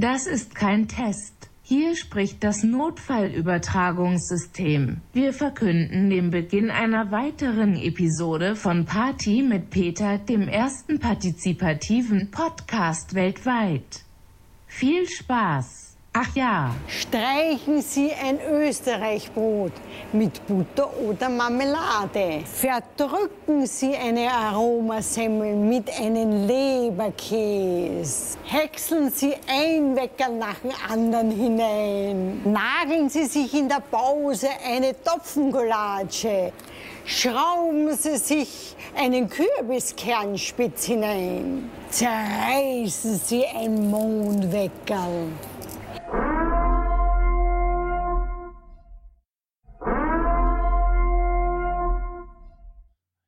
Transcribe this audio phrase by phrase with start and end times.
[0.00, 1.50] Das ist kein Test.
[1.62, 5.02] Hier spricht das Notfallübertragungssystem.
[5.12, 13.14] Wir verkünden den Beginn einer weiteren Episode von Party mit Peter, dem ersten partizipativen Podcast
[13.14, 14.06] weltweit.
[14.66, 15.89] Viel Spaß!
[16.12, 16.74] Ach ja.
[16.88, 19.70] Streichen Sie ein Österreichbrot
[20.12, 22.42] mit Butter oder Marmelade.
[22.52, 28.38] Verdrücken Sie eine Aromasemmel mit einem Leberkäse.
[28.44, 32.42] Häckseln Sie ein Wecker nach dem anderen hinein.
[32.44, 36.52] Nageln Sie sich in der Pause eine Topfengulatsche.
[37.06, 41.70] Schrauben Sie sich einen Kürbiskernspitz hinein.
[41.88, 45.28] Zerreißen Sie ein Mondweckerl.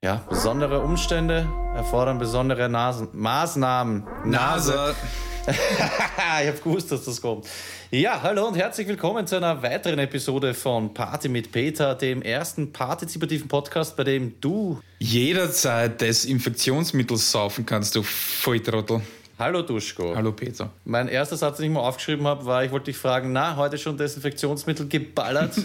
[0.05, 4.03] Ja, besondere Umstände erfordern besondere Nasen Maßnahmen.
[4.25, 4.97] Nase.
[5.47, 7.47] ich habe gewusst, dass das kommt.
[7.92, 12.72] Ja, hallo und herzlich willkommen zu einer weiteren Episode von Party mit Peter, dem ersten
[12.72, 19.03] partizipativen Podcast, bei dem du jederzeit Desinfektionsmittel saufen kannst, du Volltrottel.
[19.39, 20.16] Hallo Duschko.
[20.16, 20.70] Hallo Peter.
[20.84, 23.78] Mein erster Satz, den ich mal aufgeschrieben habe, war, ich wollte dich fragen, na, heute
[23.78, 25.55] schon Desinfektionsmittel geballert?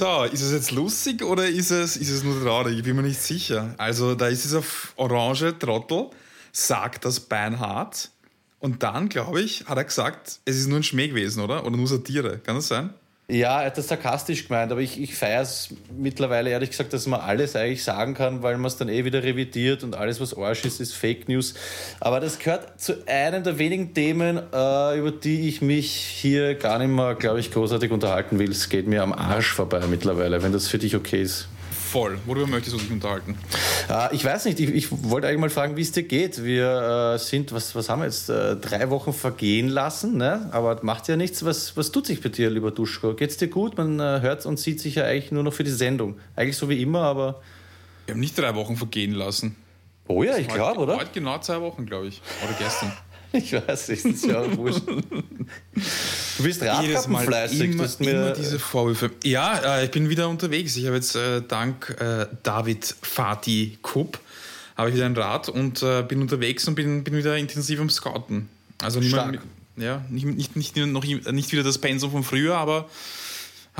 [0.00, 2.78] so, ist es jetzt lustig oder ist es, ist es nur traurig?
[2.78, 3.74] Ich bin mir nicht sicher.
[3.76, 4.62] Also da ist dieser
[4.96, 6.08] orange Trottel,
[6.52, 8.10] sagt das Beinhard.
[8.60, 11.66] Und dann, glaube ich, hat er gesagt, es ist nur ein Schmäh gewesen, oder?
[11.66, 12.38] Oder nur Satire.
[12.38, 12.94] Kann das sein?
[13.30, 17.06] Ja, er hat das sarkastisch gemeint, aber ich, ich feiere es mittlerweile ehrlich gesagt, dass
[17.06, 20.36] man alles eigentlich sagen kann, weil man es dann eh wieder revidiert und alles, was
[20.36, 21.54] Arsch ist, ist Fake News.
[22.00, 26.78] Aber das gehört zu einem der wenigen Themen, äh, über die ich mich hier gar
[26.80, 28.50] nicht mehr, glaube ich, großartig unterhalten will.
[28.50, 31.46] Es geht mir am Arsch vorbei mittlerweile, wenn das für dich okay ist.
[31.90, 32.20] Voll.
[32.24, 33.36] Worüber möchtest du dich unterhalten?
[33.88, 34.60] Äh, ich weiß nicht.
[34.60, 36.44] Ich, ich, wollte eigentlich mal fragen, wie es dir geht.
[36.44, 40.48] Wir äh, sind, was, was haben wir jetzt, äh, drei Wochen vergehen lassen, ne?
[40.52, 41.44] aber macht ja nichts.
[41.44, 43.14] Was, was tut sich bei dir, lieber Duschko?
[43.14, 43.76] Geht es dir gut?
[43.76, 46.16] Man äh, hört und sieht sich ja eigentlich nur noch für die Sendung.
[46.36, 47.42] Eigentlich so wie immer, aber...
[48.06, 49.56] Wir haben nicht drei Wochen vergehen lassen.
[50.06, 50.96] Oh ja, ich glaube, oder?
[50.96, 52.22] Heute genau zwei Wochen, glaube ich.
[52.44, 52.92] Oder gestern.
[53.32, 54.82] Ich weiß, es ist ja wurscht.
[54.88, 57.60] Du bist radkappenfleißig.
[57.60, 59.10] Immer, mir immer diese Vorwürfe.
[59.22, 60.76] Ja, äh, ich bin wieder unterwegs.
[60.76, 64.18] Ich habe jetzt äh, dank äh, David Fatih Kupp
[64.80, 67.90] habe ich wieder ein Rad und äh, bin unterwegs und bin, bin wieder intensiv am
[67.90, 68.48] Scouten.
[68.82, 69.38] Also nicht, mehr,
[69.76, 72.88] ja, nicht, nicht, nicht, noch, nicht wieder das Pensum von früher, aber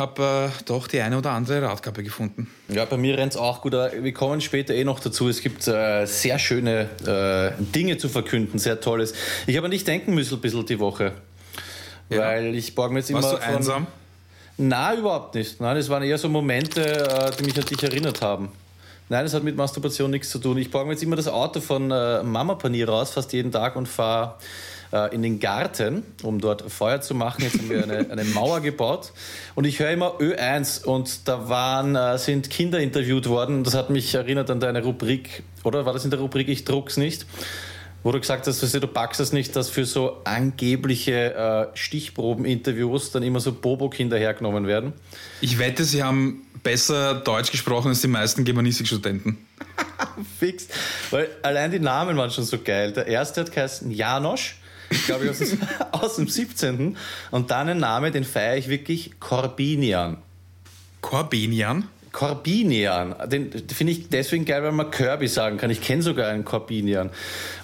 [0.01, 2.51] habe äh, doch die eine oder andere Radkappe gefunden.
[2.69, 3.73] Ja, bei mir rennt es auch gut.
[3.73, 5.29] Wir kommen später eh noch dazu.
[5.29, 9.15] Es gibt äh, sehr schöne äh, Dinge zu verkünden, sehr tolles.
[9.47, 11.13] Ich habe nicht denken müssen ein bisschen die Woche.
[12.09, 12.21] Ja.
[12.21, 13.23] Weil ich borge mir jetzt immer.
[13.23, 13.87] Warst du einsam?
[14.57, 15.61] Nein, überhaupt nicht.
[15.61, 18.51] Nein, es waren eher so Momente, äh, die mich an dich erinnert haben.
[19.09, 20.59] Nein, das hat mit Masturbation nichts zu tun.
[20.59, 23.77] Ich borge mir jetzt immer das Auto von äh, Mama Panier raus, fast jeden Tag
[23.77, 24.37] und fahre
[24.93, 27.43] äh, in den Garten, um dort Feuer zu machen.
[27.43, 29.13] Jetzt haben wir eine, eine Mauer gebaut
[29.55, 33.65] und ich höre immer Ö1 und da waren, äh, sind Kinder interviewt worden.
[33.65, 36.97] Das hat mich erinnert an deine Rubrik, oder war das in der Rubrik Ich druck's
[36.97, 37.27] nicht?
[38.03, 43.23] Wo du gesagt hast, du packst es nicht, dass für so angebliche äh, Stichproben-Interviews dann
[43.23, 44.95] immer so Bobo-Kinder hergenommen werden.
[45.43, 49.39] Ich wette, sie haben besser Deutsch gesprochen als die meisten Germanistikstudenten.
[50.39, 50.69] Fix.
[51.11, 52.93] Weil allein die Namen waren schon so geil.
[52.93, 54.57] Der erste hat geheißen Janosch
[55.07, 55.41] glaube ich, aus,
[55.93, 56.97] aus dem 17.
[57.31, 60.19] Und dann ein Name, den feiere ich wirklich, Corbinian.
[61.01, 61.89] Corbinian?
[62.13, 65.71] Corbinian, den finde ich deswegen geil, weil man Kirby sagen kann.
[65.71, 67.11] Ich kenne sogar einen Corbinian.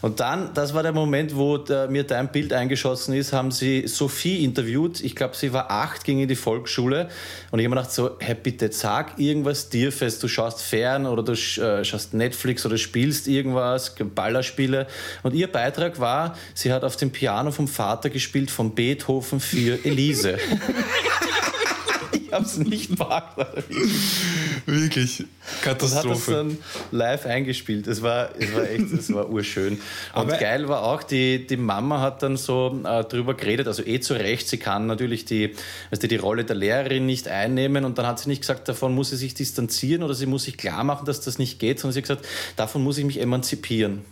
[0.03, 3.89] Und dann, das war der Moment, wo der, mir dein Bild eingeschossen ist, haben sie
[3.89, 5.01] Sophie interviewt.
[5.01, 7.09] Ich glaube, sie war acht, ging in die Volksschule.
[7.51, 10.23] Und ich habe mir gedacht so, hey, bitte sag irgendwas dir fest.
[10.23, 14.87] Du schaust fern oder du äh, schaust Netflix oder spielst irgendwas, Ballerspiele.
[15.25, 19.79] Und ihr Beitrag war, sie hat auf dem Piano vom Vater gespielt von Beethoven für
[19.85, 20.39] Elise.
[22.27, 23.39] Ich habe es nicht packt.
[24.67, 25.25] Wirklich.
[25.63, 26.09] Katastrophe.
[26.09, 26.59] Und hat das dann
[26.91, 27.87] live eingespielt.
[27.87, 29.75] Es war, es war echt, es war urschön.
[29.75, 29.81] Und
[30.13, 34.01] Aber geil war auch, die, die Mama hat dann so äh, drüber geredet, also eh
[34.01, 35.55] zu Recht, sie kann natürlich die,
[35.91, 39.11] also die Rolle der Lehrerin nicht einnehmen und dann hat sie nicht gesagt, davon muss
[39.11, 42.01] sie sich distanzieren oder sie muss sich klar machen, dass das nicht geht, sondern sie
[42.01, 42.27] hat gesagt,
[42.57, 44.05] davon muss ich mich emanzipieren.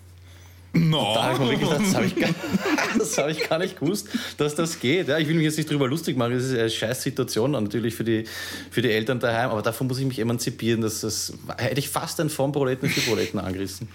[0.74, 1.14] No.
[1.14, 2.30] Da habe ich mir gedacht, das habe ich, gar,
[3.16, 5.08] hab ich gar nicht gewusst, dass das geht.
[5.08, 7.94] Ja, ich will mich jetzt nicht drüber lustig machen, das ist eine scheiß Situation natürlich
[7.94, 8.24] für die,
[8.70, 10.80] für die Eltern daheim, aber davon muss ich mich emanzipieren.
[10.80, 13.88] Dass das, hätte ich fast einen von Proleten für Proleten angerissen.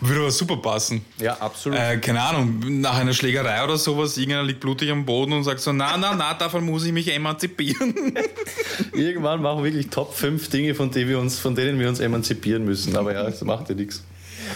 [0.00, 1.04] Würde aber super passen.
[1.20, 1.78] Ja, absolut.
[1.78, 5.60] Äh, keine Ahnung, nach einer Schlägerei oder sowas, irgendeiner liegt blutig am Boden und sagt
[5.60, 7.94] so, na, na, na, davon muss ich mich emanzipieren.
[8.92, 12.00] Irgendwann machen wir wirklich Top 5 Dinge, von denen wir uns, von denen wir uns
[12.00, 12.96] emanzipieren müssen.
[12.96, 14.02] Aber ja, das macht ja nichts.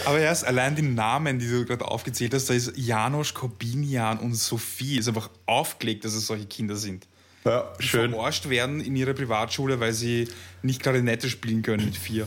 [0.04, 4.34] Aber erst allein die Namen, die du gerade aufgezählt hast, da ist Janosch, Korbinian und
[4.34, 7.06] Sophie, ist einfach aufgelegt, dass es solche Kinder sind.
[7.44, 8.10] Ja, Die schön.
[8.10, 10.28] verarscht werden in ihrer Privatschule, weil sie
[10.62, 12.26] nicht Klarinette spielen können mit vier.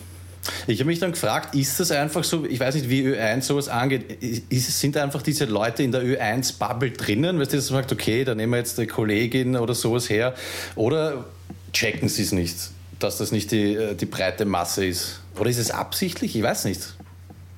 [0.68, 3.68] Ich habe mich dann gefragt, ist das einfach so, ich weiß nicht, wie Ö1 sowas
[3.68, 7.92] angeht, ist, sind einfach diese Leute in der Ö1-Bubble drinnen, weißt du, dass man sagt,
[7.92, 10.34] okay, da nehmen wir jetzt eine Kollegin oder sowas her,
[10.76, 11.26] oder
[11.74, 12.56] checken sie es nicht,
[13.00, 15.20] dass das nicht die, äh, die breite Masse ist?
[15.38, 16.36] Oder ist es absichtlich?
[16.36, 16.96] Ich weiß nicht.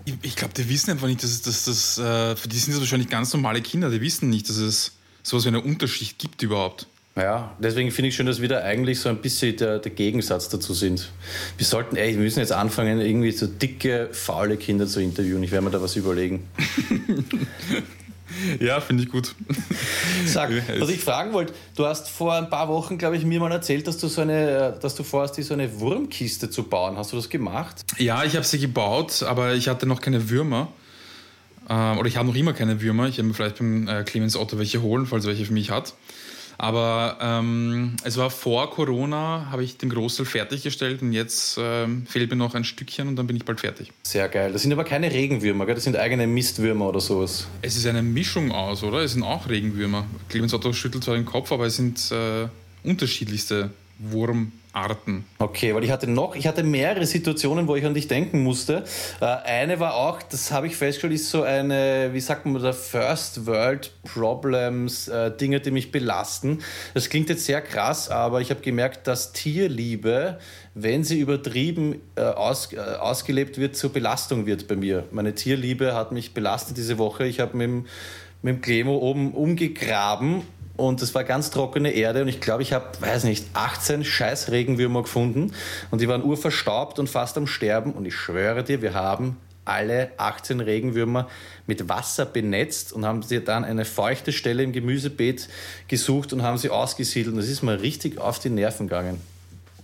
[0.05, 3.09] Ich, ich glaube, die wissen einfach nicht, dass das, äh, für die sind das wahrscheinlich
[3.09, 4.93] ganz normale Kinder, die wissen nicht, dass es
[5.23, 6.87] sowas wie eine Unterschicht gibt überhaupt.
[7.15, 10.47] Ja, deswegen finde ich schön, dass wir da eigentlich so ein bisschen der, der Gegensatz
[10.47, 11.11] dazu sind.
[11.57, 15.43] Wir sollten, ey, wir müssen jetzt anfangen, irgendwie so dicke, faule Kinder zu interviewen.
[15.43, 16.47] Ich werde mir da was überlegen.
[18.59, 19.35] Ja, finde ich gut.
[20.25, 23.51] Sag, was ich fragen wollte, du hast vor ein paar Wochen, glaube ich, mir mal
[23.51, 26.97] erzählt, dass du so eine, dass du vorhast, die so eine Wurmkiste zu bauen.
[26.97, 27.83] Hast du das gemacht?
[27.97, 30.69] Ja, ich habe sie gebaut, aber ich hatte noch keine Würmer.
[31.69, 33.07] Ähm, oder ich habe noch immer keine Würmer.
[33.07, 35.69] Ich werde mir vielleicht beim äh, Clemens Otto welche holen, falls er welche für mich
[35.69, 35.93] hat.
[36.61, 42.29] Aber ähm, es war vor Corona, habe ich den Großteil fertiggestellt und jetzt ähm, fehlt
[42.29, 43.91] mir noch ein Stückchen und dann bin ich bald fertig.
[44.03, 44.53] Sehr geil.
[44.53, 45.73] Das sind aber keine Regenwürmer, gell?
[45.73, 47.47] das sind eigene Mistwürmer oder sowas.
[47.63, 48.99] Es ist eine Mischung aus, oder?
[48.99, 50.05] Es sind auch Regenwürmer.
[50.29, 52.47] Clemens Otto schüttelt zwar den Kopf, aber es sind äh,
[52.87, 53.71] unterschiedlichste
[54.73, 55.25] Wurmarten.
[55.39, 58.83] Okay, weil ich hatte noch, ich hatte mehrere Situationen, wo ich an dich denken musste.
[59.19, 62.71] Äh, eine war auch, das habe ich festgestellt, ist so eine, wie sagt man da,
[62.73, 66.59] First World Problems, äh, Dinge, die mich belasten.
[66.93, 70.39] Das klingt jetzt sehr krass, aber ich habe gemerkt, dass Tierliebe,
[70.73, 75.05] wenn sie übertrieben äh, aus, ausgelebt wird, zur Belastung wird bei mir.
[75.11, 77.25] Meine Tierliebe hat mich belastet diese Woche.
[77.25, 77.85] Ich habe mit, dem-
[78.41, 80.41] mit dem Clemo oben umgegraben
[80.77, 84.51] und es war ganz trockene Erde und ich glaube, ich habe, weiß nicht, 18 scheiß
[84.51, 85.53] Regenwürmer gefunden
[85.91, 90.11] und die waren urverstaubt und fast am Sterben und ich schwöre dir, wir haben alle
[90.17, 91.27] 18 Regenwürmer
[91.67, 95.47] mit Wasser benetzt und haben sie dann eine feuchte Stelle im Gemüsebeet
[95.87, 97.37] gesucht und haben sie ausgesiedelt.
[97.37, 99.21] Das ist mir richtig auf die Nerven gegangen.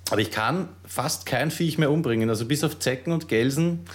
[0.09, 2.29] Aber ich kann fast kein Viech mehr umbringen.
[2.29, 3.85] Also bis auf Zecken und Gelsen.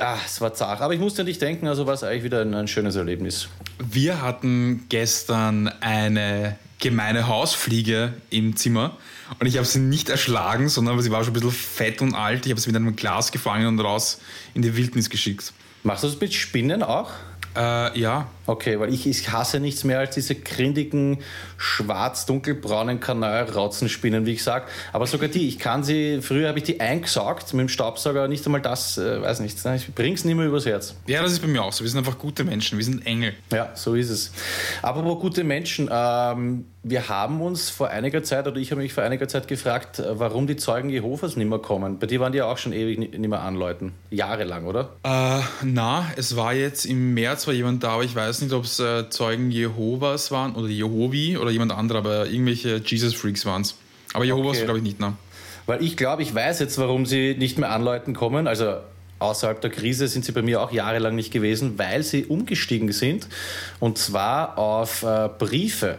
[0.00, 0.80] Ah, es war zart.
[0.80, 3.48] Aber ich musste an dich denken, also war es eigentlich wieder ein, ein schönes Erlebnis.
[3.78, 8.96] Wir hatten gestern eine gemeine Hausfliege im Zimmer
[9.38, 12.46] und ich habe sie nicht erschlagen, sondern sie war schon ein bisschen fett und alt.
[12.46, 14.20] Ich habe sie mit einem Glas gefangen und raus
[14.54, 15.52] in die Wildnis geschickt.
[15.82, 17.10] Machst du das mit Spinnen auch?
[17.56, 21.18] Äh, ja, Okay, weil ich, ich hasse nichts mehr als diese grindigen,
[21.56, 24.66] schwarz-dunkelbraunen Kanalrauzenspinnen, wie ich sag.
[24.92, 28.44] Aber sogar die, ich kann sie, früher habe ich die eingesaugt mit dem Staubsauger, nicht
[28.44, 30.96] einmal das, äh, weiß nicht, ich bring's nicht mehr übers Herz.
[31.06, 31.84] ja, das ist bei mir auch so.
[31.84, 33.34] Wir sind einfach gute Menschen, wir sind Engel.
[33.52, 34.32] Ja, so ist es.
[34.82, 39.04] Apropos gute Menschen, ähm, wir haben uns vor einiger Zeit, oder ich habe mich vor
[39.04, 41.98] einiger Zeit gefragt, äh, warum die Zeugen Jehovas nicht mehr kommen.
[41.98, 43.92] Bei dir waren die ja auch schon ewig ni- nicht mehr anläuten.
[44.10, 44.90] Jahrelang, oder?
[45.02, 48.64] Äh, na, es war jetzt im März war jemand da, aber ich weiß nicht, ob
[48.64, 53.76] es äh, Zeugen Jehovas waren oder Jehovi oder jemand anderer, aber irgendwelche Jesus-Freaks waren es.
[54.14, 54.64] Aber Jehovas Okay.
[54.64, 55.12] glaube ich nicht, na.
[55.66, 58.48] Weil ich glaube, ich weiß jetzt, warum sie nicht mehr anläuten kommen.
[58.48, 58.76] Also
[59.20, 63.28] außerhalb der Krise sind sie bei mir auch jahrelang nicht gewesen, weil sie umgestiegen sind.
[63.78, 65.98] Und zwar auf äh, Briefe.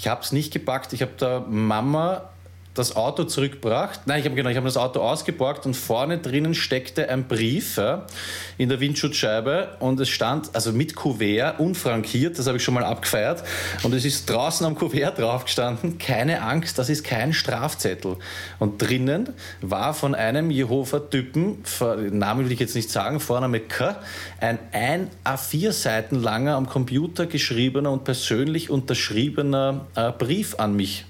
[0.00, 0.94] Ich habe es nicht gepackt.
[0.94, 2.30] Ich habe der Mama
[2.74, 4.02] das Auto zurückgebracht.
[4.06, 7.76] Nein, ich habe genau, ich habe das Auto ausgeborgt und vorne drinnen steckte ein Brief
[7.76, 8.06] ja,
[8.58, 12.84] in der Windschutzscheibe und es stand also mit Kuvert unfrankiert, das habe ich schon mal
[12.84, 13.42] abgefeiert
[13.82, 18.16] und es ist draußen am Kuvert drauf gestanden, keine Angst, das ist kein Strafzettel.
[18.58, 21.64] Und drinnen war von einem Jehova-Typen,
[22.10, 23.96] Namen will ich jetzt nicht sagen, Vorname K,
[24.40, 31.04] ein ein A4 Seiten langer am Computer geschriebener und persönlich unterschriebener äh, Brief an mich.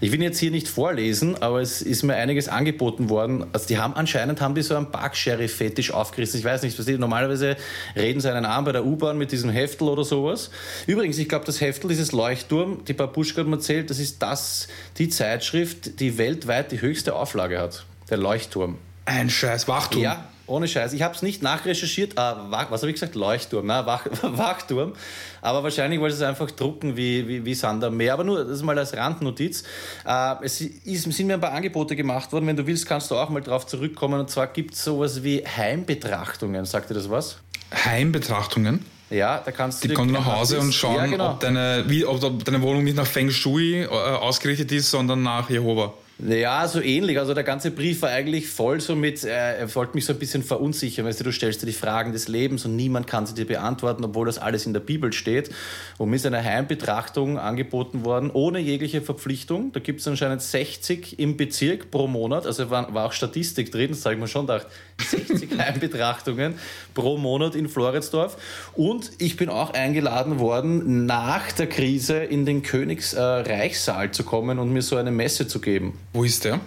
[0.00, 3.46] Ich will jetzt hier nicht vorlesen, aber es ist mir einiges angeboten worden.
[3.52, 6.38] Also die haben anscheinend haben die so einen Park-Sheriff-Fetisch aufgerissen.
[6.38, 7.56] Ich weiß nicht, was die normalerweise
[7.96, 10.50] reden sie einen an bei der U-Bahn mit diesem Heftel oder sowas.
[10.86, 14.68] Übrigens, ich glaube, das Heftel, dieses Leuchtturm, die Babuschka hat mir erzählt, das ist das,
[14.98, 17.84] die Zeitschrift, die weltweit die höchste Auflage hat.
[18.10, 18.78] Der Leuchtturm.
[19.04, 20.02] Ein scheiß Wachturm.
[20.02, 20.92] Ja, ohne Scheiß.
[20.92, 22.16] Ich habe es nicht nachrecherchiert.
[22.16, 23.14] Wach, was habe ich gesagt?
[23.14, 23.82] Leuchtturm, ne?
[23.86, 24.92] Wach, Wachturm.
[25.40, 28.12] Aber wahrscheinlich wollte es einfach drucken wie, wie, wie Sand am Meer.
[28.14, 29.62] Aber nur, das ist mal als Randnotiz.
[30.04, 32.46] Äh, es ist, sind mir ein paar Angebote gemacht worden.
[32.46, 34.20] Wenn du willst, kannst du auch mal drauf zurückkommen.
[34.20, 36.64] Und zwar gibt es sowas wie Heimbetrachtungen.
[36.64, 37.38] Sagt dir das was?
[37.72, 38.84] Heimbetrachtungen.
[39.10, 39.88] Ja, da kannst du...
[39.88, 41.30] Die kommen nach Hause und schauen, ja, genau.
[41.32, 45.22] ob, deine, wie, ob, ob deine Wohnung nicht nach Feng Shui äh, ausgerichtet ist, sondern
[45.22, 45.94] nach Jehova.
[46.26, 47.18] Ja, so ähnlich.
[47.18, 50.18] Also der ganze Brief war eigentlich voll so mit, äh, er wollte mich so ein
[50.18, 51.06] bisschen verunsichern.
[51.06, 54.04] Weißt du, du stellst dir die Fragen des Lebens und niemand kann sie dir beantworten,
[54.04, 55.50] obwohl das alles in der Bibel steht.
[55.96, 59.72] Und mir ist eine Heimbetrachtung angeboten worden, ohne jegliche Verpflichtung.
[59.72, 62.46] Da gibt es anscheinend 60 im Bezirk pro Monat.
[62.46, 64.66] Also war, war auch Statistik drin, das habe ich mir schon gedacht.
[64.98, 66.54] 60 Heimbetrachtungen
[66.92, 68.36] pro Monat in Floridsdorf.
[68.74, 74.70] Und ich bin auch eingeladen worden, nach der Krise in den Königsreichssaal zu kommen und
[74.70, 75.98] mir so eine Messe zu geben.
[76.12, 76.60] Wo ist der?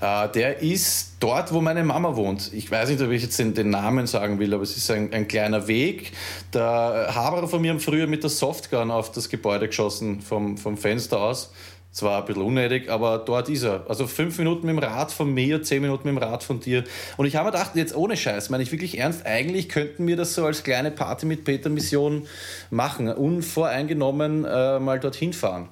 [0.00, 2.52] Äh, der ist dort, wo meine Mama wohnt.
[2.52, 5.12] Ich weiß nicht, ob ich jetzt den, den Namen sagen will, aber es ist ein,
[5.12, 6.10] ein, kleiner Weg.
[6.52, 10.76] Der Haberer von mir haben früher mit der Softgun auf das Gebäude geschossen, vom, vom
[10.76, 11.52] Fenster aus.
[11.92, 13.88] Zwar ein bisschen unnötig, aber dort ist er.
[13.88, 16.82] Also fünf Minuten mit dem Rad von mir, zehn Minuten mit dem Rad von dir.
[17.16, 20.16] Und ich habe mir gedacht, jetzt ohne Scheiß, meine ich wirklich ernst, eigentlich könnten wir
[20.16, 22.26] das so als kleine Party mit Peter Mission
[22.70, 23.08] machen.
[23.08, 25.68] Unvoreingenommen äh, mal dorthin fahren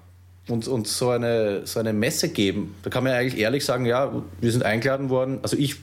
[0.48, 2.74] und, und so, eine, so eine Messe geben.
[2.82, 5.38] Da kann man ja eigentlich ehrlich sagen, ja, wir sind eingeladen worden.
[5.42, 5.76] Also ich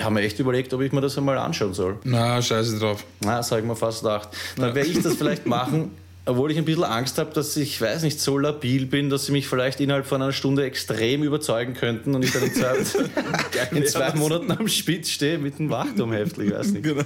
[0.00, 1.98] habe mir echt überlegt, ob ich mir das einmal anschauen soll.
[2.04, 3.04] Na, scheiße drauf.
[3.20, 4.28] Na, habe ich mir fast gedacht.
[4.56, 5.92] Dann werde ich das vielleicht machen,
[6.26, 9.32] obwohl ich ein bisschen Angst habe, dass ich, weiß nicht, so labil bin, dass sie
[9.32, 12.76] mich vielleicht innerhalb von einer Stunde extrem überzeugen könnten und ich dann in zwei,
[13.76, 16.82] in zwei Monaten am Spitz stehe mit einem Wachturmheft, ich weiß nicht.
[16.84, 17.02] Genau.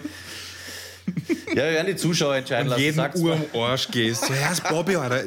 [1.54, 2.82] Ja, wir werden die Zuschauer entscheiden lassen.
[2.82, 4.24] jeden Uhr am Arsch gehst.
[4.24, 5.24] So, Herr Bobby, Alter,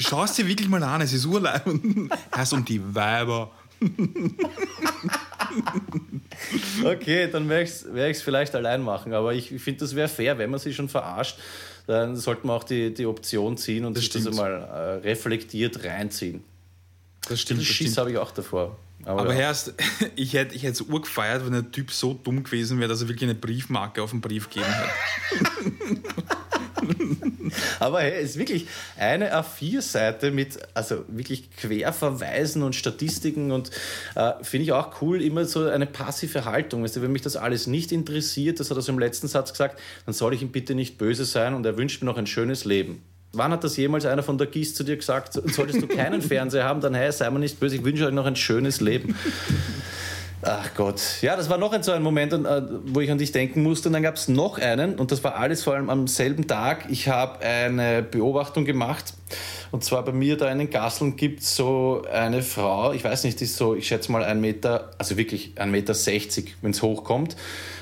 [0.00, 1.64] schau es dir wirklich mal an, es ist urleib.
[2.32, 3.50] Herr um die Weiber.
[6.84, 10.50] okay, dann werde ich es vielleicht allein machen, aber ich finde, das wäre fair, wenn
[10.50, 11.38] man sich schon verarscht,
[11.86, 14.26] dann sollte man auch die, die Option ziehen und das sich stimmt.
[14.26, 16.42] das einmal äh, reflektiert reinziehen.
[17.28, 17.60] Das stimmt.
[17.60, 18.76] Das Schiss habe ich auch davor.
[19.04, 19.40] Aber, Aber ja.
[19.40, 19.74] erst,
[20.16, 23.28] ich hätte ich es urgefeiert, wenn der Typ so dumm gewesen wäre, dass er wirklich
[23.28, 26.00] eine Briefmarke auf den Brief gegeben hätte.
[27.80, 28.66] Aber hey, es ist wirklich
[28.96, 33.70] eine A4-Seite mit also wirklich Querverweisen und Statistiken und
[34.14, 36.82] äh, finde ich auch cool, immer so eine passive Haltung.
[36.82, 39.52] Weißt du, wenn mich das alles nicht interessiert, das hat er so im letzten Satz
[39.52, 42.26] gesagt, dann soll ich ihm bitte nicht böse sein und er wünscht mir noch ein
[42.26, 43.02] schönes Leben.
[43.32, 46.64] Wann hat das jemals einer von der GIS zu dir gesagt, solltest du keinen Fernseher
[46.64, 49.16] haben, dann hey, sei mir nicht böse, ich wünsche euch noch ein schönes Leben.
[50.42, 51.00] Ach Gott.
[51.20, 53.90] Ja, das war noch ein, so ein Moment, äh, wo ich an dich denken musste.
[53.90, 56.86] Und dann gab es noch einen, und das war alles vor allem am selben Tag.
[56.88, 59.12] Ich habe eine Beobachtung gemacht.
[59.70, 63.22] Und zwar bei mir da in den Gasseln gibt es so eine Frau, ich weiß
[63.22, 66.82] nicht, die ist so, ich schätze mal ein Meter, also wirklich ein Meter wenn es
[66.82, 67.36] hochkommt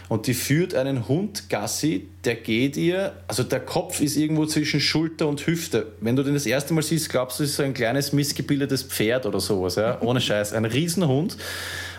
[0.09, 4.81] und die führt einen Hund Gassi, der geht ihr, also der Kopf ist irgendwo zwischen
[4.81, 5.93] Schulter und Hüfte.
[6.01, 8.85] Wenn du den das erste Mal siehst, glaubst du, es ist so ein kleines missgebildetes
[8.85, 9.99] Pferd oder sowas, ja?
[10.03, 11.37] ohne Scheiß, ein Riesenhund.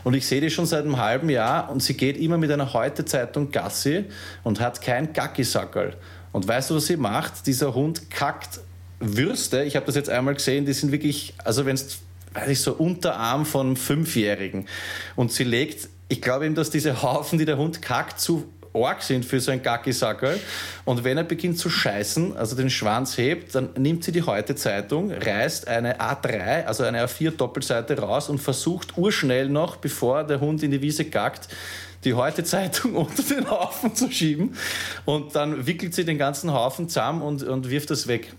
[0.03, 2.73] Und ich sehe die schon seit einem halben Jahr und sie geht immer mit einer
[2.73, 4.05] Heute-Zeitung Gassi
[4.43, 5.93] und hat kein Gackisackerl.
[6.31, 7.45] Und weißt du, was sie macht?
[7.47, 8.61] Dieser Hund kackt
[8.99, 11.99] Würste, ich habe das jetzt einmal gesehen, die sind wirklich, also wenn es,
[12.33, 14.67] weiß ich, so Unterarm von Fünfjährigen.
[15.15, 19.01] Und sie legt ich glaube ihm, dass diese Haufen, die der Hund kackt, zu arg
[19.01, 20.39] sind für so ein Gackisackerl.
[20.85, 25.11] Und wenn er beginnt zu scheißen, also den Schwanz hebt, dann nimmt sie die Heute-Zeitung,
[25.11, 30.71] reißt eine A3, also eine A4-Doppelseite raus und versucht urschnell noch, bevor der Hund in
[30.71, 31.47] die Wiese kackt,
[32.03, 34.55] die Heute-Zeitung unter den Haufen zu schieben.
[35.05, 38.33] Und dann wickelt sie den ganzen Haufen zusammen und, und wirft das weg.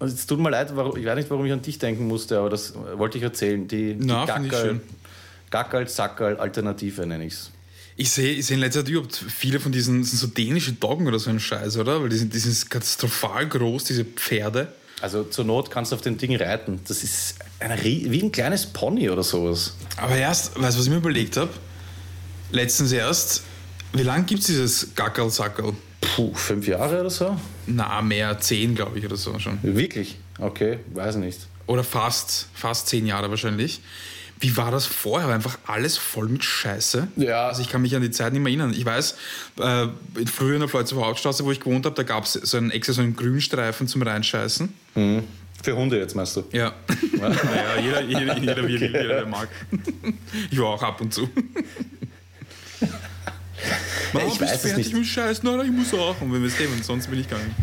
[0.00, 2.50] Und es tut mir leid, ich weiß nicht, warum ich an dich denken musste, aber
[2.50, 3.66] das wollte ich erzählen.
[3.66, 4.80] Die, die Na, Gackerl,
[5.50, 7.50] Gackerl, Sackerl, Alternative nenne ich es.
[7.96, 11.08] Ich sehe ich seh in letzter Zeit überhaupt viele von diesen sind so dänische Doggen
[11.08, 12.00] oder so ein Scheiß, oder?
[12.00, 14.72] Weil die sind, die sind katastrophal groß, diese Pferde.
[15.00, 16.80] Also zur Not kannst du auf dem Ding reiten.
[16.86, 19.74] Das ist ein, wie ein kleines Pony oder sowas.
[19.96, 21.50] Aber erst, weißt du, was ich mir überlegt habe?
[22.50, 23.42] Letztens erst,
[23.92, 25.72] wie lange gibt es dieses Gackerl-Sackerl?
[26.00, 27.36] Puh, fünf Jahre oder so?
[27.66, 29.58] Na, mehr, zehn, glaube ich, oder so schon.
[29.62, 30.18] Wirklich?
[30.38, 31.40] Okay, weiß nicht.
[31.66, 33.80] Oder fast, fast zehn Jahre wahrscheinlich.
[34.40, 35.28] Wie war das vorher?
[35.28, 37.08] War einfach alles voll mit Scheiße.
[37.16, 37.48] Ja.
[37.48, 38.72] Also ich kann mich an die Zeit nicht mehr erinnern.
[38.72, 39.16] Ich weiß,
[39.60, 39.86] äh,
[40.26, 42.92] früher in der Floitzer Hauptstraße, wo ich gewohnt habe, da gab es so einen extra
[42.92, 44.72] so einen Grünstreifen zum Reinscheißen.
[44.94, 45.24] Mhm.
[45.62, 46.44] Für Hunde jetzt, meinst du?
[46.52, 46.72] Ja.
[47.18, 47.28] ja.
[47.28, 48.66] naja, jeder, jeder, jeder, okay.
[48.68, 49.48] jeder, jeder, der mag.
[50.50, 51.28] Ich war auch ab und zu.
[54.12, 54.94] Mama, ich weiß fertig es nicht.
[54.94, 55.42] mit Scheiß?
[55.42, 56.20] Nein, ich muss auch.
[56.20, 57.56] Und wenn wir es nehmen, sonst bin ich gar nicht.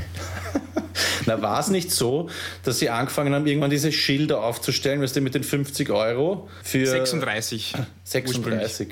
[1.26, 2.30] Na, war es nicht so,
[2.64, 6.86] dass sie angefangen haben, irgendwann diese Schilder aufzustellen, weißt du, mit den 50 Euro für.
[6.86, 7.74] 36.
[8.04, 8.90] 36.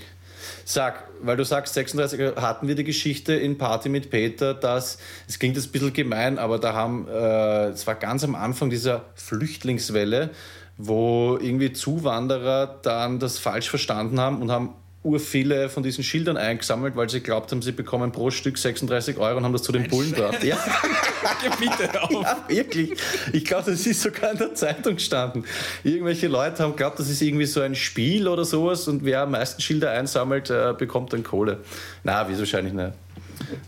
[0.65, 5.39] Sag, weil du sagst 36, hatten wir die Geschichte in Party mit Peter, dass, es
[5.39, 9.05] klingt jetzt ein bisschen gemein, aber da haben, äh, es war ganz am Anfang dieser
[9.15, 10.29] Flüchtlingswelle,
[10.77, 16.37] wo irgendwie Zuwanderer dann das falsch verstanden haben und haben ur viele von diesen Schildern
[16.37, 19.73] eingesammelt, weil sie glaubt haben, sie bekommen pro Stück 36 Euro und haben das zu
[19.73, 20.43] den Bullen gebracht.
[20.43, 20.57] Ja.
[21.59, 22.11] bitte auf.
[22.11, 22.93] ja, wirklich.
[23.33, 25.45] Ich glaube, das ist sogar in der Zeitung gestanden.
[25.83, 29.31] Irgendwelche Leute haben geglaubt, das ist irgendwie so ein Spiel oder sowas und wer am
[29.31, 31.59] meisten Schilder einsammelt, äh, bekommt dann Kohle.
[32.03, 32.93] Na, wie wahrscheinlich eine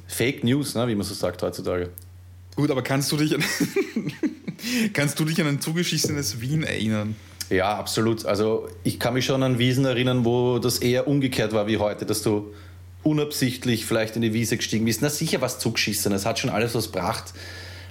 [0.07, 1.89] Fake News, ne, wie man so sagt heutzutage.
[2.55, 3.43] Gut, aber kannst du dich an,
[4.93, 7.15] kannst du dich an ein zugeschissenes Wien erinnern?
[7.49, 8.25] Ja, absolut.
[8.25, 12.05] Also ich kann mich schon an Wiesen erinnern, wo das eher umgekehrt war wie heute,
[12.05, 12.53] dass du
[13.03, 15.01] unabsichtlich vielleicht in die Wiese gestiegen bist.
[15.01, 17.33] Na sicher was zugeschissen, es hat schon alles was gebracht.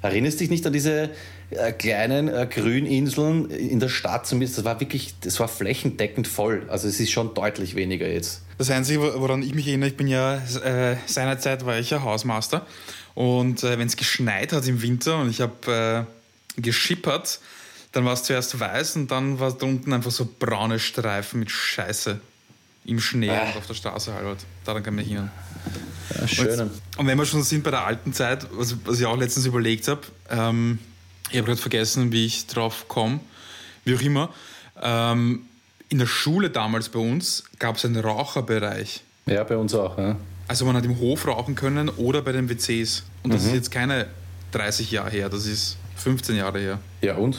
[0.03, 1.11] Erinnerst dich nicht an diese
[1.51, 4.59] äh, kleinen äh, Grüninseln in der Stadt zumindest?
[4.59, 6.65] Das war wirklich, das war flächendeckend voll.
[6.69, 8.43] Also es ist schon deutlich weniger jetzt.
[8.59, 12.67] Das Einzige, woran ich mich erinnere, ich bin ja äh, seinerzeit war ich ja Hausmaster
[13.15, 16.07] und äh, wenn es geschneit hat im Winter und ich habe
[16.57, 17.41] äh, geschippert,
[17.95, 21.51] dann war es zuerst weiß und dann war da unten einfach so braune Streifen mit
[21.51, 22.21] Scheiße
[22.85, 23.49] im Schnee Ah.
[23.51, 24.39] und auf der Straße halt.
[24.65, 25.31] Daran kann ich erinnern.
[26.21, 26.61] Ja, schön.
[26.61, 29.47] Und, und wenn wir schon sind bei der alten Zeit, was, was ich auch letztens
[29.47, 30.79] überlegt habe, ähm,
[31.31, 33.21] ich habe gerade vergessen, wie ich drauf komme,
[33.85, 34.29] wie auch immer.
[34.83, 35.47] Ähm,
[35.89, 39.03] in der Schule damals bei uns gab es einen Raucherbereich.
[39.27, 39.97] Ja, bei uns auch.
[39.97, 40.17] Ja.
[40.49, 43.05] Also man hat im Hof rauchen können oder bei den WCs.
[43.23, 44.09] Und das ist jetzt keine
[44.53, 46.79] 30 Jahre her, das ist 15 Jahre her.
[47.01, 47.39] ja, und?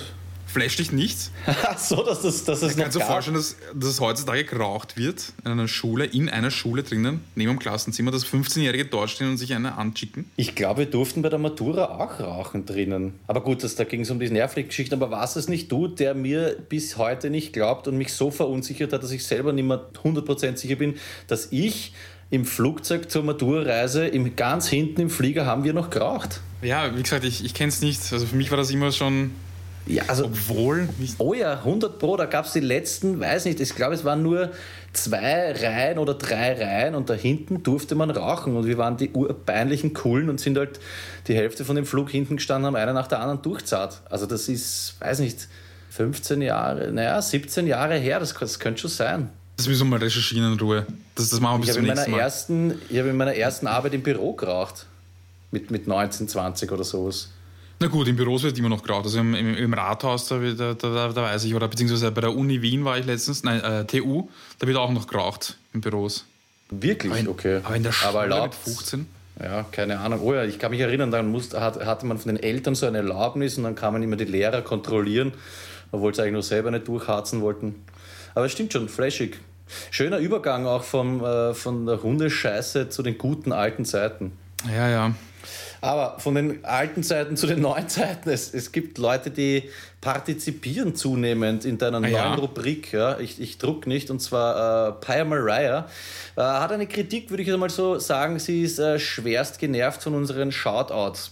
[0.56, 1.32] Flasht dich nichts?
[1.78, 5.34] so, dass das, dass es noch Kannst du dir vorstellen, dass, dass heutzutage geraucht wird
[5.44, 9.38] in einer Schule, in einer Schule drinnen, neben dem Klassenzimmer, dass 15-Jährige dort stehen und
[9.38, 10.32] sich eine anschicken?
[10.38, 13.16] Ich glaube, wir durften bei der Matura auch rauchen drinnen.
[13.28, 14.96] Aber gut, das, da ging es um die Nervlich-Geschichte.
[14.96, 18.94] Aber war es nicht du, der mir bis heute nicht glaubt und mich so verunsichert
[18.94, 20.96] hat, dass ich selber nicht mehr 100% sicher bin,
[21.28, 21.92] dass ich
[22.30, 26.40] im Flugzeug zur Matura-Reise im, ganz hinten im Flieger haben wir noch geraucht?
[26.62, 28.14] Ja, wie gesagt, ich, ich kenne es nicht.
[28.14, 29.32] Also für mich war das immer schon,
[29.88, 30.90] Ja, also obwohl,
[31.20, 34.24] Oh ja, 100 Pro, da gab es die letzten, weiß nicht, ich glaube, es waren
[34.24, 34.52] nur
[34.94, 39.12] zwei Reihen oder drei Reihen und da hinten durfte man rauchen und wir waren die
[39.12, 40.80] urpeinlichen Coolen und sind halt
[41.28, 44.02] die Hälfte von dem Flug hinten gestanden, haben einer nach der anderen durchzahlt.
[44.10, 45.48] Also das ist, weiß nicht,
[45.92, 49.30] 15 Jahre, naja, 17 Jahre her, das, das könnte schon sein.
[49.58, 50.86] das müssen wir mal recherchieren in Ruhe.
[51.14, 52.70] Das, das machen wir Ich bis habe zum in, meiner nächsten Mal.
[52.72, 54.88] ersten- ich habe in meiner ersten Arbeit im Büro geraucht.
[55.52, 57.30] Mit, mit 19, 20 oder sowas.
[57.80, 59.06] Na gut, im Büros wird immer noch geraucht.
[59.06, 62.34] Also im, im, im Rathaus, da, da, da, da weiß ich, oder beziehungsweise bei der
[62.36, 66.26] Uni Wien war ich letztens, nein, äh, TU, da wird auch noch geraucht in Büros.
[66.70, 67.12] Wirklich?
[67.12, 67.60] Aber in, okay.
[67.64, 69.08] aber in der Schule Aber mit erlaubt- 15?
[69.44, 70.22] Ja, keine Ahnung.
[70.24, 72.86] Oh ja, ich kann mich erinnern, dann musste, hat, hatte man von den Eltern so
[72.86, 75.34] eine Erlaubnis und dann kamen immer die Lehrer kontrollieren,
[75.92, 77.76] obwohl sie eigentlich nur selber nicht durchharzen wollten.
[78.34, 79.38] Aber es stimmt schon, flashig.
[79.92, 84.32] Schöner Übergang auch vom, äh, von der Hundescheiße zu den guten alten Zeiten.
[84.74, 85.14] Ja, ja.
[85.82, 89.70] Aber von den alten Zeiten zu den neuen Zeiten, es, es gibt Leute, die
[90.02, 92.36] partizipieren zunehmend in deiner Ah, neuen ja?
[92.36, 92.94] Rubrik.
[92.94, 93.20] Ja?
[93.20, 95.88] Ich, ich druck nicht, und zwar äh, Pia Mariah
[96.36, 100.14] äh, hat eine Kritik, würde ich einmal so sagen, sie ist äh, schwerst genervt von
[100.14, 101.32] unseren Shoutouts.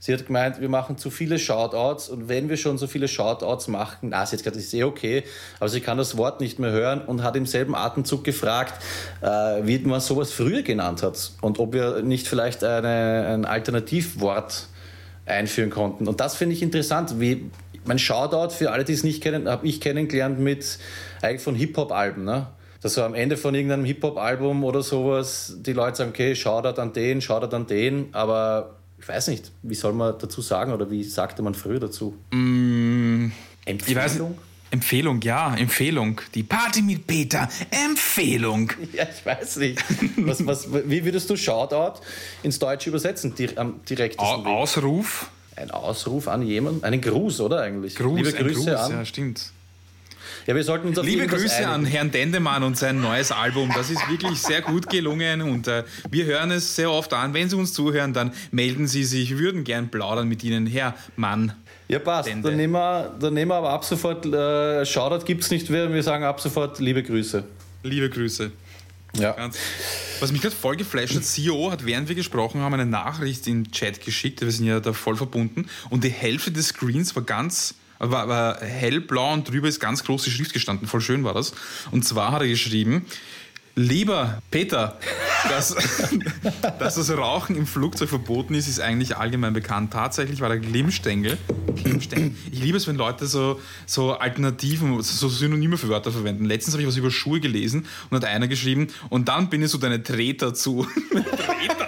[0.00, 3.66] Sie hat gemeint, wir machen zu viele Shoutouts und wenn wir schon so viele Shoutouts
[3.68, 5.24] machen, na, sie hat gesagt, ist eh okay,
[5.58, 8.80] aber sie kann das Wort nicht mehr hören und hat im selben Atemzug gefragt,
[9.20, 9.26] äh,
[9.62, 14.68] wie man sowas früher genannt hat und ob wir nicht vielleicht eine, ein Alternativwort
[15.26, 16.06] einführen konnten.
[16.06, 17.50] Und das finde ich interessant, wie
[17.84, 20.78] mein Shoutout für alle, die es nicht kennen, habe ich kennengelernt mit
[21.22, 22.48] eigentlich von Hip-Hop-Alben, ne?
[22.80, 26.92] Dass so am Ende von irgendeinem Hip-Hop-Album oder sowas die Leute sagen, okay, Shoutout an
[26.92, 31.04] den, Shoutout an den, aber ich weiß nicht, wie soll man dazu sagen oder wie
[31.04, 32.16] sagte man früher dazu?
[32.30, 33.32] Mm, weiß
[33.66, 34.38] Empfehlung?
[34.70, 36.20] Empfehlung, ja, Empfehlung.
[36.34, 38.70] Die Party mit Peter, Empfehlung.
[38.92, 39.82] Ja, ich weiß nicht.
[40.18, 42.00] Was, was, wie würdest du Shoutout
[42.42, 43.34] ins Deutsche übersetzen?
[43.34, 44.46] Di am direktesten Weg?
[44.46, 45.30] Ausruf.
[45.56, 46.84] Ein Ausruf an jemanden?
[46.84, 47.96] Einen Gruß, oder eigentlich?
[47.96, 48.92] Gruß, Liebe ein Grüße Gruß, an.
[48.92, 49.52] ja, stimmt.
[50.48, 51.90] Ja, wir sollten uns auf Liebe Grüße an einigen.
[51.90, 53.70] Herrn Dendemann und sein neues Album.
[53.74, 57.34] Das ist wirklich sehr gut gelungen und äh, wir hören es sehr oft an.
[57.34, 59.28] Wenn Sie uns zuhören, dann melden Sie sich.
[59.28, 61.52] Wir würden gern plaudern mit Ihnen, Herr Mann.
[61.88, 62.30] Ja, passt.
[62.30, 62.48] Dende.
[62.48, 65.92] Dann nehmen, wir, dann nehmen wir aber ab sofort, äh, Shoutout gibt es nicht mehr,
[65.92, 67.44] wir sagen ab sofort liebe Grüße.
[67.82, 68.50] Liebe Grüße.
[69.18, 69.32] Ja.
[69.32, 69.58] Ganz.
[70.20, 73.64] Was mich gerade voll geflasht hat, CEO hat, während wir gesprochen haben, eine Nachricht in
[73.64, 74.40] den Chat geschickt.
[74.40, 75.66] Wir sind ja da voll verbunden.
[75.90, 80.30] Und die Hälfte des Screens war ganz, war, war hellblau und drüber ist ganz große
[80.30, 80.88] Schrift gestanden.
[80.88, 81.52] Voll schön war das.
[81.90, 83.06] Und zwar hat er geschrieben,
[83.78, 84.98] Lieber Peter,
[85.48, 85.72] dass,
[86.80, 89.92] dass das Rauchen im Flugzeug verboten ist, ist eigentlich allgemein bekannt.
[89.92, 91.38] Tatsächlich war der Glimmstängel.
[91.76, 92.32] Glimmstängel.
[92.50, 96.44] Ich liebe es, wenn Leute so, so Alternativen, so Synonyme für Wörter verwenden.
[96.44, 99.78] Letztens habe ich was über Schuhe gelesen und hat einer geschrieben, und dann bindest du
[99.78, 100.84] deine Treter zu.
[101.12, 101.86] Treter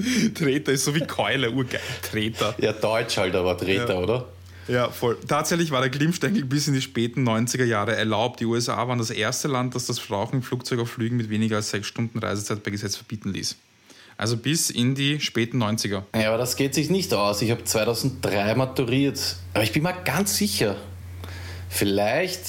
[0.68, 1.80] ist so wie Keule, urgeil.
[2.10, 2.54] Treter.
[2.60, 3.98] Ja, Deutsch halt, aber Treter, Ja.
[4.00, 4.28] oder?
[4.68, 5.18] Ja, voll.
[5.26, 8.38] Tatsächlich war der Glimmstängel bis in die späten 90er Jahre erlaubt.
[8.38, 11.56] Die USA waren das erste Land, das das Rauchen im Flugzeug auf Flügen mit weniger
[11.56, 13.56] als sechs Stunden Reisezeit per Gesetz verbieten ließ.
[14.16, 16.02] Also bis in die späten 90er.
[16.14, 17.42] Ja, aber das geht sich nicht aus.
[17.42, 19.36] Ich habe 2003 maturiert.
[19.54, 20.76] Aber ich bin mal ganz sicher,
[21.68, 22.40] vielleicht,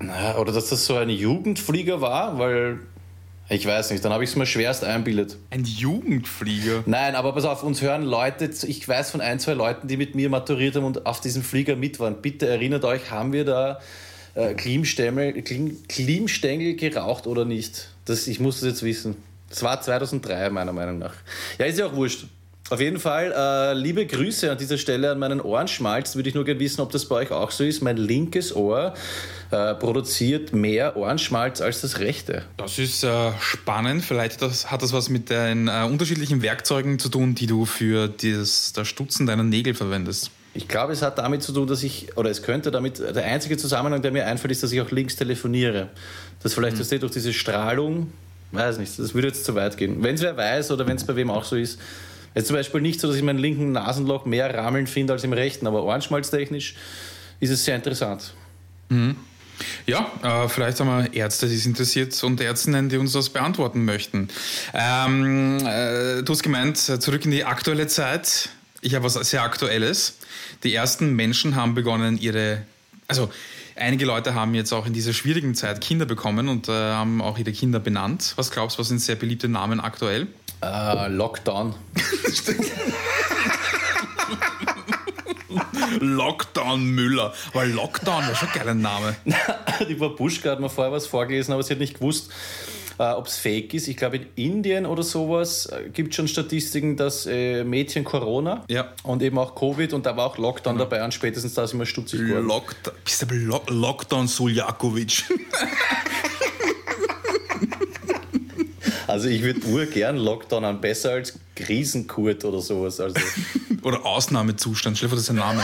[0.00, 2.80] na, oder dass das so ein Jugendflieger war, weil
[3.48, 5.36] ich weiß nicht, dann habe ich es mir schwerst einbildet.
[5.50, 6.82] Ein Jugendflieger?
[6.86, 10.14] Nein, aber pass auf, uns hören Leute, ich weiß von ein, zwei Leuten, die mit
[10.14, 12.20] mir maturiert haben und auf diesem Flieger mit waren.
[12.22, 13.80] Bitte erinnert euch, haben wir da
[14.34, 17.90] äh, Klimstängel, Klim, Klimstängel geraucht oder nicht?
[18.04, 19.16] Das, ich muss das jetzt wissen.
[19.48, 21.14] Das war 2003, meiner Meinung nach.
[21.58, 22.26] Ja, ist ja auch wurscht.
[22.68, 26.16] Auf jeden Fall, äh, liebe Grüße an dieser Stelle an meinen Ohrenschmalz.
[26.16, 27.80] Würde ich nur gerne wissen, ob das bei euch auch so ist.
[27.80, 28.92] Mein linkes Ohr
[29.52, 32.42] äh, produziert mehr Ohrenschmalz als das rechte.
[32.56, 34.04] Das ist äh, spannend.
[34.04, 38.08] Vielleicht das, hat das was mit den äh, unterschiedlichen Werkzeugen zu tun, die du für
[38.08, 40.32] das, das Stutzen deiner Nägel verwendest.
[40.52, 43.56] Ich glaube, es hat damit zu tun, dass ich, oder es könnte damit, der einzige
[43.56, 45.90] Zusammenhang, der mir einfällt, ist, dass ich auch links telefoniere.
[46.42, 46.98] Das vielleicht mhm.
[46.98, 48.12] durch diese Strahlung,
[48.50, 50.02] weiß nicht, das würde jetzt zu weit gehen.
[50.02, 51.78] Wenn es wer weiß oder wenn es bei wem auch so ist,
[52.36, 55.32] es zum Beispiel nicht so, dass ich meinen linken Nasenloch mehr rammeln finde als im
[55.32, 56.74] rechten, aber ohrenschmalztechnisch
[57.40, 58.34] ist es sehr interessant.
[58.90, 59.16] Mhm.
[59.86, 63.86] Ja, äh, vielleicht haben wir Ärzte, die es interessiert und Ärztinnen, die uns das beantworten
[63.86, 64.28] möchten.
[64.74, 68.50] Ähm, äh, du hast gemeint, zurück in die aktuelle Zeit.
[68.82, 70.18] Ich habe was sehr Aktuelles.
[70.62, 72.60] Die ersten Menschen haben begonnen, ihre,
[73.08, 73.30] also
[73.76, 77.38] einige Leute haben jetzt auch in dieser schwierigen Zeit Kinder bekommen und äh, haben auch
[77.38, 78.34] ihre Kinder benannt.
[78.36, 80.26] Was glaubst du, was sind sehr beliebte Namen aktuell?
[80.66, 81.74] Uh, Lockdown.
[86.00, 87.32] Lockdown Müller.
[87.52, 89.16] Weil Lockdown war schon ein geiler Name.
[89.88, 92.30] Die Babuschka hat mir vorher was vorgelesen, aber sie hat nicht gewusst,
[92.98, 93.88] äh, ob es fake ist.
[93.88, 98.64] Ich glaube, in Indien oder sowas äh, gibt es schon Statistiken, dass äh, Mädchen Corona
[98.68, 98.92] ja.
[99.02, 100.88] und eben auch Covid und da war auch Lockdown genau.
[100.88, 102.46] dabei und spätestens da sind wir stutzig geworden.
[102.46, 105.24] Lockdown, bist du Lo Lockdown Suljakovic?
[109.06, 113.00] Also ich würde urgern Lockdown an, besser als Krisenkurt oder sowas.
[113.00, 113.16] Also.
[113.82, 115.62] oder Ausnahmezustand, stell dir vor, das ist ein Name.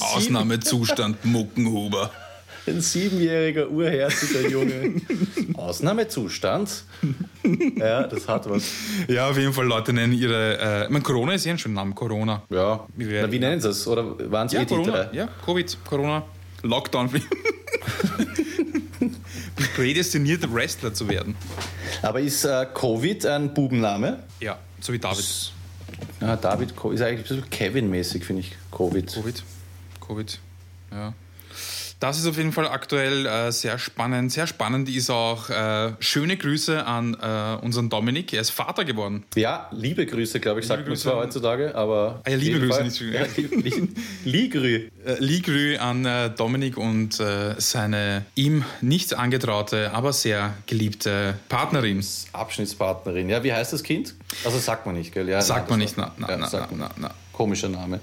[0.00, 2.10] Ausnahmezustand Muckenhuber.
[2.66, 5.02] Ein siebenjähriger, urherziger Junge.
[5.54, 6.84] Ausnahmezustand?
[7.76, 8.64] Ja, das hat was.
[9.06, 10.86] Ja, auf jeden Fall, Leute nennen ihre.
[10.86, 12.42] Äh, mein Corona ist ja ein schöner Name, Corona.
[12.48, 12.86] Ja.
[12.96, 13.86] Wie, Na, wie nennen sie es?
[13.86, 16.22] Oder waren es ja, eh Corona, Ja, Covid, Corona,
[16.62, 17.10] Lockdown
[19.74, 21.36] prädestiniert, Wrestler zu werden.
[22.02, 24.22] Aber ist äh, Covid ein Bubenname?
[24.40, 25.52] Ja, so wie David.
[26.20, 29.12] Ja, David ist eigentlich ein bisschen Kevin-mäßig, finde ich, Covid.
[29.12, 29.42] Covid.
[30.06, 30.38] Covid,
[30.90, 31.14] ja.
[32.00, 34.32] Das ist auf jeden Fall aktuell äh, sehr spannend.
[34.32, 38.32] Sehr spannend ist auch äh, schöne Grüße an äh, unseren Dominik.
[38.32, 39.24] Er ist Vater geworden.
[39.34, 42.20] Ja, liebe Grüße, glaube ich, liebe sagt man zwar heutzutage, aber.
[42.24, 43.24] Ah, ja, liebe Grüße, nicht ja,
[44.24, 44.88] Ligrü.
[45.04, 52.04] Äh, Ligrü an äh, Dominik und äh, seine ihm nicht angetraute, aber sehr geliebte Partnerin.
[52.32, 53.28] Abschnittspartnerin.
[53.28, 54.14] Ja, wie heißt das Kind?
[54.44, 55.28] Also sagt man nicht, gell?
[55.28, 57.10] Ja, sagt man nicht, na, na, ja, na, na, na.
[57.36, 57.96] Komischer Name.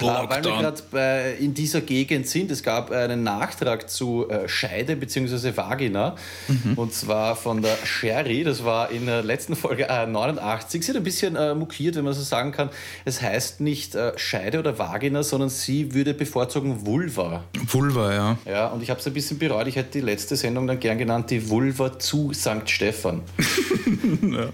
[0.00, 4.96] Äh, weil wir gerade in dieser Gegend sind, es gab einen Nachtrag zu äh, Scheide
[4.96, 5.56] bzw.
[5.56, 6.16] Vagina.
[6.48, 6.74] Mhm.
[6.74, 10.82] Und zwar von der Sherry, das war in der letzten Folge äh, 89.
[10.82, 12.70] Sie hat ein bisschen äh, mokiert, wenn man so sagen kann.
[13.04, 17.44] Es heißt nicht äh, Scheide oder Vagina, sondern sie würde bevorzugen Vulva.
[17.66, 18.38] Vulva, ja.
[18.46, 19.66] Ja, und ich habe es ein bisschen bereut.
[19.66, 22.62] Ich hätte die letzte Sendung dann gern genannt, die Vulva zu St.
[22.66, 23.22] Stephan.
[24.22, 24.48] ja.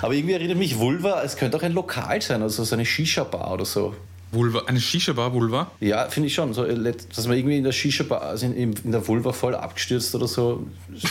[0.00, 3.52] Aber irgendwie erinnert mich Vulva, es könnte auch ein Lokal sein, also so eine Shisha-Bar
[3.52, 3.71] oder so.
[4.30, 5.70] Vulva, eine Shisha-Bar, Vulva?
[5.80, 6.54] Ja, finde ich schon.
[6.54, 10.14] So, äh, dass man irgendwie in der Shisha-Bar, also in, in, der Vulva voll abgestürzt
[10.14, 10.66] oder so.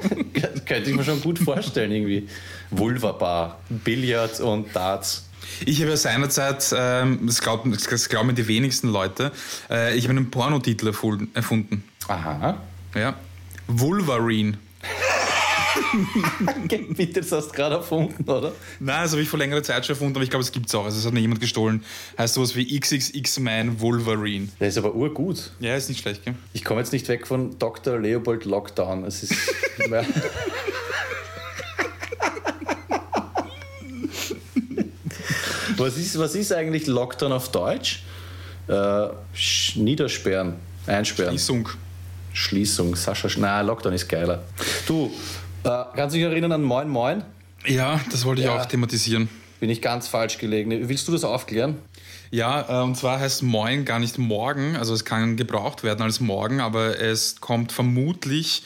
[0.70, 2.28] könnte ich mir schon gut vorstellen, irgendwie.
[2.70, 5.26] Vulva-Bar, Billard und Darts.
[5.66, 9.32] Ich habe ja seinerzeit, ähm, das, glauben, das glauben die wenigsten Leute,
[9.68, 10.86] äh, ich habe einen Pornotitel
[11.34, 11.84] erfunden.
[12.06, 12.56] Aha.
[12.94, 13.14] Ja.
[13.66, 14.58] Wolverine.
[17.14, 18.52] Das hast du gerade erfunden, oder?
[18.78, 20.74] Nein, das habe ich vor längerer Zeit schon erfunden, aber ich glaube, es gibt es
[20.74, 20.84] auch.
[20.84, 21.84] Also, es hat mir jemand gestohlen.
[22.18, 24.48] Heißt sowas wie XXX-Man Wolverine.
[24.58, 25.52] Der ist aber urgut.
[25.60, 26.34] Ja, ist nicht schlecht, gell?
[26.52, 27.98] Ich komme jetzt nicht weg von Dr.
[27.98, 29.04] Leopold Lockdown.
[29.04, 29.34] Es ist.
[35.76, 38.02] was, ist, was ist eigentlich Lockdown auf Deutsch?
[38.68, 39.08] Äh,
[39.76, 40.54] niedersperren,
[40.86, 41.32] einsperren.
[41.32, 41.68] Schließung.
[42.32, 43.28] Schließung, Sascha.
[43.38, 44.44] Nein, Lockdown ist geiler.
[44.86, 45.10] Du,
[45.62, 47.22] kannst du dich erinnern an Moin Moin?
[47.66, 48.60] Ja, das wollte ich ja.
[48.60, 49.28] auch thematisieren.
[49.60, 50.88] Bin ich ganz falsch gelegen.
[50.88, 51.76] Willst du das aufklären?
[52.30, 56.20] Ja, äh, und zwar heißt Moin gar nicht morgen, also es kann gebraucht werden als
[56.20, 58.62] morgen, aber es kommt vermutlich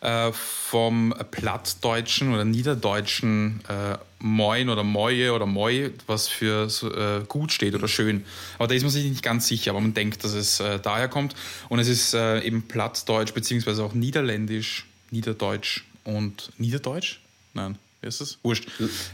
[0.00, 7.52] äh, vom plattdeutschen oder niederdeutschen äh, Moin oder Moje oder Moi, was für äh, gut
[7.52, 8.24] steht oder schön.
[8.58, 11.08] Aber da ist man sich nicht ganz sicher, aber man denkt, dass es äh, daher
[11.08, 11.34] kommt.
[11.68, 15.84] Und es ist äh, eben plattdeutsch beziehungsweise auch niederländisch, niederdeutsch
[16.16, 17.20] und niederdeutsch?
[17.54, 18.38] Nein wie ist das?
[18.44, 18.68] Wurscht.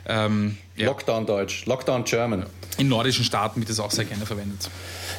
[0.06, 0.86] Ähm, ja.
[0.86, 2.44] Lockdown Deutsch, Lockdown German.
[2.76, 4.68] In nordischen Staaten wird das auch sehr gerne verwendet.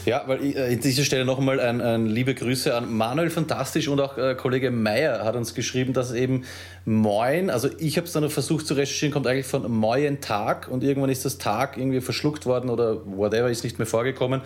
[0.06, 3.32] Ja, weil ich, äh, an dieser Stelle noch einmal ein, ein, liebe Grüße an Manuel
[3.32, 6.44] Fantastisch und auch äh, Kollege Meyer hat uns geschrieben, dass eben
[6.86, 10.68] Moin, also ich habe es dann noch versucht zu recherchieren, kommt eigentlich von Moin Tag
[10.68, 14.42] und irgendwann ist das Tag irgendwie verschluckt worden oder whatever, ist nicht mehr vorgekommen.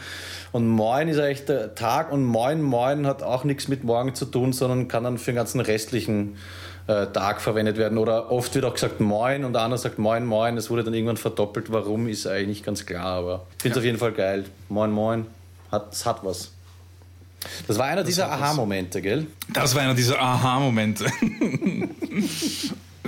[0.54, 4.24] Und Moin ist eigentlich der Tag und Moin Moin hat auch nichts mit morgen zu
[4.24, 6.38] tun, sondern kann dann für den ganzen restlichen
[6.90, 8.00] äh, Tag verwendet werden.
[8.00, 10.56] Oder oft wird auch gesagt Moin und der andere sagt Moin, Moin.
[10.56, 11.72] Das wurde dann irgendwann verdoppelt.
[11.72, 13.82] Warum ist eigentlich nicht ganz klar, aber ich finde es ja.
[13.82, 14.46] auf jeden Fall geil.
[14.70, 15.28] Moin, Moin.
[15.72, 16.52] Hat, es hat was.
[17.68, 19.28] Das war einer das dieser Aha-Momente, gell?
[19.54, 21.06] Das war einer dieser Aha-Momente.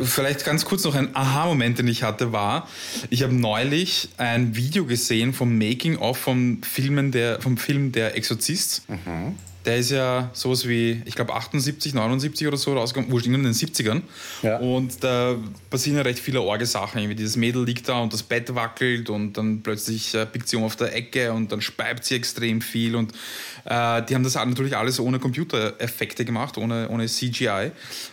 [0.04, 2.67] Vielleicht ganz kurz noch ein Aha-Moment, den ich hatte, war,
[3.10, 8.88] ich habe neulich ein Video gesehen vom Making-of vom, vom Film Der Exorzist.
[8.88, 9.36] Mhm.
[9.65, 13.54] Der ist ja sowas wie, ich glaube, 78, 79 oder so rausgekommen, wurscht, in den
[13.54, 14.02] 70ern.
[14.41, 14.58] Ja.
[14.58, 15.36] Und da
[15.69, 17.00] passieren ja recht viele Orge-Sachen.
[17.00, 20.56] Irgendwie dieses Mädel liegt da und das Bett wackelt und dann plötzlich äh, biegt sie
[20.56, 22.95] um auf der Ecke und dann speibt sie extrem viel.
[22.95, 23.12] Und
[23.65, 27.71] äh, die haben das natürlich alles ohne Computereffekte gemacht, ohne, ohne CGI.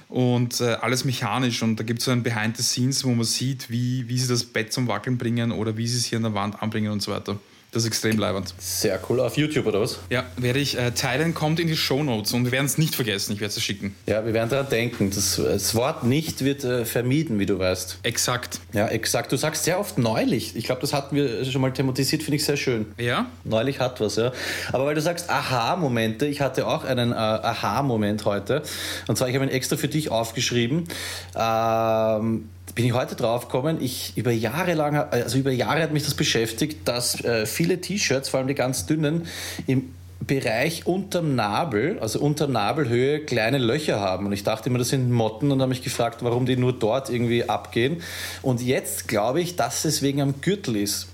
[0.09, 1.63] Und äh, alles mechanisch.
[1.63, 4.29] Und da gibt es so ein Behind the Scenes, wo man sieht, wie, wie sie
[4.29, 7.01] das Bett zum Wackeln bringen oder wie sie es hier an der Wand anbringen und
[7.01, 7.39] so weiter.
[7.79, 8.53] Das ist extrem leibend.
[8.59, 9.21] Sehr cool.
[9.21, 10.01] Auf YouTube oder was?
[10.11, 12.97] Ja, werde ich äh, teilen, kommt in die Show Notes und wir werden es nicht
[12.97, 13.35] vergessen.
[13.35, 13.95] Ich werde es schicken.
[14.07, 15.11] Ja, wir werden daran denken.
[15.11, 18.01] Das, das Wort nicht wird äh, vermieden, wie du weißt.
[18.03, 18.59] Exakt.
[18.73, 19.31] Ja, exakt.
[19.31, 20.57] Du sagst sehr oft neulich.
[20.57, 22.87] Ich glaube, das hatten wir schon mal thematisiert, finde ich sehr schön.
[22.99, 23.27] Ja?
[23.45, 24.33] Neulich hat was, ja.
[24.73, 28.65] Aber weil du sagst Aha-Momente, ich hatte auch einen äh, Aha-Moment heute.
[29.07, 30.89] Und zwar, ich habe ihn extra für dich aufgeschrieben.
[31.37, 36.05] Ähm, bin ich heute drauf gekommen, ich über Jahre lang, also über Jahre hat mich
[36.05, 39.27] das beschäftigt, dass äh, viele T-Shirts, vor allem die ganz dünnen,
[39.67, 39.95] im
[40.27, 44.27] Bereich unterm Nabel, also unter Nabelhöhe, kleine Löcher haben.
[44.27, 47.09] Und ich dachte immer, das sind Motten und habe mich gefragt, warum die nur dort
[47.09, 48.03] irgendwie abgehen.
[48.43, 51.09] Und jetzt glaube ich, dass es wegen am Gürtel ist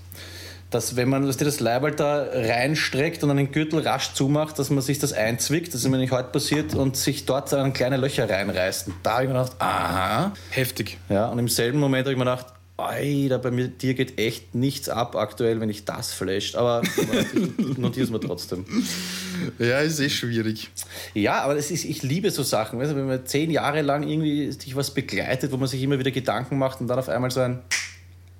[0.69, 4.99] dass wenn man das Leiberl da reinstreckt und einen Gürtel rasch zumacht, dass man sich
[4.99, 8.87] das einzwickt, das ist mir nicht heute passiert, und sich dort dann kleine Löcher reinreißt.
[8.87, 10.33] Und da habe ich mir gedacht, aha.
[10.49, 10.97] Heftig.
[11.09, 12.47] Ja, und im selben Moment habe ich mir gedacht,
[12.77, 16.57] Alter, bei mir, dir geht echt nichts ab aktuell, wenn ich das flasht.
[16.57, 16.81] Aber
[17.77, 18.65] notiere es mir trotzdem.
[19.59, 20.69] Ja, ist eh schwierig.
[21.13, 22.77] Ja, aber das ist, ich liebe so Sachen.
[22.77, 25.99] Weißt du, wenn man zehn Jahre lang irgendwie dich was begleitet, wo man sich immer
[25.99, 27.61] wieder Gedanken macht und dann auf einmal so ein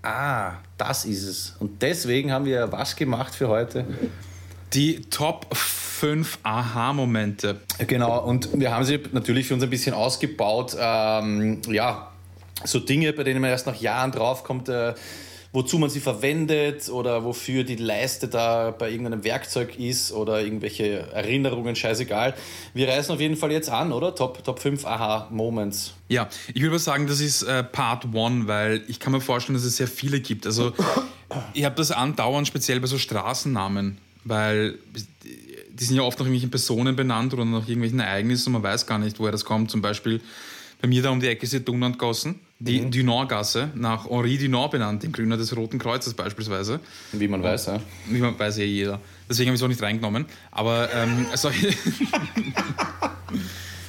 [0.06, 1.56] ah, das ist es.
[1.60, 3.86] Und deswegen haben wir was gemacht für heute?
[4.74, 7.62] Die Top 5 Aha-Momente.
[7.88, 10.76] Genau, und wir haben sie natürlich für uns ein bisschen ausgebaut.
[10.80, 12.12] Ähm, ja,
[12.64, 14.70] so Dinge, bei denen man erst nach Jahren draufkommt.
[14.70, 14.94] Äh,
[15.56, 21.12] wozu man sie verwendet oder wofür die Leiste da bei irgendeinem Werkzeug ist oder irgendwelche
[21.14, 22.36] Erinnerungen, scheißegal.
[22.74, 24.14] Wir reißen auf jeden Fall jetzt an, oder?
[24.14, 25.94] Top, Top 5 Aha-Moments.
[26.10, 29.64] Ja, ich würde sagen, das ist äh, Part 1, weil ich kann mir vorstellen, dass
[29.64, 30.46] es sehr viele gibt.
[30.46, 30.74] Also
[31.54, 34.78] ich habe das andauernd speziell bei so Straßennamen, weil
[35.24, 38.86] die sind ja oft nach irgendwelchen Personen benannt oder nach irgendwelchen Ereignissen und man weiß
[38.88, 39.72] gar nicht, woher das kommt.
[39.72, 40.20] Zum Beispiel
[40.82, 42.92] bei mir da um die Ecke ist die Dunantgassen, die mhm.
[42.92, 46.80] Dunant-Gasse, nach Henri Dunant benannt, dem Gründer des Roten Kreuzes beispielsweise.
[47.12, 47.82] Wie man weiß, ja.
[48.08, 49.02] Wie man weiß ja jeder.
[49.30, 50.26] Deswegen habe ich es auch nicht reingenommen.
[50.52, 51.74] Aber ähm, solche.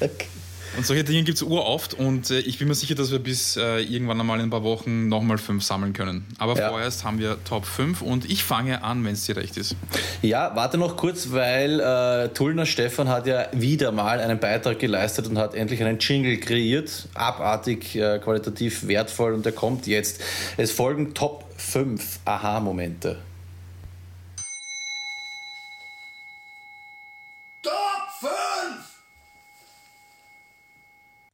[0.77, 3.57] Und solche Dinge gibt es uroft und äh, ich bin mir sicher, dass wir bis
[3.57, 6.27] äh, irgendwann einmal in ein paar Wochen nochmal fünf sammeln können.
[6.39, 6.69] Aber ja.
[6.69, 9.75] vorerst haben wir Top 5 und ich fange an, wenn es dir recht ist.
[10.21, 15.29] Ja, warte noch kurz, weil äh, Tullner Stefan hat ja wieder mal einen Beitrag geleistet
[15.29, 17.09] und hat endlich einen Jingle kreiert.
[17.15, 20.21] Abartig, äh, qualitativ wertvoll und der kommt jetzt.
[20.59, 23.17] Es folgen Top 5 Aha-Momente.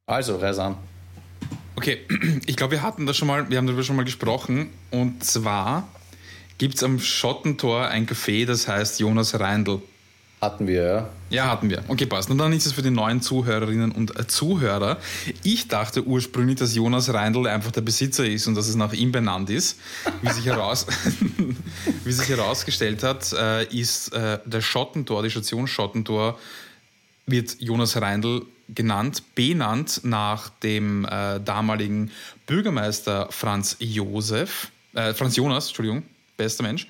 [0.07, 0.77] Also, reiß an.
[1.77, 2.01] Okay,
[2.47, 4.71] ich glaube, wir hatten das schon mal, wir haben darüber schon mal gesprochen.
[4.91, 5.89] Und zwar
[6.59, 9.81] gibt es am Schottentor ein Café, das heißt Jonas Reindl.
[10.41, 11.09] Hatten wir, ja.
[11.31, 11.85] Ja, hatten wir.
[11.87, 12.29] Okay, passt.
[12.29, 14.99] Und dann ist es für die neuen Zuhörerinnen und äh, Zuhörer.
[15.45, 19.13] Ich dachte ursprünglich, dass Jonas Reindl einfach der Besitzer ist und dass es nach ihm
[19.13, 19.79] benannt ist.
[20.21, 20.89] Wie sich, heraus
[22.05, 26.37] wie sich herausgestellt hat, äh, ist äh, der Schottentor, die Station Schottentor,
[27.27, 32.11] wird Jonas Reindl genannt, benannt nach dem äh, damaligen
[32.47, 36.03] Bürgermeister Franz Josef, äh, Franz Jonas, Entschuldigung,
[36.37, 36.87] bester Mensch.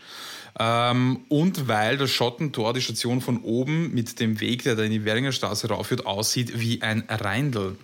[0.59, 4.91] Ähm, und weil das Schottentor, die Station von oben mit dem Weg, der da in
[4.91, 7.77] die Währinger Straße raufführt, aussieht wie ein Reindl.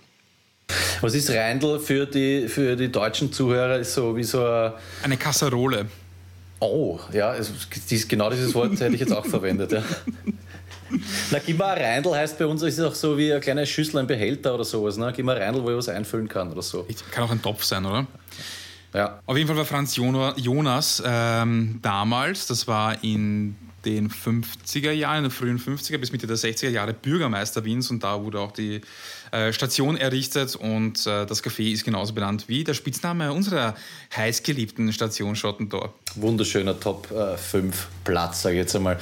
[1.01, 3.79] Was ist Reindl für die, für die deutschen Zuhörer?
[3.79, 5.87] Ist so wie so eine, Eine Kasserole.
[6.59, 7.51] Oh, ja, es,
[7.89, 9.71] dies, genau dieses Wort hätte ich jetzt auch verwendet.
[9.71, 9.83] Ja.
[11.31, 13.65] Na, gib mal ein Reindl heißt bei uns, ist es auch so wie eine kleine
[13.65, 14.97] Schüssel, ein Behälter oder sowas.
[14.97, 15.11] Ne?
[15.15, 16.85] Gib mal ein Reindl, wo ich was einfüllen kann oder so.
[17.11, 18.07] Kann auch ein Topf sein, oder?
[18.93, 19.19] Ja.
[19.25, 25.19] Auf jeden Fall war Franz Jona- Jonas ähm, damals, das war in den 50er Jahren,
[25.19, 28.51] in den frühen 50er bis Mitte der 60er Jahre Bürgermeister Wiens und da wurde auch
[28.51, 28.81] die
[29.31, 33.75] äh, Station errichtet und äh, das Café ist genauso benannt wie der Spitzname unserer
[34.15, 35.93] heißgeliebten Station Schottentor.
[36.15, 38.97] Wunderschöner Top 5 Platz, sage ich jetzt einmal.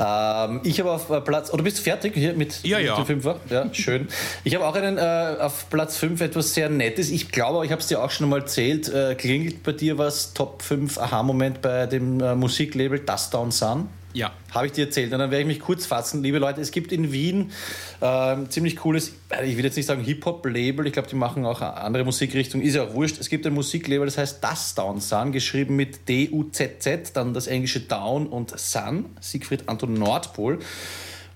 [0.00, 2.96] Ähm, ich habe auf äh, Platz, oder bist du fertig hier mit, Ja, mit ja.
[2.96, 3.40] dem Fünfer?
[3.50, 4.08] Ja, schön.
[4.44, 7.10] Ich habe auch einen äh, auf Platz 5 etwas sehr Nettes.
[7.10, 8.88] Ich glaube, ich habe es dir auch schon mal erzählt.
[8.88, 10.32] Äh, klingelt bei dir was?
[10.34, 13.88] Top 5 Aha-Moment bei dem äh, Musiklabel Dust Down Sun?
[14.12, 14.32] Ja.
[14.52, 15.12] Habe ich dir erzählt.
[15.12, 16.22] Und dann werde ich mich kurz fassen.
[16.22, 17.50] Liebe Leute, es gibt in Wien
[18.00, 19.12] ähm, ziemlich cooles,
[19.44, 22.84] ich will jetzt nicht sagen Hip-Hop-Label, ich glaube, die machen auch andere Musikrichtungen, ist ja
[22.84, 23.18] auch wurscht.
[23.20, 27.80] Es gibt ein Musiklabel, das heißt Das Down Sun, geschrieben mit D-U-Z-Z, dann das englische
[27.80, 30.58] Down und Sun, Siegfried Anton Nordpol.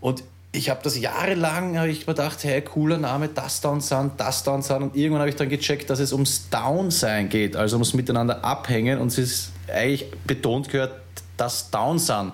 [0.01, 4.13] Und ich habe das jahrelang, habe ich mir gedacht, hey, cooler Name, Das Down Sun,
[4.17, 4.83] Das Down Sun.
[4.85, 8.99] Und irgendwann habe ich dann gecheckt, dass es ums Down-Sein geht, also ums Miteinander abhängen.
[8.99, 10.93] Und es ist eigentlich betont gehört,
[11.37, 12.33] das Down Sun.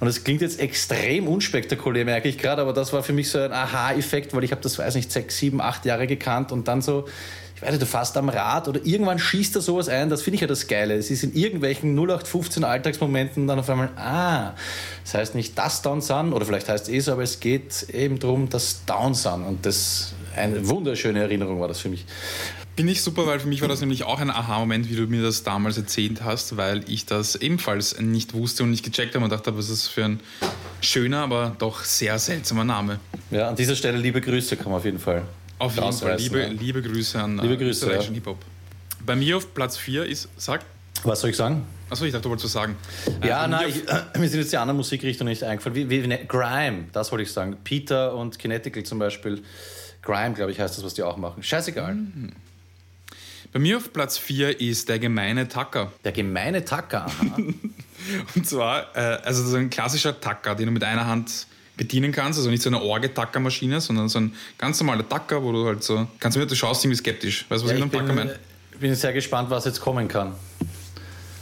[0.00, 3.38] Und das klingt jetzt extrem unspektakulär, merke ich gerade, aber das war für mich so
[3.38, 6.82] ein Aha-Effekt, weil ich habe das, weiß nicht, sechs, sieben, acht Jahre gekannt und dann
[6.82, 7.06] so,
[7.56, 10.36] ich weiß nicht, du fährst am Rad oder irgendwann schießt da sowas ein, das finde
[10.36, 10.94] ich ja das Geile.
[10.94, 14.54] Es ist in irgendwelchen 0815 Alltagsmomenten dann auf einmal, ah,
[15.04, 17.88] das heißt nicht das Down Sun oder vielleicht heißt es eh so, aber es geht
[17.90, 22.04] eben darum, das Down Sun und das eine wunderschöne Erinnerung war das für mich.
[22.76, 25.22] Finde ich super, weil für mich war das nämlich auch ein Aha-Moment, wie du mir
[25.22, 29.30] das damals erzählt hast, weil ich das ebenfalls nicht wusste und nicht gecheckt habe und
[29.30, 30.20] dachte, was ist das für ein
[30.80, 32.98] schöner, aber doch sehr seltsamer Name.
[33.30, 35.22] Ja, an dieser Stelle liebe Grüße kann man auf jeden Fall.
[35.60, 36.18] Auf jeden Fall.
[36.18, 36.48] Liebe, ja.
[36.48, 38.00] liebe Grüße an Liebe äh, Grüße, ja.
[38.02, 38.38] Hip-Hop.
[39.06, 40.64] Bei mir auf Platz 4 ist, sag,
[41.04, 41.64] Was soll ich sagen?
[41.90, 42.76] achso, ich dachte, du wolltest was sagen.
[43.22, 45.76] Äh, Ja, mir nein, ich, äh, mir sind jetzt die anderen Musikrichtungen nicht eingefallen.
[45.76, 47.56] Wie, wie, wie, ne- Grime, das wollte ich sagen.
[47.62, 49.42] Peter und Kinetical zum Beispiel.
[50.02, 51.42] Grime, glaube ich, heißt das, was die auch machen.
[51.42, 51.94] Scheißegal.
[51.94, 52.32] Mhm.
[53.54, 55.92] Bei mir auf Platz 4 ist der gemeine Tacker.
[56.02, 57.06] Der gemeine Tacker.
[57.06, 57.36] aha.
[58.34, 62.36] Und zwar, äh, also so ein klassischer Tacker, den du mit einer Hand bedienen kannst,
[62.36, 66.08] also nicht so eine Orge-Tackermaschine, sondern so ein ganz normaler Tacker, wo du halt so,
[66.18, 67.46] kannst du mir, du schaust irgendwie skeptisch.
[67.48, 68.34] Weißt du, was ja, ich ich mit einem Tacker meine?
[68.34, 70.34] äh, bin sehr gespannt, was jetzt kommen kann.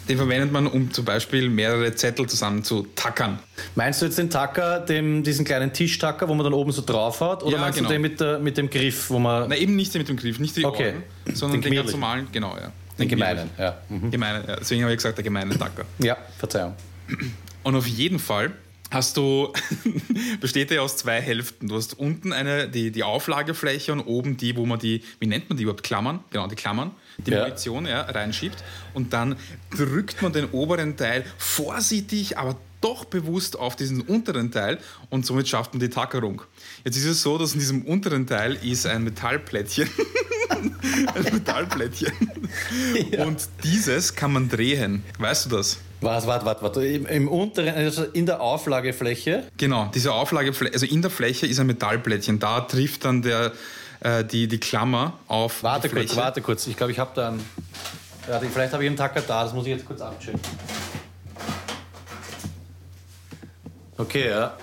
[0.08, 3.38] Den verwendet man, um zum Beispiel mehrere Zettel zusammen zu tackern.
[3.76, 7.20] Meinst du jetzt den Tacker, dem, diesen kleinen Tischtacker, wo man dann oben so drauf
[7.20, 7.42] hat?
[7.44, 7.88] Oder Ja, meinst genau.
[7.88, 9.48] du den mit, der, mit dem Griff, wo man.
[9.48, 10.86] Na, eben nicht den mit dem Griff, nicht die Okay.
[11.26, 12.72] Orgen, sondern Den den, ganz normalen, genau, ja.
[12.98, 13.64] den gemeinen, gemütlichen.
[13.64, 13.78] ja.
[13.88, 14.10] Mhm.
[14.10, 14.56] Gemeine, ja.
[14.56, 15.84] Deswegen habe ich gesagt, der gemeine Tacker.
[15.98, 16.74] Ja, Verzeihung.
[17.62, 18.50] Und auf jeden Fall
[18.90, 19.52] hast du,
[20.40, 21.68] besteht er aus zwei Hälften.
[21.68, 25.48] Du hast unten eine, die, die Auflagefläche und oben die, wo man die, wie nennt
[25.48, 26.20] man die überhaupt, Klammern?
[26.30, 26.90] Genau, die Klammern,
[27.26, 27.44] die Ja.
[27.44, 28.62] Munition ja, reinschiebt.
[28.94, 29.36] Und dann
[29.76, 35.48] drückt man den oberen Teil vorsichtig, aber doch bewusst auf diesen unteren Teil und somit
[35.48, 36.42] schafft man die Tackerung.
[36.84, 39.88] Jetzt ist es so, dass in diesem unteren Teil ist ein Metallplättchen.
[41.14, 42.12] ein Metallplättchen.
[43.18, 45.02] Und dieses kann man drehen.
[45.18, 45.78] Weißt du das?
[46.00, 46.84] Was, warte, warte, warte.
[46.84, 49.44] Im, Im unteren, also in der Auflagefläche.
[49.56, 52.38] Genau, diese Auflagefläche, also in der Fläche ist ein Metallplättchen.
[52.40, 53.52] Da trifft dann der,
[54.02, 56.66] äh, die, die Klammer auf Warte die kurz, warte kurz.
[56.66, 57.46] Ich glaube, ich habe da einen.
[58.26, 60.40] Warte, vielleicht habe ich einen Tacker da, das muss ich jetzt kurz abchecken.
[63.96, 64.54] Okay, ja.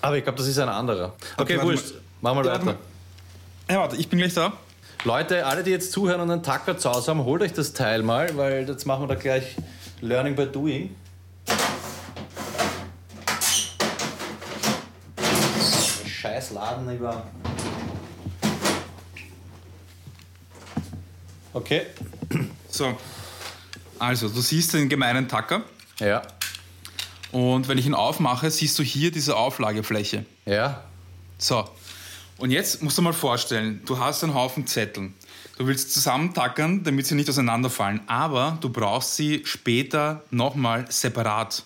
[0.00, 1.14] Aber ich glaube, das ist ein anderer.
[1.36, 1.94] Okay, warte wurscht.
[2.20, 2.76] Machen wir weiter.
[3.68, 4.52] Ja, warte, ich bin gleich da.
[5.04, 8.02] Leute, alle, die jetzt zuhören und einen Tacker zu Hause haben, holt euch das Teil
[8.02, 9.56] mal, weil jetzt machen wir da gleich
[10.00, 10.94] Learning by Doing.
[16.06, 17.24] Scheiß Laden über.
[21.56, 21.82] Okay.
[22.70, 22.98] So.
[23.98, 25.62] Also, du siehst den gemeinen Tacker
[25.98, 26.20] Ja.
[27.32, 30.26] und wenn ich ihn aufmache, siehst du hier diese Auflagefläche.
[30.44, 30.82] Ja.
[31.38, 31.66] So.
[32.36, 35.14] Und jetzt musst du mal vorstellen, du hast einen Haufen Zetteln.
[35.56, 41.64] Du willst zusammentackern, damit sie nicht auseinanderfallen, aber du brauchst sie später nochmal separat.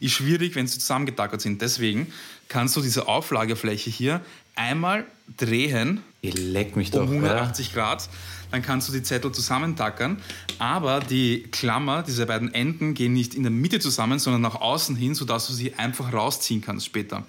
[0.00, 1.60] Ist schwierig, wenn sie zusammengetackert sind.
[1.60, 2.10] Deswegen
[2.48, 4.22] kannst du diese Auflagefläche hier
[4.54, 5.04] einmal
[5.36, 7.02] drehen Ihr leckt mich doch.
[7.02, 7.32] um Ja.
[7.32, 8.08] 180 Grad.
[8.56, 10.16] Dann kannst du die Zettel zusammentackern.
[10.58, 14.96] Aber die Klammer, diese beiden Enden, gehen nicht in der Mitte zusammen, sondern nach außen
[14.96, 17.24] hin, sodass du sie einfach rausziehen kannst später.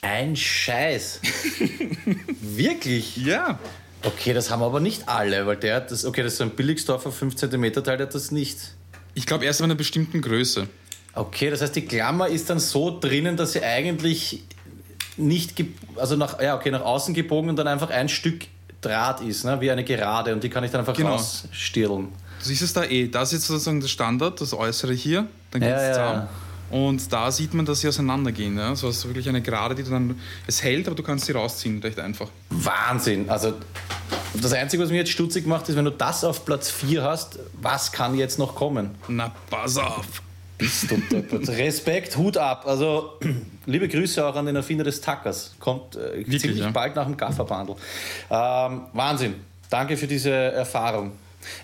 [0.00, 1.20] Ein Scheiß.
[2.40, 3.18] Wirklich?
[3.18, 3.58] Ja.
[4.02, 6.06] Okay, das haben aber nicht alle, weil der hat das.
[6.06, 8.56] Okay, das ist so ein Billigsdorfer 5 cm Teil, der hat das nicht.
[9.12, 10.68] Ich glaube erst ab einer bestimmten Größe.
[11.12, 14.42] Okay, das heißt, die Klammer ist dann so drinnen, dass sie eigentlich
[15.18, 15.62] nicht,
[15.96, 18.46] also nach, ja, okay, nach außen gebogen und dann einfach ein Stück
[18.80, 19.60] Draht ist, ne?
[19.60, 21.12] wie eine Gerade und die kann ich dann einfach genau.
[21.12, 22.08] rausstirlen.
[22.38, 25.70] Du siehst es da eh, das ist sozusagen der Standard, das Äußere hier, dann geht
[25.70, 26.22] es ja, zusammen.
[26.22, 26.28] Ja.
[26.70, 28.58] Und da sieht man, dass sie auseinandergehen.
[28.58, 28.74] Ja?
[28.74, 30.18] So hast wirklich eine Gerade, die du dann.
[30.46, 32.28] Es hält, aber du kannst sie rausziehen, recht einfach.
[32.50, 33.30] Wahnsinn!
[33.30, 33.54] Also,
[34.34, 37.38] das Einzige, was mir jetzt stutzig macht, ist, wenn du das auf Platz 4 hast,
[37.60, 38.96] was kann jetzt noch kommen?
[39.08, 40.06] Na, pass auf!
[40.58, 42.64] Bist du Respekt, Hut ab.
[42.66, 43.18] Also,
[43.66, 45.54] liebe Grüße auch an den Erfinder des Tackers.
[45.58, 46.70] Kommt äh, Wirklich, ziemlich ja?
[46.70, 47.76] bald nach dem Gafferbandel.
[48.30, 49.34] Ähm, Wahnsinn.
[49.68, 51.12] Danke für diese Erfahrung.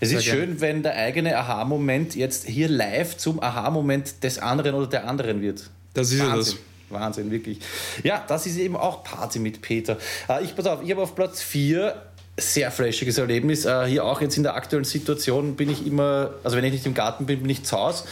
[0.00, 0.60] Es Sehr ist schön, gerne.
[0.60, 5.70] wenn der eigene Aha-Moment jetzt hier live zum Aha-Moment des anderen oder der anderen wird.
[5.94, 6.56] Das ist ja das.
[6.92, 7.58] Wahnsinn, wirklich.
[8.02, 9.96] Ja, das ist eben auch Party mit Peter.
[10.28, 11.94] Äh, ich pass auf, ich habe auf Platz 4
[12.38, 13.66] sehr flashiges Erlebnis.
[13.66, 16.86] Äh, hier auch jetzt in der aktuellen Situation bin ich immer, also wenn ich nicht
[16.86, 18.04] im Garten bin, bin ich zu Hause.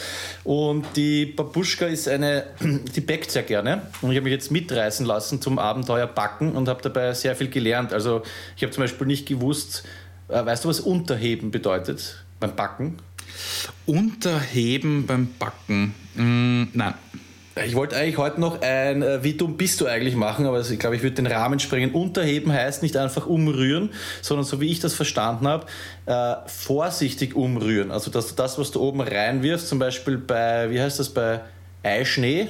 [0.43, 2.45] Und die Babuschka ist eine,
[2.95, 3.87] die backt sehr gerne.
[4.01, 7.49] Und ich habe mich jetzt mitreißen lassen zum Abenteuer Backen und habe dabei sehr viel
[7.49, 7.93] gelernt.
[7.93, 8.21] Also
[8.55, 9.83] ich habe zum Beispiel nicht gewusst,
[10.27, 12.97] äh, weißt du, was Unterheben bedeutet beim Backen?
[13.87, 15.95] Unterheben beim Backen?
[16.15, 16.93] Mm, nein.
[17.65, 20.79] Ich wollte eigentlich heute noch ein äh, Wie dumm bist du eigentlich machen, aber ich
[20.79, 21.91] glaube, ich würde den Rahmen sprengen.
[21.91, 23.89] Unterheben heißt nicht einfach umrühren,
[24.21, 25.65] sondern so wie ich das verstanden habe,
[26.05, 27.91] äh, vorsichtig umrühren.
[27.91, 31.41] Also, dass du das, was du oben reinwirfst, zum Beispiel bei, wie heißt das, bei
[31.83, 32.47] Eischnee,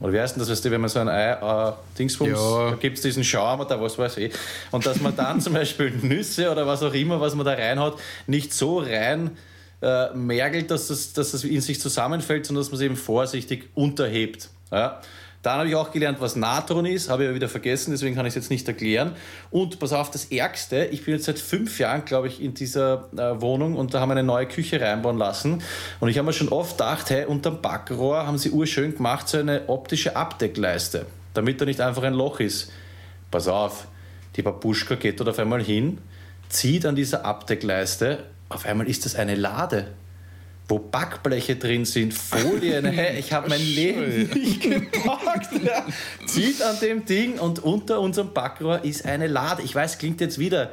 [0.00, 2.70] oder wie heißt denn das, weißt du, wenn man so ein Ei, äh, Dingsbums, ja.
[2.70, 4.32] da gibt es diesen Schaum oder was weiß ich.
[4.70, 7.98] Und dass man dann zum Beispiel Nüsse oder was auch immer, was man da reinhaut,
[8.26, 9.38] nicht so rein
[9.80, 13.70] äh, mergelt, dass das, dass das in sich zusammenfällt, sondern dass man es eben vorsichtig
[13.74, 14.50] unterhebt.
[14.72, 15.00] Ja?
[15.42, 18.26] Dann habe ich auch gelernt, was Natron ist, habe ich aber wieder vergessen, deswegen kann
[18.26, 19.14] ich es jetzt nicht erklären.
[19.50, 23.08] Und pass auf, das Ärgste, ich bin jetzt seit fünf Jahren, glaube ich, in dieser
[23.16, 25.62] äh, Wohnung und da haben wir eine neue Küche reinbauen lassen.
[26.00, 29.38] Und ich habe mir schon oft gedacht, hey, unterm Backrohr haben sie urschön gemacht, so
[29.38, 32.72] eine optische Abdeckleiste, damit da nicht einfach ein Loch ist.
[33.30, 33.86] Pass auf,
[34.34, 35.98] die Babuschka geht dort auf einmal hin,
[36.48, 39.88] zieht an dieser Abdeckleiste auf einmal ist das eine Lade,
[40.68, 42.84] wo Backbleche drin sind, Folien.
[42.92, 45.48] Hey, ich habe mein Leben nicht gepackt.
[45.62, 45.84] Ja.
[46.26, 49.62] Zieht an dem Ding und unter unserem Backrohr ist eine Lade.
[49.62, 50.70] Ich weiß, klingt jetzt wieder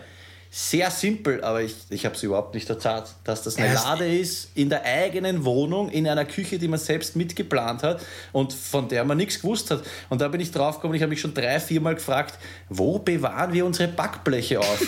[0.57, 4.51] sehr simpel, aber ich, ich habe es überhaupt nicht erzählt, dass das eine Lade ist
[4.55, 8.01] in der eigenen Wohnung, in einer Küche, die man selbst mitgeplant hat
[8.31, 9.83] und von der man nichts gewusst hat.
[10.07, 12.39] Und da bin ich draufgekommen, ich habe mich schon drei, viermal gefragt,
[12.69, 14.81] wo bewahren wir unsere Backbleche auf?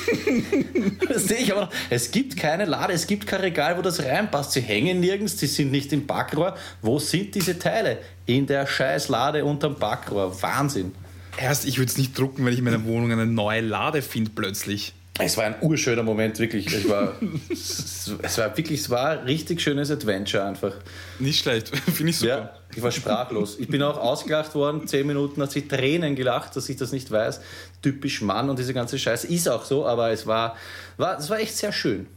[1.10, 1.70] das sehe ich aber.
[1.90, 4.54] Es gibt keine Lade, es gibt kein Regal, wo das reinpasst.
[4.54, 6.56] Sie hängen nirgends, sie sind nicht im Backrohr.
[6.82, 7.98] Wo sind diese Teile?
[8.26, 10.42] In der scheiß Lade unterm Backrohr.
[10.42, 10.94] Wahnsinn.
[11.38, 14.32] Erst, ich würde es nicht drucken, wenn ich in meiner Wohnung eine neue Lade finde
[14.34, 14.94] plötzlich.
[15.20, 16.72] Es war ein urschöner Moment, wirklich.
[16.72, 17.14] Es war,
[17.50, 20.74] es war wirklich, es war ein richtig schönes Adventure einfach.
[21.20, 22.30] Nicht schlecht, finde ich super.
[22.30, 23.58] Ja, ich war sprachlos.
[23.60, 27.10] Ich bin auch ausgelacht worden, zehn Minuten hat sie Tränen gelacht, dass ich das nicht
[27.10, 27.42] weiß.
[27.82, 29.28] Typisch Mann und diese ganze Scheiße.
[29.28, 30.56] Ist auch so, aber es war,
[30.98, 32.08] war, es war echt sehr schön.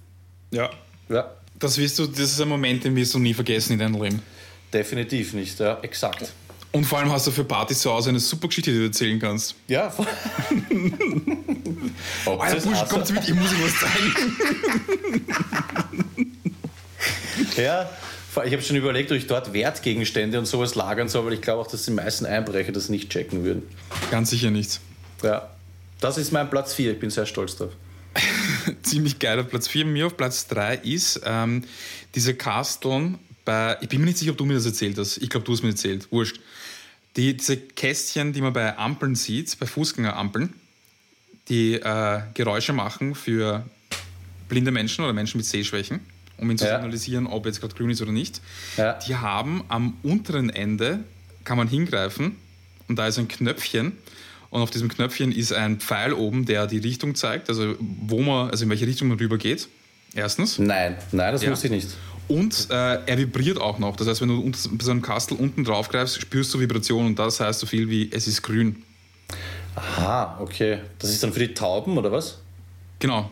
[0.51, 0.69] Ja.
[1.09, 1.31] ja.
[1.59, 4.23] Das wirst du, das ist ein Moment, den wirst du nie vergessen in deinem Leben.
[4.73, 6.33] Definitiv nicht, ja, exakt.
[6.73, 9.19] Und vor allem hast du für Partys zu Hause eine super Geschichte, die du erzählen
[9.19, 9.57] kannst.
[9.67, 9.93] Ja.
[12.27, 15.17] oh, Alter, Busch, kommt mit, ich muss ihm was zeigen.
[17.57, 17.91] ja,
[18.45, 21.61] ich habe schon überlegt, ob ich dort Wertgegenstände und sowas lagern soll, weil ich glaube
[21.61, 23.65] auch, dass die meisten Einbrecher das nicht checken würden.
[24.13, 24.79] Ganz sicher nicht.
[25.23, 25.51] Ja.
[26.01, 27.73] Das ist mein Platz 4, ich bin sehr stolz drauf.
[28.83, 29.39] Ziemlich geil.
[29.39, 31.65] Auf Platz 4 mir auf Platz 3 ist ähm,
[32.15, 35.19] diese Kasteln bei, ich bin mir nicht sicher, ob du mir das erzählt hast.
[35.19, 36.11] Ich glaube, du hast mir erzählt.
[36.11, 36.41] Wurscht.
[37.17, 40.55] Die, diese Kästchen, die man bei Ampeln sieht, bei Fußgängerampeln,
[41.49, 43.65] die äh, Geräusche machen für
[44.49, 46.01] blinde Menschen oder Menschen mit Sehschwächen,
[46.37, 46.77] um ihnen zu ja.
[46.77, 48.41] signalisieren, ob jetzt gerade grün ist oder nicht.
[48.77, 48.95] Ja.
[48.95, 51.01] Die haben am unteren Ende,
[51.45, 52.37] kann man hingreifen
[52.89, 53.93] und da ist ein Knöpfchen
[54.51, 58.51] und auf diesem Knöpfchen ist ein Pfeil oben, der die Richtung zeigt, also wo man,
[58.51, 59.69] also in welche Richtung man rüber geht.
[60.15, 60.59] Erstens.
[60.59, 61.51] Nein, nein, das ja.
[61.51, 61.89] wusste ich nicht.
[62.31, 63.97] Und äh, er vibriert auch noch.
[63.97, 67.19] Das heißt, wenn du unter so einem Kastel unten drauf greifst, spürst du Vibration und
[67.19, 68.85] das heißt so viel wie es ist grün.
[69.75, 70.79] Aha, okay.
[71.01, 72.39] Das ist dann für die Tauben oder was?
[73.01, 73.29] Genau.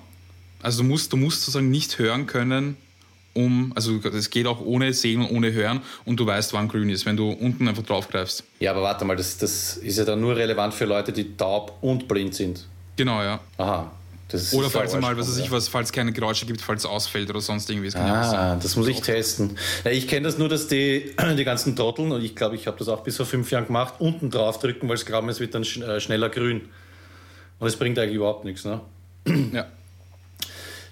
[0.61, 2.77] Also du musst, du musst sozusagen nicht hören können,
[3.35, 6.91] um, also es geht auch ohne Sehen und ohne Hören und du weißt, wann grün
[6.91, 8.43] ist, wenn du unten einfach drauf greifst.
[8.59, 11.79] Ja, aber warte mal, das, das ist ja dann nur relevant für Leute, die taub
[11.83, 12.67] und blind sind.
[12.97, 13.39] Genau, ja.
[13.59, 13.93] Aha,
[14.53, 17.41] oder falls mal, was weiß ich was, falls keine Geräusche gibt, falls es ausfällt oder
[17.41, 17.89] sonst irgendwie.
[17.91, 19.57] Das ah, das muss ich testen.
[19.85, 22.79] Ja, ich kenne das nur, dass die, die ganzen Trotteln, und ich glaube, ich habe
[22.79, 25.55] das auch bis vor fünf Jahren gemacht, unten drauf drücken, weil es grau ist, wird
[25.55, 26.69] dann äh, schneller grün.
[27.59, 28.65] Und es bringt eigentlich überhaupt nichts.
[28.65, 28.81] Ne?
[29.53, 29.67] Ja.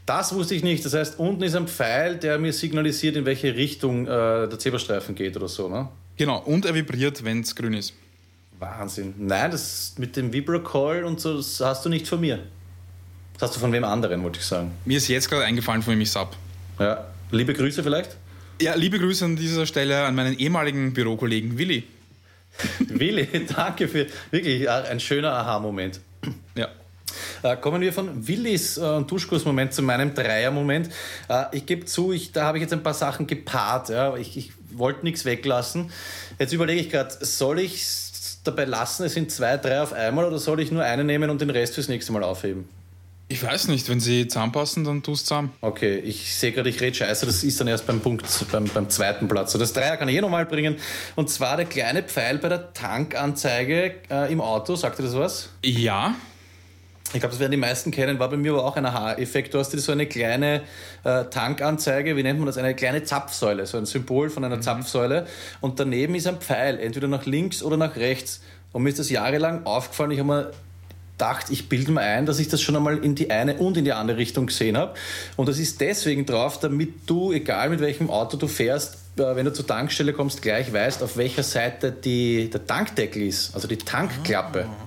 [0.06, 0.84] Das wusste ich nicht.
[0.84, 5.16] Das heißt, unten ist ein Pfeil, der mir signalisiert, in welche Richtung äh, der Zebrastreifen
[5.16, 5.68] geht oder so.
[5.68, 5.88] Ne?
[6.16, 7.92] Genau, und er vibriert, wenn es grün ist.
[8.58, 9.14] Wahnsinn.
[9.18, 12.38] Nein, das mit dem Vibracall und so, das hast du nicht von mir.
[13.38, 14.72] Das hast du von wem anderen, wollte ich sagen.
[14.84, 16.30] Mir ist jetzt gerade eingefallen, von wem ich habe.
[16.78, 17.06] Ja.
[17.30, 18.16] Liebe Grüße vielleicht?
[18.60, 21.84] Ja, liebe Grüße an dieser Stelle an meinen ehemaligen Bürokollegen Willi.
[22.78, 26.00] Willi, danke für wirklich ein schöner Aha-Moment.
[26.56, 26.68] Ja.
[27.42, 30.88] Äh, kommen wir von Willis äh, Duschkursmoment zu meinem Dreier-Moment.
[31.28, 33.90] Äh, ich gebe zu, ich, da habe ich jetzt ein paar Sachen gepaart.
[33.90, 34.16] Ja.
[34.16, 35.90] Ich, ich wollte nichts weglassen.
[36.38, 40.24] Jetzt überlege ich gerade, soll ich es dabei lassen, es sind zwei, drei auf einmal
[40.24, 42.68] oder soll ich nur eine nehmen und den Rest fürs nächste Mal aufheben?
[43.28, 45.52] Ich weiß nicht, wenn sie zusammenpassen, dann tust du zusammen.
[45.60, 48.88] Okay, ich sehe gerade, ich rede scheiße, das ist dann erst beim Punkt, beim, beim
[48.88, 49.50] zweiten Platz.
[49.50, 50.76] So, das Dreier kann ich eh nochmal bringen.
[51.16, 54.76] Und zwar der kleine Pfeil bei der Tankanzeige äh, im Auto.
[54.76, 55.48] Sagt ihr das was?
[55.64, 56.14] Ja.
[57.12, 59.54] Ich glaube, das werden die meisten kennen, war bei mir aber auch ein Aha-Effekt.
[59.54, 60.62] Du hast so eine kleine
[61.02, 62.58] äh, Tankanzeige, wie nennt man das?
[62.58, 64.62] Eine kleine Zapfsäule, so ein Symbol von einer mhm.
[64.62, 65.26] Zapfsäule.
[65.60, 68.40] Und daneben ist ein Pfeil, entweder nach links oder nach rechts.
[68.72, 70.12] Und mir ist das jahrelang aufgefallen.
[70.12, 70.50] Ich habe mir
[71.16, 73.84] gedacht, ich bilde mir ein, dass ich das schon einmal in die eine und in
[73.84, 74.94] die andere Richtung gesehen habe.
[75.36, 79.46] Und das ist deswegen drauf, damit du, egal mit welchem Auto du fährst, äh, wenn
[79.46, 83.78] du zur Tankstelle kommst, gleich weißt, auf welcher Seite die, der Tankdeckel ist, also die
[83.78, 84.66] Tankklappe.
[84.66, 84.85] Ah.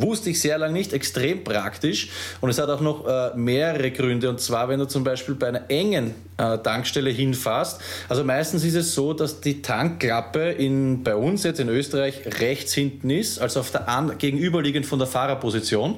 [0.00, 2.08] Wusste ich sehr lange nicht, extrem praktisch.
[2.40, 4.30] Und es hat auch noch äh, mehrere Gründe.
[4.30, 7.80] Und zwar, wenn du zum Beispiel bei einer engen äh, Tankstelle hinfährst.
[8.08, 12.74] Also meistens ist es so, dass die Tankklappe in, bei uns jetzt in Österreich rechts
[12.74, 15.96] hinten ist, also auf der an, gegenüberliegend von der Fahrerposition.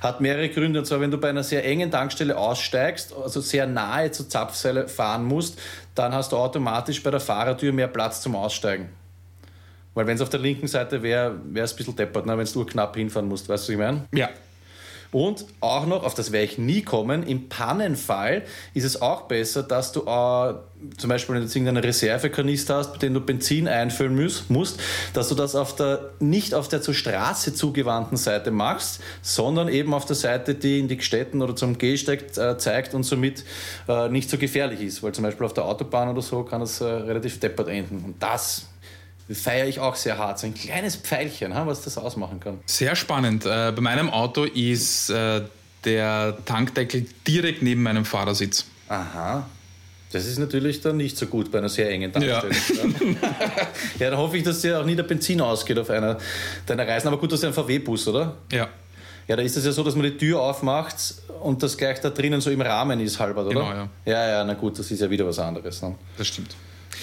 [0.00, 0.80] Hat mehrere Gründe.
[0.80, 4.88] Und zwar, wenn du bei einer sehr engen Tankstelle aussteigst, also sehr nahe zur Zapfsäule
[4.88, 5.60] fahren musst,
[5.94, 8.88] dann hast du automatisch bei der Fahrertür mehr Platz zum Aussteigen.
[9.94, 12.36] Weil wenn es auf der linken Seite wäre, wäre es ein bisschen deppert, ne?
[12.36, 13.48] wenn du knapp hinfahren musst.
[13.48, 14.06] Weißt du, was ich meine?
[14.14, 14.30] Ja.
[15.12, 19.62] Und auch noch, auf das werde ich nie kommen, im Pannenfall ist es auch besser,
[19.62, 20.54] dass du äh,
[20.96, 24.80] zum Beispiel, wenn du jetzt irgendeinen Reservekanister hast, mit dem du Benzin einfüllen musst, musst,
[25.12, 29.92] dass du das auf der, nicht auf der zur Straße zugewandten Seite machst, sondern eben
[29.92, 33.44] auf der Seite, die in die Gstetten oder zum Gehsteig äh, zeigt und somit
[33.88, 35.02] äh, nicht so gefährlich ist.
[35.02, 38.02] Weil zum Beispiel auf der Autobahn oder so kann es äh, relativ deppert enden.
[38.02, 38.64] Und das
[39.30, 40.38] feiere ich auch sehr hart.
[40.38, 42.60] So ein kleines Pfeilchen, was das ausmachen kann.
[42.66, 43.44] Sehr spannend.
[43.44, 45.42] Äh, bei meinem Auto ist äh,
[45.84, 48.66] der Tankdeckel direkt neben meinem Fahrersitz.
[48.88, 49.46] Aha.
[50.12, 52.50] Das ist natürlich dann nicht so gut bei einer sehr engen Tankstelle.
[53.22, 53.28] Ja,
[53.98, 56.18] ja dann hoffe ich, dass dir auch nie der Benzin ausgeht auf einer
[56.66, 57.08] deiner Reisen.
[57.08, 58.36] Aber gut, das ist ein VW-Bus, oder?
[58.52, 58.68] Ja.
[59.28, 60.96] Ja, da ist es ja so, dass man die Tür aufmacht
[61.40, 63.50] und das gleich da drinnen so im Rahmen ist, halber, oder?
[63.50, 63.88] Genau, ja.
[64.04, 65.80] Ja, ja, na gut, das ist ja wieder was anderes.
[65.80, 65.94] Ne?
[66.18, 66.54] Das stimmt.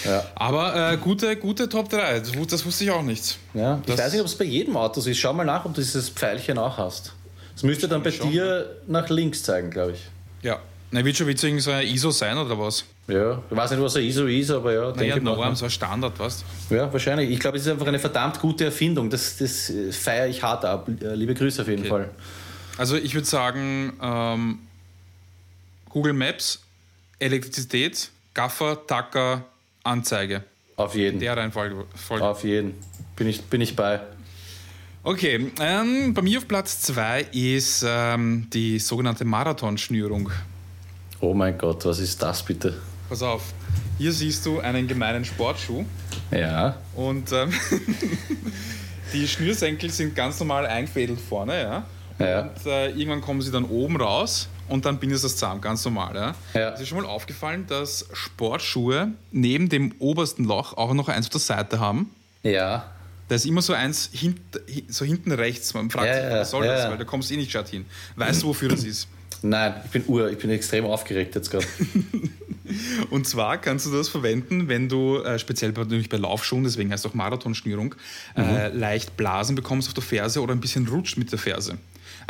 [0.05, 0.25] Ja.
[0.35, 3.37] Aber äh, gute, gute Top 3, das, wusste ich auch nicht.
[3.53, 5.17] Ja, ich weiß nicht, ob es bei jedem Auto ist.
[5.17, 7.13] Schau mal nach, ob du dieses Pfeilchen auch hast.
[7.53, 8.31] Das müsste dann bei schon.
[8.31, 9.99] dir nach links zeigen, glaube ich.
[10.41, 10.59] Ja.
[10.91, 12.83] Na, wird schon witzig so ein ISO sein oder was?
[13.07, 14.91] Ja, ich weiß nicht, was ein ISO ist, aber ja.
[14.91, 16.43] Naja, Norm, so ein Standard, was?
[16.69, 17.29] Ja, wahrscheinlich.
[17.29, 19.09] Ich glaube, es ist einfach eine verdammt gute Erfindung.
[19.09, 20.87] Das, das feiere ich hart ab.
[20.87, 21.89] Liebe Grüße auf jeden okay.
[21.89, 22.09] Fall.
[22.77, 24.59] Also, ich würde sagen, ähm,
[25.89, 26.61] Google Maps,
[27.19, 29.43] Elektrizität, Gaffer, Tacker,
[29.83, 30.43] Anzeige.
[30.75, 31.19] Auf jeden.
[31.19, 31.85] Der Reihenfolge.
[32.09, 32.73] Auf jeden.
[33.15, 33.99] Bin ich, bin ich bei.
[35.03, 40.29] Okay, ähm, bei mir auf Platz 2 ist ähm, die sogenannte Marathonschnürung.
[41.21, 42.81] Oh mein Gott, was ist das bitte?
[43.07, 43.53] Pass auf,
[43.97, 45.85] hier siehst du einen gemeinen Sportschuh.
[46.31, 46.77] Ja.
[46.95, 47.51] Und ähm,
[49.13, 51.85] die Schnürsenkel sind ganz normal eingefädelt vorne, ja.
[52.25, 52.41] ja.
[52.41, 55.83] Und äh, irgendwann kommen sie dann oben raus und dann bindest du das zusammen, ganz
[55.85, 56.15] normal.
[56.15, 56.35] Ja?
[56.53, 56.69] Ja.
[56.69, 61.31] Ist dir schon mal aufgefallen, dass Sportschuhe neben dem obersten Loch auch noch eins auf
[61.31, 62.11] der Seite haben?
[62.43, 62.91] Ja.
[63.27, 64.39] Da ist immer so eins hint,
[64.87, 65.73] so hinten rechts.
[65.73, 66.89] Man fragt ja, sich, was soll das?
[66.89, 67.85] Weil da kommst du eh nicht statt hin.
[68.15, 69.07] Weißt du, wofür das ist?
[69.41, 71.65] Nein, ich bin ur, ich bin extrem aufgeregt jetzt gerade.
[73.09, 77.05] Und zwar kannst du das verwenden, wenn du äh, speziell bei, bei Laufschuhen, deswegen heißt
[77.05, 77.95] es auch Marathonschnürung,
[78.35, 78.43] mhm.
[78.43, 81.77] äh, leicht Blasen bekommst auf der Ferse oder ein bisschen rutscht mit der Ferse.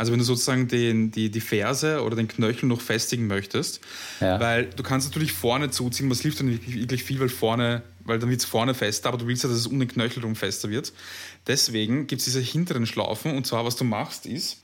[0.00, 3.82] Also wenn du sozusagen den, die, die Ferse oder den Knöchel noch festigen möchtest,
[4.20, 4.40] ja.
[4.40, 8.30] weil du kannst natürlich vorne zuziehen, was hilft dann wirklich viel, weil vorne, weil dann
[8.30, 10.70] wird es vorne fester, aber du willst ja, dass es um den Knöchel rum fester
[10.70, 10.94] wird.
[11.46, 14.62] Deswegen gibt es diese hinteren Schlaufen und zwar, was du machst, ist,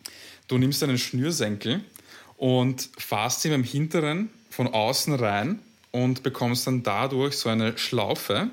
[0.48, 1.82] du nimmst einen Schnürsenkel
[2.38, 5.58] und fahrst ihn beim hinteren von außen rein
[5.90, 8.48] und bekommst dann dadurch so eine Schlaufe.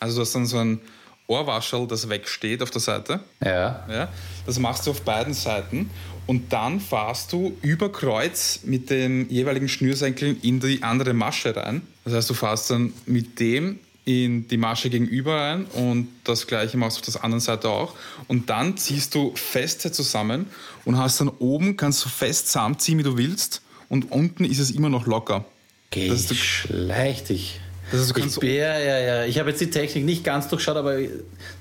[0.00, 0.80] Also du hast dann so ein
[1.26, 3.20] Ohrwaschel, das wegsteht auf der Seite.
[3.42, 3.86] Ja.
[3.88, 4.08] ja.
[4.46, 5.90] Das machst du auf beiden Seiten
[6.26, 11.82] und dann fahrst du über Kreuz mit den jeweiligen Schnürsenkeln in die andere Masche rein.
[12.04, 16.76] Das heißt, du fährst dann mit dem in die Masche gegenüber rein und das gleiche
[16.76, 17.94] machst du auf der anderen Seite auch.
[18.28, 20.46] Und dann ziehst du feste zusammen
[20.84, 24.70] und hast dann oben, kannst du fest zusammenziehen, wie du willst und unten ist es
[24.70, 25.46] immer noch locker.
[25.90, 27.60] Geschlecht dich.
[27.92, 29.24] Also Ich, ja, ja, ja.
[29.24, 30.96] Ich habe jetzt die Technik nicht ganz durchschaut, aber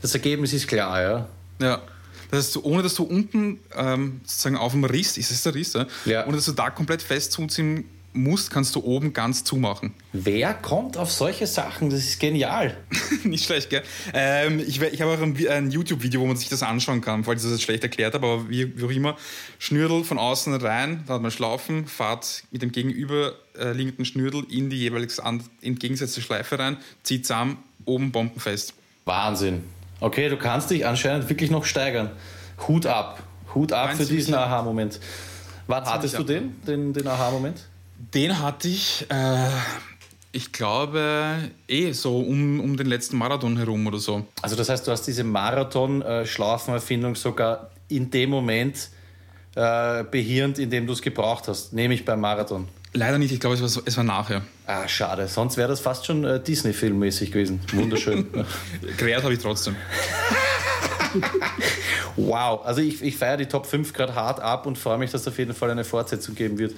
[0.02, 1.28] das Ergebnis ist klar, ja.
[1.62, 1.82] Ja.
[2.32, 5.74] Das heißt, ohne dass du unten ähm, sozusagen auf dem Riss, ist es der Riss,
[5.74, 5.86] ja?
[6.06, 6.26] Ja.
[6.26, 9.94] ohne dass du da komplett fest zuziehen musst, kannst du oben ganz zumachen.
[10.14, 11.90] Wer kommt auf solche Sachen?
[11.90, 12.78] Das ist genial.
[13.24, 13.84] Nicht schlecht, gell?
[14.14, 17.42] Ähm, ich ich habe auch ein, ein YouTube-Video, wo man sich das anschauen kann, falls
[17.42, 19.18] ich das jetzt schlecht erklärt habe, aber wie, wie auch immer.
[19.60, 24.78] Schnürdel von außen rein, da hat man Schlaufen, fahrt mit dem gegenüberliegenden Schnürdel in die
[24.78, 25.20] jeweils
[25.62, 28.74] entgegengesetzte Schleife rein, zieht zusammen, oben bombenfest.
[29.06, 29.64] Wahnsinn.
[30.00, 32.12] Okay, du kannst dich anscheinend wirklich noch steigern.
[32.68, 33.24] Hut ab.
[33.56, 34.34] Hut ab Nein, für diesen.
[34.34, 35.00] Aha-Moment.
[35.68, 37.68] Wann hattest du den, den, den Aha-Moment?
[38.12, 39.48] Den hatte ich, äh,
[40.32, 41.38] ich glaube,
[41.68, 44.26] eh so um, um den letzten Marathon herum oder so.
[44.42, 48.90] Also das heißt, du hast diese Marathon-Schlafenerfindung sogar in dem Moment
[49.56, 52.68] äh, behirnt, in dem du es gebraucht hast, nämlich beim Marathon.
[52.96, 54.44] Leider nicht, ich glaube, es war, so- es war nachher.
[54.68, 55.28] Ah, schade.
[55.28, 57.60] Sonst wäre das fast schon äh, Disney-Filmmäßig gewesen.
[57.74, 58.28] Wunderschön.
[58.98, 59.76] Gerät habe ich trotzdem.
[62.16, 62.62] wow.
[62.66, 65.28] Also ich, ich feiere die Top 5 gerade hart ab und freue mich, dass es
[65.28, 66.74] auf jeden Fall eine Fortsetzung geben wird.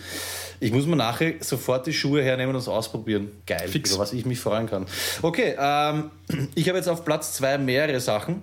[0.60, 3.32] Ich muss mir nachher sofort die Schuhe hernehmen und es ausprobieren.
[3.46, 3.92] Geil, Fix.
[3.92, 4.86] über was ich mich freuen kann.
[5.22, 6.12] Okay, ähm,
[6.56, 8.42] ich habe jetzt auf Platz 2 mehrere Sachen.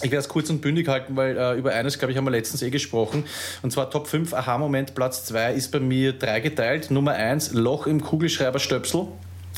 [0.00, 2.30] Ich werde es kurz und bündig halten, weil äh, über eines, glaube ich, haben wir
[2.30, 3.24] letztens eh gesprochen.
[3.62, 4.94] Und zwar Top 5 Aha-Moment.
[4.94, 6.92] Platz 2 ist bei mir dreigeteilt.
[6.92, 9.08] Nummer 1, Loch im Kugelschreiberstöpsel.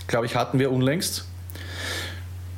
[0.06, 1.26] Glaube ich, hatten wir unlängst.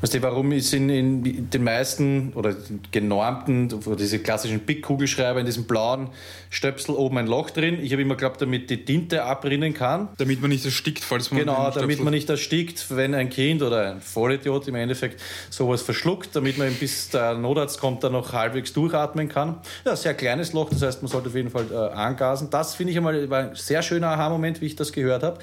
[0.03, 5.39] Weißt du, warum ist in, in den meisten oder den genormten, oder diese klassischen Big-Kugelschreiber
[5.39, 6.09] in diesem blauen
[6.51, 7.79] Stöpsel oben ein Loch drin?
[7.81, 10.09] Ich habe immer geglaubt, damit die Tinte abrinnen kann.
[10.19, 11.39] Damit man nicht erstickt, falls man.
[11.39, 16.35] Genau, damit man nicht erstickt, wenn ein Kind oder ein Vollidiot im Endeffekt sowas verschluckt,
[16.35, 19.61] damit man bis der Notarzt kommt, dann noch halbwegs durchatmen kann.
[19.85, 22.51] Ja, sehr kleines Loch, das heißt, man sollte auf jeden Fall äh, angasen.
[22.51, 25.39] Das finde ich einmal war ein sehr schöner Aha-Moment, wie ich das gehört habe.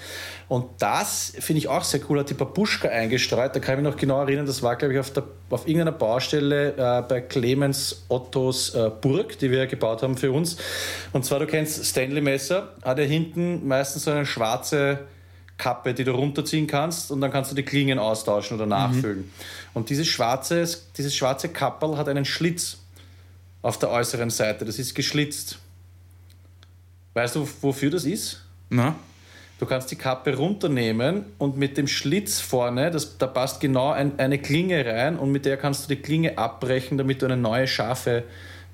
[0.50, 3.56] Und das finde ich auch sehr cool, hat die Babuschka eingestreut.
[3.56, 5.92] Da kann ich mich noch genau erinnern, das war, glaube ich, auf, der, auf irgendeiner
[5.92, 10.58] Baustelle äh, bei Clemens Ottos äh, Burg, die wir gebaut haben für uns.
[11.14, 15.02] Und zwar, du kennst Stanley Messer, hat er hinten meistens so eine schwarze
[15.60, 19.32] Kappe, die du runterziehen kannst und dann kannst du die Klingen austauschen oder nachfüllen.
[19.76, 22.80] Und dieses schwarze, dieses schwarze Kapperl hat einen Schlitz
[23.62, 24.66] auf der äußeren Seite.
[24.66, 25.60] Das ist geschlitzt.
[27.14, 28.44] Weißt du, wofür das ist?
[28.70, 28.96] Na?
[29.60, 34.18] Du kannst die Kappe runternehmen und mit dem Schlitz vorne, das, da passt genau ein,
[34.18, 37.68] eine Klinge rein und mit der kannst du die Klinge abbrechen, damit du eine neue
[37.68, 38.24] scharfe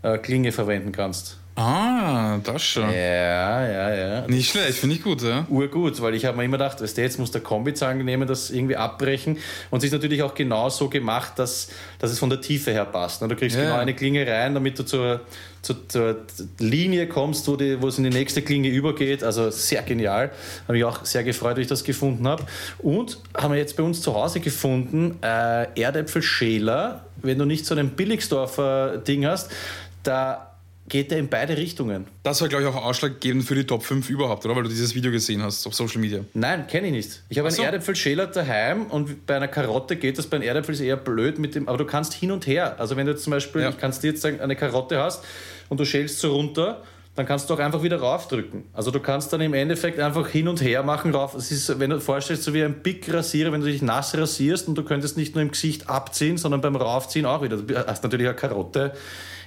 [0.04, 1.40] äh, Klinge verwenden kannst.
[1.58, 2.90] Ah, das schon.
[2.92, 4.28] Ja, ja, ja.
[4.28, 5.46] Nicht schlecht, finde ich gut, ja.
[5.50, 8.50] urgut, weil ich habe mir immer gedacht, weißt du, jetzt muss der Kombizangen nehmen, das
[8.50, 9.38] irgendwie abbrechen.
[9.72, 12.84] Und es ist natürlich auch genau so gemacht, dass, dass es von der Tiefe her
[12.84, 13.22] passt.
[13.22, 13.30] ne?
[13.30, 13.64] Du kriegst Ja.
[13.64, 15.22] genau eine Klinge rein, damit du zur,
[15.62, 16.18] zur, zur
[16.60, 19.24] Linie kommst, wo, die, wo es in die nächste Klinge übergeht.
[19.24, 20.32] Also sehr genial.
[20.64, 22.44] Habe mich auch sehr gefreut, dass ich das gefunden habe.
[22.80, 27.06] Und haben wir jetzt bei uns zu Hause gefunden, äh, Erdäpfelschäler.
[27.22, 29.50] Wenn du nicht so einen Billigsdorfer Ding hast,
[30.04, 30.52] da
[30.88, 32.06] geht der in beide Richtungen.
[32.24, 34.56] Das war, glaube ich, auch ausschlaggebend für die Top 5 überhaupt, oder?
[34.56, 36.20] Weil du dieses Video gesehen hast auf Social Media.
[36.34, 37.24] Nein, kenne ich nicht.
[37.30, 37.62] Ich habe so.
[37.62, 41.40] einen Erdäpfelschäler daheim und bei einer Karotte geht das, bei einem Erdäpfel ist eher blöd
[41.40, 42.80] mit dem, aber du kannst hin und her.
[42.80, 43.70] Also wenn du zum Beispiel, Ja.
[43.70, 45.24] ich kannst dir jetzt sagen, eine Karotte hast
[45.70, 46.84] und du schälst so runter,
[47.16, 48.66] dann kannst du auch einfach wieder raufdrücken.
[48.74, 51.34] Also du kannst dann im Endeffekt einfach hin und her machen rauf.
[51.34, 54.16] Es ist, wenn du dir vorstellst, so wie ein Big Rasierer, wenn du dich nass
[54.18, 57.56] rasierst und du könntest nicht nur im Gesicht abziehen, sondern beim Raufziehen auch wieder.
[57.58, 58.92] Du hast natürlich eine Karotte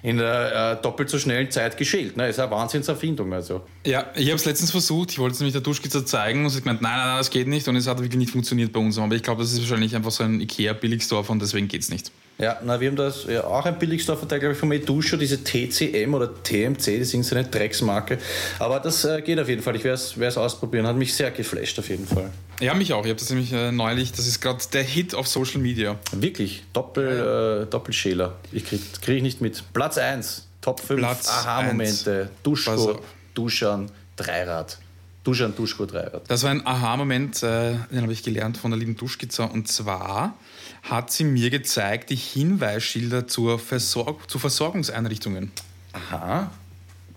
[0.02, 2.16] in der äh, doppelt so schnellen Zeit geschält.
[2.16, 2.28] Ne?
[2.28, 3.32] Ist eine Wahnsinnserfindung.
[3.32, 3.62] Also.
[3.88, 6.58] Ja, ich habe es letztens versucht, ich wollte es nämlich der Duschkizze zeigen und sie
[6.58, 8.80] hat gemeint, nein, nein, nein, das geht nicht und es hat wirklich nicht funktioniert bei
[8.80, 8.98] uns.
[8.98, 12.12] Aber ich glaube, das ist wahrscheinlich einfach so ein Ikea-Billigstore und deswegen geht es nicht.
[12.36, 16.12] Ja, na, wir haben das ja, auch ein Billigstoffverteil, glaube ich, vom Edusho, diese TCM
[16.12, 18.18] oder TMC, das ist so eine Drecksmarke.
[18.58, 19.74] Aber das äh, geht auf jeden Fall.
[19.74, 19.94] Ich werde
[20.26, 20.86] es ausprobieren.
[20.86, 22.30] Hat mich sehr geflasht auf jeden Fall.
[22.60, 23.06] Ja, mich auch.
[23.06, 25.98] Ich habe das nämlich äh, neulich, das ist gerade der Hit auf Social Media.
[26.12, 28.36] Wirklich, Doppel, Äh, Doppelschäler.
[28.52, 29.64] Ich kriege krieg ich nicht mit.
[29.72, 32.28] Platz 1, Top 5 Platz Aha-Momente.
[32.30, 33.00] Pass Duschko, auf.
[33.38, 34.78] Duschan, Dreirad.
[35.22, 36.28] Duschan, Duschko, Dreirad.
[36.28, 39.44] Das war ein Aha-Moment, äh, den habe ich gelernt von der lieben Duschkizza.
[39.44, 40.36] Und zwar
[40.82, 45.52] hat sie mir gezeigt die Hinweisschilder zur Versorg zu Versorgungseinrichtungen.
[45.92, 46.50] Aha.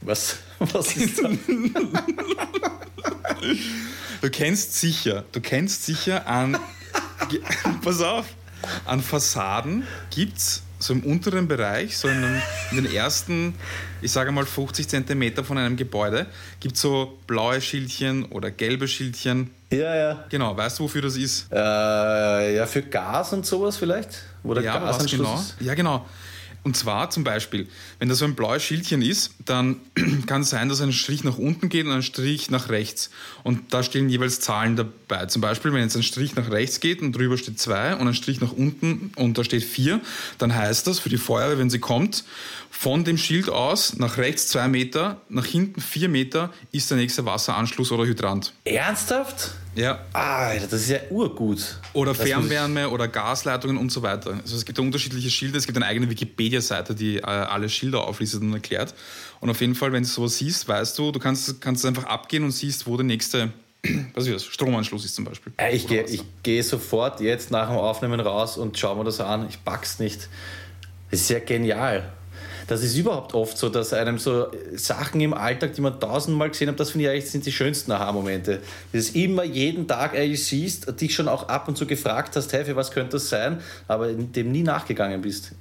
[0.01, 1.31] Was, was ist das?
[4.21, 6.55] Du kennst sicher, du kennst sicher an,
[7.83, 8.27] pass auf,
[8.85, 13.53] an Fassaden gibt es so im unteren Bereich, so in, den- in den ersten,
[14.01, 16.25] ich sage mal 50 Zentimeter von einem Gebäude,
[16.59, 19.51] gibt es so blaue Schildchen oder gelbe Schildchen.
[19.71, 20.25] ja, ja.
[20.29, 21.47] Genau, weißt du, wofür das ist?
[21.51, 24.23] Äh, ja, für Gas und sowas vielleicht?
[24.43, 25.43] Wo der Ja, Gasanschluss genau?
[25.69, 26.05] Ja, genau.
[26.63, 27.67] Und zwar zum Beispiel,
[27.99, 29.77] wenn da so ein blaues Schildchen ist, dann
[30.27, 33.09] kann es sein, dass ein Strich nach unten geht und ein Strich nach rechts.
[33.43, 35.25] Und da stehen jeweils Zahlen dabei.
[35.25, 38.13] Zum Beispiel, wenn jetzt ein Strich nach rechts geht und drüber steht 2 und ein
[38.13, 40.01] Strich nach unten und da steht 4,
[40.37, 42.23] dann heißt das für die Feuerwehr, wenn sie kommt,
[42.69, 47.25] von dem Schild aus nach rechts 2 Meter, nach hinten 4 Meter ist der nächste
[47.25, 48.53] Wasseranschluss oder Hydrant.
[48.65, 49.51] Ernsthaft?
[49.75, 50.03] Ja.
[50.13, 51.79] Alter, das ist ja urgut.
[51.93, 54.39] Oder Das Fernwärme oder Gasleitungen und so weiter.
[54.41, 55.57] Also es gibt unterschiedliche Schilder.
[55.57, 58.93] Es gibt eine eigene Wikipedia-Seite, die äh, alle Schilder auflistet und erklärt.
[59.39, 62.43] Und auf jeden Fall, wenn du sowas siehst, weißt du, du kannst, kannst einfach abgehen
[62.43, 63.51] und siehst, wo der nächste
[64.13, 64.45] was ist das?
[64.45, 65.53] Stromanschluss ist zum Beispiel.
[65.57, 66.05] Äh, Ich gehe
[66.43, 69.47] geh sofort jetzt nach dem Aufnehmen raus und schaue mir das an.
[69.49, 70.29] Ich pack's nicht.
[71.09, 72.11] Das ist ja genial.
[72.71, 74.47] Das ist überhaupt oft so, dass einem so
[74.77, 77.91] Sachen im Alltag, die man tausendmal gesehen hat, das finde ich eigentlich sind die schönsten
[77.91, 78.61] Aha-Momente.
[78.93, 82.53] Das ist immer jeden Tag eigentlich siehst, dich schon auch ab und zu gefragt hast,
[82.53, 83.59] hey, für was könnte das sein,
[83.89, 85.51] aber dem nie nachgegangen bist.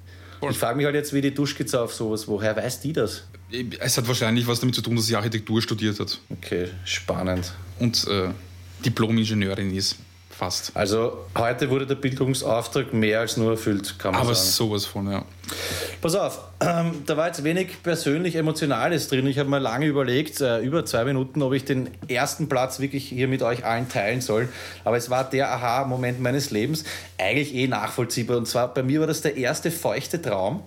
[0.48, 3.24] Ich frage mich halt jetzt wie die Duschkizze auf sowas, woher weiß die das?
[3.80, 7.52] Es hat wahrscheinlich was damit zu tun, dass sie Architektur studiert hat Okay, spannend.
[7.80, 8.28] und äh,
[8.84, 9.96] Diplom-Ingenieurin ist.
[10.41, 10.74] Fast.
[10.74, 14.49] Also heute wurde der Bildungsauftrag mehr als nur erfüllt, kann man Aber sagen.
[14.49, 15.22] sowas von, ja.
[16.01, 19.26] Pass auf, ähm, da war jetzt wenig persönlich Emotionales drin.
[19.26, 23.07] Ich habe mir lange überlegt, äh, über zwei Minuten, ob ich den ersten Platz wirklich
[23.07, 24.49] hier mit euch allen teilen soll.
[24.82, 26.84] Aber es war der Aha-Moment meines Lebens.
[27.18, 28.38] Eigentlich eh nachvollziehbar.
[28.38, 30.62] Und zwar bei mir war das der erste feuchte Traum.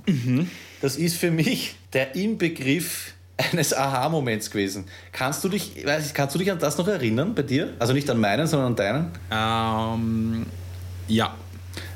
[0.81, 4.85] Das ist für mich der Inbegriff eines Aha-Moments gewesen.
[5.11, 7.73] Kannst du, dich, weiß ich, kannst du dich an das noch erinnern bei dir?
[7.79, 9.11] Also nicht an meinen, sondern an deinen?
[9.31, 10.45] Ähm,
[11.07, 11.35] ja.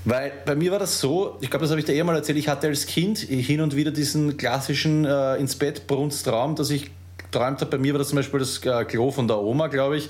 [0.05, 2.37] Weil bei mir war das so, ich glaube, das habe ich dir eh mal erzählt,
[2.37, 6.89] ich hatte als Kind hin und wieder diesen klassischen äh, ins Bett Brunstraum, dass ich
[7.17, 7.71] geträumt habe.
[7.71, 10.09] Bei mir war das zum Beispiel das äh, Klo von der Oma, glaube ich.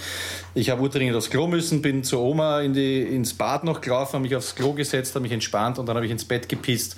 [0.54, 4.14] Ich habe dringend aufs Klo müssen, bin zur Oma in die, ins Bad noch gelaufen,
[4.14, 6.96] habe mich aufs Klo gesetzt, habe mich entspannt und dann habe ich ins Bett gepisst.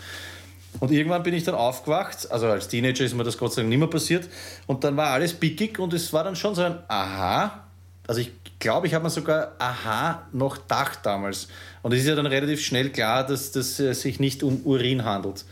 [0.80, 3.70] Und irgendwann bin ich dann aufgewacht, also als Teenager ist mir das Gott sei Dank
[3.70, 4.30] nicht mehr passiert.
[4.68, 7.66] Und dann war alles pickig und es war dann schon so ein Aha.
[8.08, 11.48] Also ich glaube, ich habe mir sogar Aha noch gedacht damals.
[11.82, 15.06] Und es ist ja dann relativ schnell klar, dass das äh, sich nicht um Urin
[15.06, 15.46] handelt.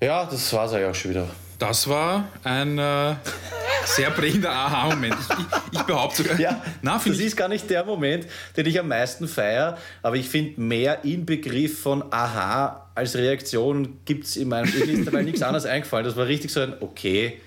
[0.00, 1.28] Ja, das war es ja auch schon wieder.
[1.58, 3.14] Das war ein äh,
[3.84, 5.16] sehr prägender Aha-Moment.
[5.38, 6.40] Ich, ich, behaupte sogar.
[6.40, 7.26] Ja, Na, das ich.
[7.26, 8.26] ist gar nicht der Moment,
[8.56, 14.24] den ich am meisten feiere, aber ich finde mehr Inbegriff von Aha als Reaktion gibt
[14.24, 14.70] es in meinem.
[14.70, 16.04] Mir ist dabei nichts anderes eingefallen.
[16.04, 17.40] Das war richtig so ein, okay,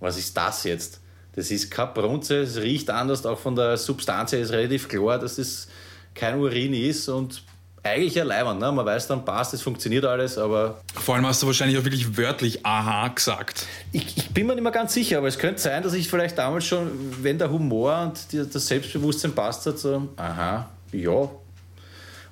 [0.00, 1.00] was ist das jetzt?
[1.34, 5.36] Das ist Brunze, es riecht anders, auch von der Substanz her ist relativ klar, dass
[5.36, 5.68] es
[6.14, 7.42] kein Urin ist und
[7.88, 8.70] eigentlich ja leibend, ne?
[8.72, 12.16] Man weiß dann, passt, es funktioniert alles, aber Vor allem hast du wahrscheinlich auch wirklich
[12.16, 13.66] wörtlich Aha gesagt.
[13.92, 16.38] Ich, ich bin mir nicht mehr ganz sicher, aber es könnte sein, dass ich vielleicht
[16.38, 16.90] damals schon,
[17.22, 21.30] wenn der Humor und die, das Selbstbewusstsein passt hat, so, aha, ja,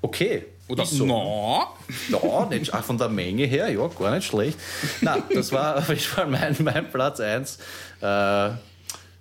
[0.00, 0.46] okay.
[0.66, 1.05] Oder so.
[1.05, 1.66] no.
[2.09, 4.59] Ja, nicht, ach, von der Menge her, ja, gar nicht schlecht.
[5.02, 7.59] Na, das war auf jeden Fall mein, mein Platz 1.
[8.00, 8.50] Äh,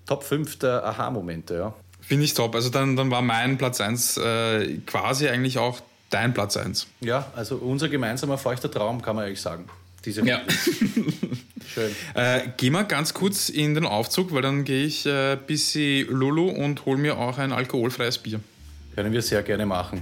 [0.05, 1.73] Top 5 der Aha-Momente, ja.
[2.01, 2.55] Finde ich top.
[2.55, 5.79] Also dann, dann war mein Platz 1 äh, quasi eigentlich auch
[6.14, 6.88] dein Platz 1.
[7.01, 9.66] Ja, also unser gemeinsamer feuchter Traum, kann man eigentlich sagen.
[10.05, 10.41] Diese Ja.
[11.74, 11.95] Schön.
[12.14, 16.05] Äh, geh mal ganz kurz in den Aufzug, weil dann gehe ich äh, bis sie
[16.09, 18.41] Lulu und hol mir auch ein alkoholfreies Bier.
[18.95, 20.01] Können wir sehr gerne machen.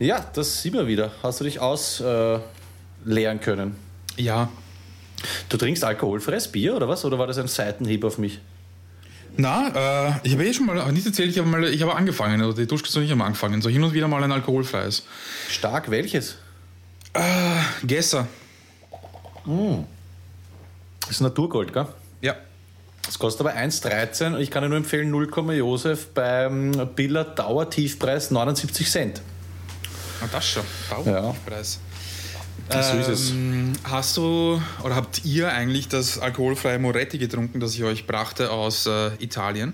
[0.00, 1.12] Ja, das sieht man wieder.
[1.22, 2.59] Hast du dich ausleeren äh,
[3.10, 3.76] leeren können?
[4.16, 4.48] Ja.
[5.48, 7.04] Du trinkst alkoholfreies Bier oder was?
[7.04, 8.40] Oder war das ein Seitenhieb auf mich?
[9.36, 12.42] Na, äh, ich habe eh schon mal, nicht erzählt, ich habe mal, ich habe angefangen,
[12.42, 15.04] oder die Duschkiste und ich haben angefangen, so hin und wieder mal ein alkoholfreies.
[15.48, 16.36] Stark, welches?
[17.84, 18.26] Gesser.
[21.00, 21.86] Das ist Naturgold, gell?
[22.20, 22.36] Ja.
[23.04, 28.30] Das kostet aber 1,13 und ich kann dir nur empfehlen 0, Josef beim Biller Dauertiefpreis
[28.30, 29.22] 79 Cent.
[30.22, 30.62] Ah, das schon.
[31.06, 31.34] Ja.
[32.68, 33.30] So ist es.
[33.30, 38.50] Ähm, hast du oder habt ihr eigentlich das alkoholfreie Moretti getrunken, das ich euch brachte
[38.50, 39.72] aus äh, Italien?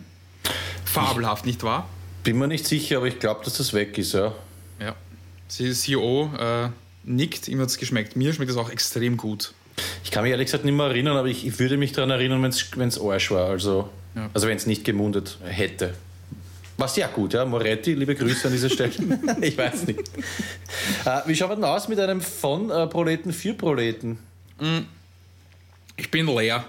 [0.85, 1.89] Fabelhaft, nicht wahr?
[2.25, 4.33] Bin mir nicht sicher, aber ich glaube, dass das weg ist, ja.
[4.81, 4.95] Ja.
[5.49, 6.69] CEO äh,
[7.05, 8.17] nickt, ihm hat es geschmeckt.
[8.17, 9.53] Mir schmeckt es auch extrem gut.
[10.05, 12.43] Ich kann mich ehrlich gesagt nicht mehr erinnern, aber ich, ich würde mich daran erinnern,
[12.43, 13.49] wenn es Arsch war.
[13.51, 14.31] Also, Ja.
[14.33, 15.95] also wenn es nicht gemundet hätte.
[16.79, 17.45] Was ja gut, ja.
[17.45, 18.93] Moretti, liebe Grüße an dieser Stelle.
[19.41, 20.01] ich weiß nicht.
[21.05, 24.19] Äh, wie schaut man denn aus mit einem von äh, Proleten für Proleten?
[25.97, 26.65] Ich bin leer.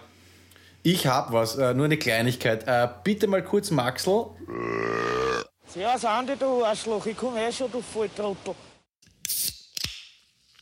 [0.84, 2.66] Ich habe was, äh, nur eine Kleinigkeit.
[2.68, 4.28] Äh, bitte mal kurz Maxl.
[5.68, 8.55] Servus Andi, du Arschloch, ich komm eh schon, du Volltrottel.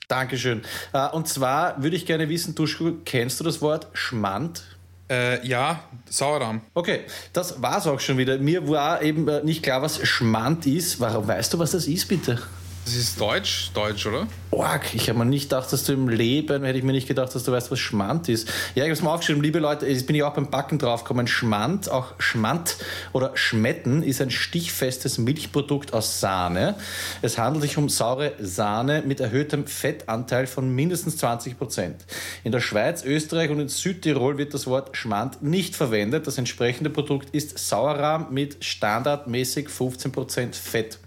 [0.08, 0.64] Dankeschön.
[0.94, 4.64] Äh, und zwar würde ich gerne wissen, Duschko, kennst du das Wort Schmand?
[5.10, 6.62] Äh, ja, Sauerrahm.
[6.74, 7.02] Okay,
[7.32, 8.38] das war's auch schon wieder.
[8.40, 11.00] Mir war eben äh, nicht klar, was Schmand ist.
[11.00, 12.42] Warum weißt du, was das ist, bitte?
[12.86, 14.28] Das ist Deutsch, Deutsch, oder?
[14.52, 17.34] Org, ich habe mir nicht gedacht, dass du im Leben, hätte ich mir nicht gedacht,
[17.34, 18.48] dass du weißt, was Schmand ist.
[18.48, 21.26] Ja, ich habe es mal aufgeschrieben, liebe Leute, jetzt bin ich auch beim Backen draufgekommen.
[21.26, 22.78] Schmand, auch Schmand
[23.12, 26.76] oder Schmetten, ist ein stichfestes Milchprodukt aus Sahne.
[27.24, 32.06] Es handelt sich um saure Sahne mit erhöhtem Fettanteil von mindestens 20 Prozent.
[32.44, 36.28] In der Schweiz, Österreich und in Südtirol wird das Wort Schmand nicht verwendet.
[36.28, 41.00] Das entsprechende Produkt ist Sauerrahm mit standardmäßig 15 Prozent Fett.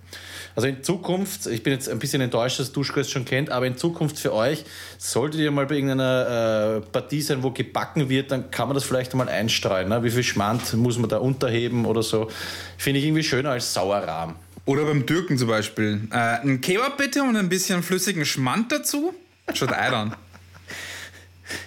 [0.59, 3.69] Also in Zukunft, ich bin jetzt ein bisschen enttäuscht, dass Duschko es schon kennt, aber
[3.69, 4.65] in Zukunft für euch,
[4.99, 8.83] solltet ihr mal bei irgendeiner äh, Partie sein, wo gebacken wird, dann kann man das
[8.83, 9.89] vielleicht einmal einstreuen.
[9.89, 10.03] Ne?
[10.03, 12.29] Wie viel Schmand muss man da unterheben oder so.
[12.77, 14.35] Finde ich irgendwie schöner als Sauerrahm.
[14.65, 16.09] Oder beim Türken zum Beispiel.
[16.11, 19.15] Äh, ein Kebab bitte und ein bisschen flüssigen Schmand dazu.
[19.55, 20.17] Schaut Ei dann.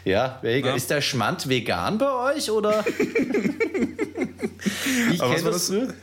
[0.03, 2.83] Ja, ja, ist der Schmand vegan bei euch oder?
[5.13, 5.93] ich kenne das nur.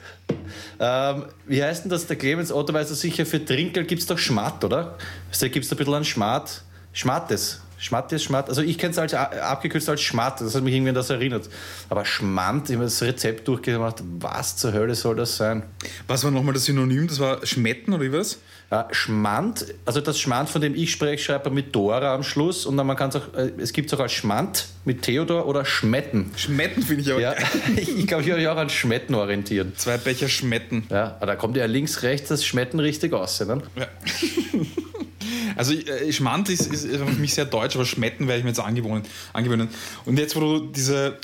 [0.81, 2.07] Ähm, wie heißt denn das?
[2.07, 4.97] Der Clemens Otto weiß das sicher, für Trinkel gibt es doch Schmatt, oder?
[5.41, 6.63] Da gibt es ein bisschen an Schmatt.
[6.93, 7.61] Schmattes.
[7.79, 8.49] Schmattes, Schmatt.
[8.49, 10.41] Also ich kenne es als abgekürzt als Schmatt.
[10.41, 11.49] Das hat mich irgendwie an das erinnert.
[11.89, 14.03] Aber Schmand, ich habe das Rezept durchgemacht.
[14.19, 15.63] Was zur Hölle soll das sein?
[16.09, 17.07] Was war nochmal das Synonym?
[17.07, 18.39] Das war Schmetten oder wie was?
[18.71, 22.67] Ja, Schmand, also das Schmand, von dem ich spreche, schreibt man mit Dora am Schluss
[22.67, 25.47] und dann man kann es auch, äh, es gibt es auch als Schmand mit Theodor
[25.47, 26.31] oder Schmetten.
[26.37, 27.19] Schmetten finde ich auch.
[27.19, 27.35] Ja,
[27.77, 29.73] ich glaube, ich habe mich auch an Schmetten orientieren.
[29.77, 30.85] Zwei Becher Schmetten.
[30.91, 33.41] Ja, aber da kommt ja links, rechts das Schmetten richtig aus.
[33.41, 33.63] Ne?
[33.77, 33.87] Ja.
[35.57, 38.61] Also äh, Schmand ist, ist für mich sehr deutsch, aber Schmetten werde ich mir jetzt
[38.61, 39.03] angewöhnen.
[39.33, 39.69] angewöhnen.
[40.05, 41.19] Und jetzt, wo du diese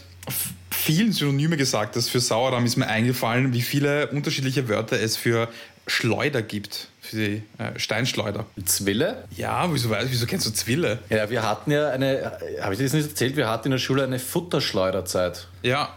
[0.70, 5.48] vielen Synonyme gesagt hast für Sauerrahm, ist mir eingefallen, wie viele unterschiedliche Wörter es für
[5.86, 8.44] Schleuder gibt, die äh, Steinschleuder.
[8.64, 9.24] Zwille?
[9.36, 10.98] Ja, wieso, wieso kennst du Zwille?
[11.10, 13.78] Ja, wir hatten ja eine, habe ich dir das nicht erzählt, wir hatten in der
[13.78, 15.48] Schule eine Futterschleuderzeit.
[15.62, 15.90] Ja,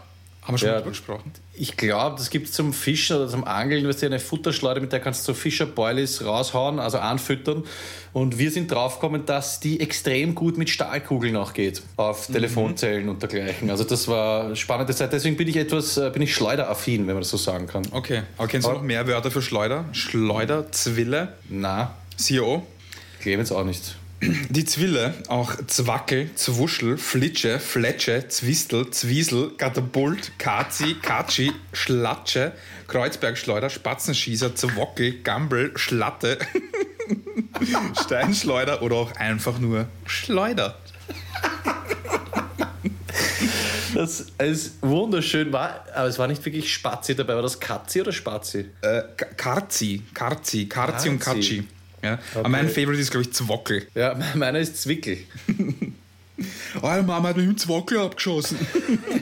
[0.48, 1.30] haben wir schon ja, drüber gesprochen?
[1.52, 3.82] Ich glaube, das gibt es zum Fischen oder zum Angeln.
[3.82, 7.64] Du hast ja eine Futterschleuder, mit der kannst du so Fischerboilies raushauen, also anfüttern.
[8.14, 12.32] Und wir sind draufgekommen, dass die extrem gut mit Stahlkugeln auch geht, auf mhm.
[12.32, 13.68] Telefonzellen und dergleichen.
[13.68, 15.12] Also das war eine spannende Zeit.
[15.12, 17.82] Deswegen bin ich etwas, äh, bin ich schleuderaffin, wenn man das so sagen kann.
[17.90, 19.84] Okay, aber kennst du noch mehr Wörter für Schleuder?
[19.92, 21.34] Schleuder, Zwille?
[21.50, 21.94] Na.
[22.16, 22.66] CEO?
[23.20, 23.97] Clemens auch nicht.
[24.20, 32.52] Die Zwille, auch Zwackel, Zwuschel, Flitsche, Fletsche, Zwistel, Zwiesel, Katapult, Kazi, Katschi, Schlatsche,
[32.88, 36.38] Kreuzbergschleuder, Spatzenschießer, Zwockel, Gambel, Schlatte,
[38.04, 40.76] Steinschleuder oder auch einfach nur Schleuder.
[43.94, 47.36] Das ist wunderschön, war, aber es war nicht wirklich Spazi dabei.
[47.36, 48.66] War das Katzi oder Spazi?
[48.82, 49.02] Äh,
[49.36, 51.66] Karzi, Karzi, Karzi und Katschi.
[52.08, 52.14] Ja.
[52.14, 52.38] Okay.
[52.40, 53.86] Aber mein Favorite ist, glaube ich, Zwockel.
[53.94, 55.18] Ja, meiner ist Zwickel.
[56.82, 58.58] oh, Mama hat mich mit Zwockel abgeschossen.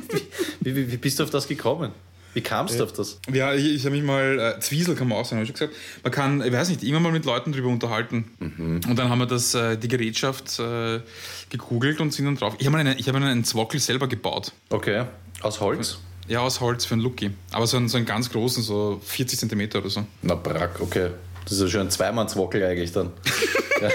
[0.61, 1.93] wie, wie, wie, bist du auf das gekommen?
[2.35, 2.81] Wie kamst ja.
[2.81, 3.19] du auf das?
[3.33, 5.69] Ja, ich, ich habe mich mal, äh, Zwiesel kann man auch sagen, habe ich schon
[5.69, 6.03] gesagt.
[6.03, 8.31] Man kann, ich weiß nicht, irgendwann mal mit Leuten darüber unterhalten.
[8.39, 8.81] Mhm.
[8.87, 11.01] Und dann haben wir das, äh, die Gerätschaft äh,
[11.49, 12.55] gegoogelt und sind dann drauf.
[12.59, 14.53] Ich habe einen, hab einen Zwockel selber gebaut.
[14.69, 15.07] Okay.
[15.41, 15.99] Aus Holz?
[16.29, 17.31] Ja, aus Holz für einen Lucky.
[17.53, 20.05] Aber so einen, so einen ganz großen, so 40 cm oder so.
[20.23, 21.11] Na, brack, okay.
[21.47, 23.13] Das ist ja schon ein Zweimannswockel eigentlich dann.
[23.81, 23.89] ja.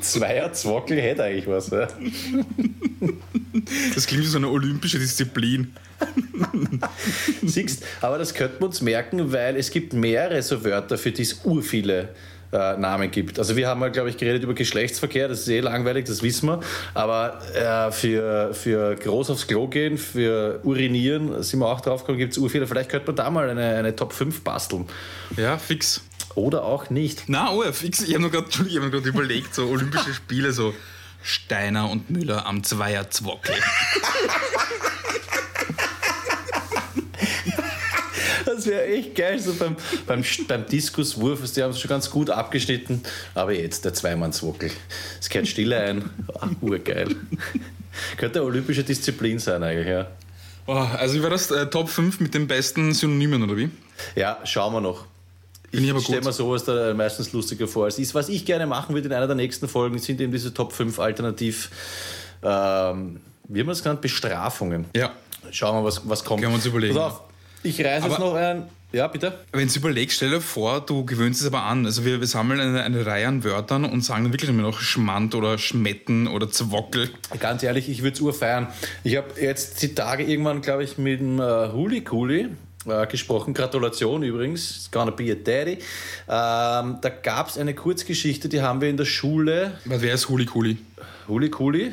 [0.00, 1.70] Zweier-Zwockel hätte eigentlich was.
[1.70, 1.88] Ja.
[3.94, 5.72] Das klingt wie so eine olympische Disziplin.
[7.42, 11.22] Siehst, aber das könnten wir uns merken, weil es gibt mehrere so Wörter, für die
[11.22, 12.10] es urviele
[12.52, 13.38] äh, Namen gibt.
[13.38, 16.48] Also wir haben mal, glaube ich, geredet über Geschlechtsverkehr, das ist eh langweilig, das wissen
[16.48, 16.60] wir.
[16.94, 22.18] Aber äh, für, für groß aufs Klo gehen, für urinieren, sind wir auch drauf gekommen,
[22.18, 22.66] gibt es urviele.
[22.66, 24.86] Vielleicht könnte man da mal eine, eine Top 5 basteln.
[25.36, 26.02] Ja, fix.
[26.34, 27.24] Oder auch nicht.
[27.26, 28.00] Na, oh ja, fix.
[28.00, 30.74] Ich habe mir gerade überlegt, so Olympische Spiele, so
[31.22, 33.54] Steiner und Müller am Zweierzwockel.
[38.48, 41.40] Das wäre echt geil, so beim, beim, beim Diskuswurf.
[41.52, 43.02] Die haben es schon ganz gut abgeschnitten.
[43.34, 44.70] Aber jetzt der Zweimannswockel.
[45.20, 46.10] Es kehrt Stille ein.
[46.40, 47.16] Ach, urgeil.
[48.16, 50.06] Könnte eine olympische Disziplin sein, eigentlich, ja.
[50.66, 51.50] Oh, also, wie war das?
[51.50, 53.70] Äh, Top 5 mit den besten Synonymen, oder wie?
[54.14, 55.06] Ja, schauen wir noch.
[55.70, 58.14] Ich, ich stelle mir sowas da meistens lustiger vor als ist.
[58.14, 60.98] Was ich gerne machen würde in einer der nächsten Folgen, sind eben diese Top 5
[60.98, 61.70] Alternativ,
[62.42, 64.86] ähm, wie haben wir es genannt, Bestrafungen.
[64.94, 65.12] Ja.
[65.50, 66.42] Schauen wir, was, was kommt.
[66.42, 66.94] Können wir uns überlegen.
[66.94, 67.22] Pass auf,
[67.62, 68.64] ich reiße jetzt noch ein.
[68.90, 69.38] Ja, bitte.
[69.52, 71.84] Wenn du überlegst, stell dir vor, du gewöhnst es aber an.
[71.84, 74.80] Also wir, wir sammeln eine, eine, Reihe an Wörtern und sagen dann wirklich immer noch
[74.80, 77.10] Schmand oder Schmetten oder Zwockel.
[77.38, 78.68] Ganz ehrlich, ich würde es urfeiern.
[79.04, 82.48] Ich habe jetzt die Tage irgendwann, glaube ich, mit dem äh, Huli Kuli
[82.86, 83.52] äh, gesprochen.
[83.52, 84.70] Gratulation übrigens.
[84.70, 85.72] It's gonna be a daddy.
[86.26, 89.72] Ähm, da gab es eine Kurzgeschichte, die haben wir in der Schule.
[89.84, 90.78] Wer ist Huli Kuli?
[91.28, 91.92] Huli Kuli,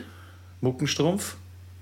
[0.61, 1.35] Muckenstrumpf,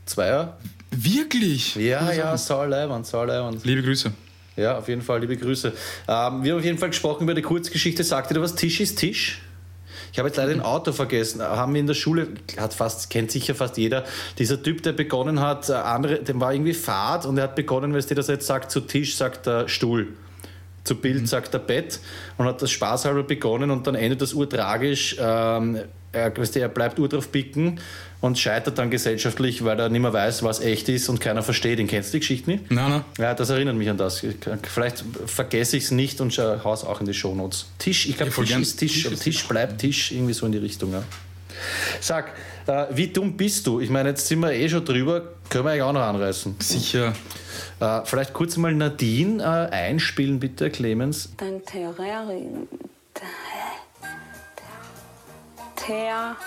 [0.08, 0.58] Zweier.
[0.96, 1.76] Wirklich?
[1.76, 3.66] Ja, ja, Sauerleiwand, Sauerleiwand.
[3.66, 4.12] Liebe Grüße.
[4.56, 5.70] Ja, auf jeden Fall, liebe Grüße.
[5.70, 8.04] Ähm, wir haben auf jeden Fall gesprochen über die Kurzgeschichte.
[8.04, 8.54] Sagt ihr da was?
[8.56, 9.41] Tisch ist Tisch?
[10.12, 11.41] Ich habe jetzt leider ein Auto vergessen.
[11.41, 12.28] Haben wir in der Schule,
[12.58, 14.04] hat fast, kennt sicher fast jeder,
[14.38, 17.96] dieser Typ, der begonnen hat, äh, andere, dem war irgendwie Fahrt und er hat begonnen,
[17.96, 20.10] weißt du, dass er jetzt sagt, zu Tisch sagt er Stuhl.
[20.84, 22.00] Zu Bild sagt er Bett
[22.38, 25.16] und hat das spaßhalber begonnen und dann endet das urtragisch.
[25.18, 25.80] Ähm,
[26.12, 27.80] er, weißt du, er bleibt ur drauf picken
[28.24, 31.78] und scheitert dann gesellschaftlich, weil er nicht mehr weiß, was echt ist und keiner versteht
[31.78, 31.88] ihn.
[31.88, 32.71] Kennst du die Geschichte nicht?
[32.71, 33.05] Nein, nein.
[33.17, 34.26] Ja, das erinnert mich an das.
[34.61, 37.65] Vielleicht vergesse ich es nicht und haue es auch in die Shownotes.
[37.80, 40.57] Tisch, ich glaube, Tisch ist Tisch, Tisch ist Tisch bleibt Tisch, irgendwie so in die
[40.57, 40.93] Richtung.
[40.93, 41.03] Ja.
[41.99, 42.32] Sag,
[42.65, 43.82] äh, wie dumm bist du?
[43.82, 46.55] Ich meine, jetzt sind wir eh schon drüber, können wir eigentlich auch noch anreißen.
[46.59, 47.11] Sicher.
[47.82, 51.34] Äh, vielleicht kurz mal Nadine äh, einspielen, bitte, Clemens.
[51.36, 52.69] Dein Terrarium.
[55.76, 56.38] Ter.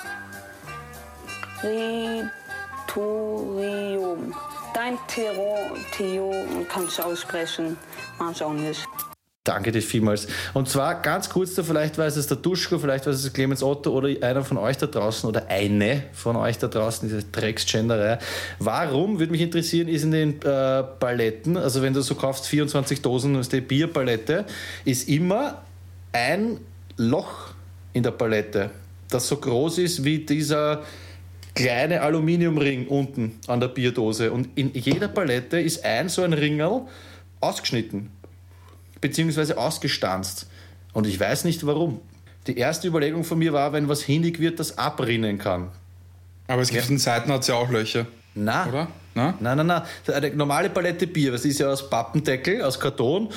[2.86, 4.34] Territorium.
[4.74, 7.76] Dein Territorium kannst du aussprechen,
[8.18, 8.86] manch auch nicht.
[9.42, 10.26] Danke dir vielmals.
[10.54, 13.90] Und zwar ganz kurz, da vielleicht weiß es der Duschko, vielleicht weiß es Clemens Otto
[13.92, 18.18] oder einer von euch da draußen oder eine von euch da draußen, diese Drecksgenderei.
[18.58, 23.02] Warum, würde mich interessieren, ist in den äh, Paletten, also wenn du so kaufst 24
[23.02, 24.46] Dosen der Bierpalette,
[24.84, 25.62] ist immer
[26.12, 26.58] ein
[26.96, 27.50] Loch
[27.92, 28.70] in der Palette,
[29.10, 30.82] das so groß ist wie dieser
[31.56, 34.30] kleine Aluminiumring unten an der Bierdose.
[34.30, 36.82] Und in jeder Palette ist ein so ein Ringel
[37.40, 38.10] ausgeschnitten
[39.00, 40.46] beziehungsweise ausgestanzt.
[40.92, 42.00] Und ich weiß nicht warum.
[42.46, 45.70] Die erste Überlegung von mir war, wenn was hinnig wird, das abrinnen kann.
[46.48, 48.88] Aber es gibt auf den Seiten hat ja auch Löcher, Na, oder?
[49.14, 49.34] Na?
[49.40, 49.82] Nein, nein, nein.
[50.12, 53.30] Eine normale Palette Bier, das ist ja aus Pappendeckel, aus Karton,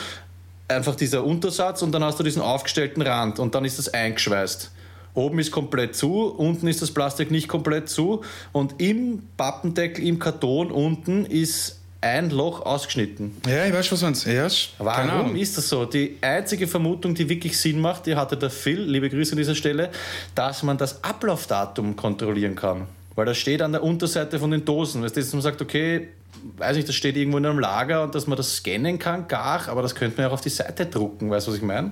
[0.68, 4.72] einfach dieser Untersatz und dann hast du diesen aufgestellten Rand und dann ist das eingeschweißt.
[5.14, 10.20] Oben ist komplett zu, unten ist das Plastik nicht komplett zu und im Pappendeckel, im
[10.20, 13.36] Karton unten ist ein Loch ausgeschnitten.
[13.48, 14.26] Ja, ich weiß schon, was meinst.
[14.26, 14.48] Ja,
[14.78, 15.86] Warum ist das so?
[15.86, 19.56] Die einzige Vermutung, die wirklich Sinn macht, die hatte der Phil, liebe Grüße an dieser
[19.56, 19.90] Stelle,
[20.34, 22.88] dass man das Ablaufdatum kontrollieren kann.
[23.20, 25.04] Weil das steht an der Unterseite von den Dosen.
[25.04, 26.08] Weißt du, dass man sagt, okay,
[26.56, 29.68] weiß nicht, das steht irgendwo in einem Lager und dass man das scannen kann, gar,
[29.68, 31.92] aber das könnte man ja auch auf die Seite drucken, weißt du, was ich meine?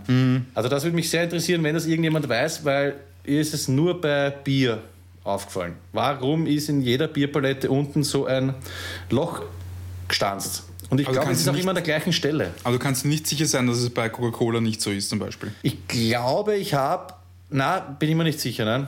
[0.54, 4.00] Also das würde mich sehr interessieren, wenn das irgendjemand weiß, weil ihr ist es nur
[4.00, 4.80] bei Bier
[5.26, 5.74] aufgefallen.
[5.92, 8.54] Warum ist in jeder Bierpalette unten so ein
[9.10, 9.42] Loch
[10.08, 10.64] gestanzt?
[10.90, 12.52] Und ich Also glaube, es ist auch nicht- immer an der gleichen Stelle.
[12.64, 15.52] Aber du kannst nicht sicher sein, dass es bei Coca-Cola nicht so ist, zum Beispiel.
[15.62, 17.14] Ich glaube, ich habe.
[17.50, 18.88] Na, bin ich mir nicht sicher, nein.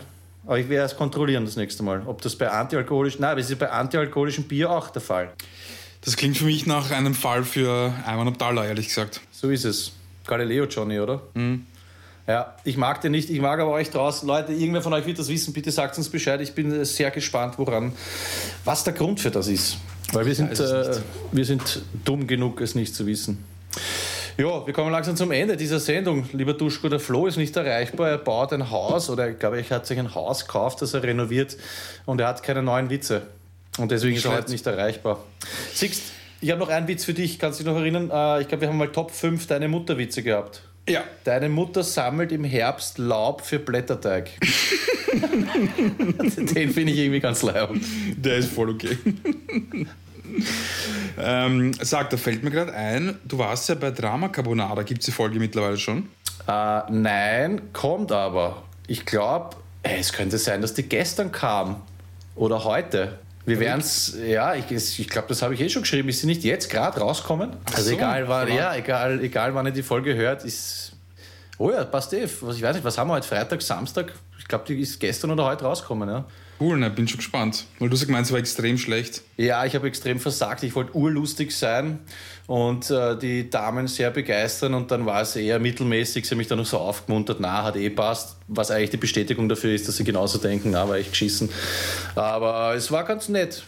[0.50, 2.02] Aber ich werde es kontrollieren das nächste Mal.
[2.08, 3.22] Ob das bei antialkoholischen.
[3.22, 5.30] Nein, aber es ist bei antialkoholischem Bier auch der Fall.
[6.02, 9.22] Das klingt für mich nach einem Fall für Ayman Abdallah, ehrlich gesagt.
[9.32, 9.92] So ist es.
[10.26, 11.22] Galileo Johnny, oder?
[12.26, 13.30] Ja, ich mag den nicht.
[13.30, 14.28] Ich mag aber euch draußen.
[14.28, 15.54] Leute, irgendwer von euch wird das wissen.
[15.54, 16.42] Bitte sagt uns Bescheid.
[16.42, 17.94] Ich bin sehr gespannt, woran.
[18.66, 19.78] Was der Grund für das ist.
[20.14, 21.00] Weil wir sind, äh,
[21.32, 23.46] wir sind dumm genug, es nicht zu wissen.
[24.40, 26.30] Ja, wir kommen langsam zum Ende dieser Sendung.
[26.32, 28.10] Lieber Duschko, der Flo ist nicht erreichbar.
[28.10, 31.04] Er baut ein Haus oder ich glaube, er hat sich ein Haus gekauft, das er
[31.04, 31.58] renoviert
[32.06, 33.24] und er hat keine neuen Witze.
[33.78, 35.22] Und deswegen ist er heute nicht erreichbar.
[35.74, 36.04] Siehst,
[36.40, 37.38] ich habe noch einen Witz für dich.
[37.38, 38.10] Kannst du dich noch erinnern?
[38.12, 40.62] Äh, Ich glaube, wir haben mal Top 5 Deine Mutter-Witze gehabt.
[40.88, 41.04] Ja.
[41.26, 44.30] Deine Mutter sammelt im Herbst Laub für Blätterteig.
[45.12, 47.84] Den finde ich irgendwie ganz leibend.
[48.16, 48.98] Der ist voll okay.
[51.18, 55.06] Ähm, sag, da fällt mir gerade ein, du warst ja bei Drama Carbonara, gibt es
[55.06, 56.10] die Folge mittlerweile schon?
[56.48, 58.64] Äh, nein, kommt aber.
[58.88, 61.82] Ich glaube, es könnte sein, dass die gestern kam.
[62.36, 63.20] Oder heute.
[63.46, 66.10] Wir werden es, ja, ich, ich glaube, das habe ich eh schon geschrieben.
[66.10, 67.52] Ist sie nicht jetzt gerade rauskommen?
[67.74, 70.94] Also so, egal, wann, ja, egal, egal, wann ihr die Folge hört, ist.
[71.58, 72.28] Oh ja, passt eh.
[72.42, 73.28] Was, ich weiß nicht, was haben wir heute?
[73.28, 74.14] Freitag, Samstag?
[74.38, 76.26] Ich glaube, die ist gestern oder heute rausgekommen, ja.
[76.60, 77.66] Cool, ne, bin schon gespannt.
[77.80, 79.22] Weil du hast gemeint, es war extrem schlecht.
[79.38, 80.64] Ja, ich habe extrem versagt.
[80.64, 82.00] Ich wollte urlustig sein
[82.48, 86.26] und äh, die Damen sehr begeistern und dann war es eher mittelmäßig.
[86.26, 88.36] Sie haben mich dann noch so aufgemuntert, na, hat eh passt.
[88.50, 91.50] Was eigentlich die Bestätigung dafür ist, dass sie genauso denken, na, war echt geschissen.
[92.16, 93.64] Aber es war ganz nett.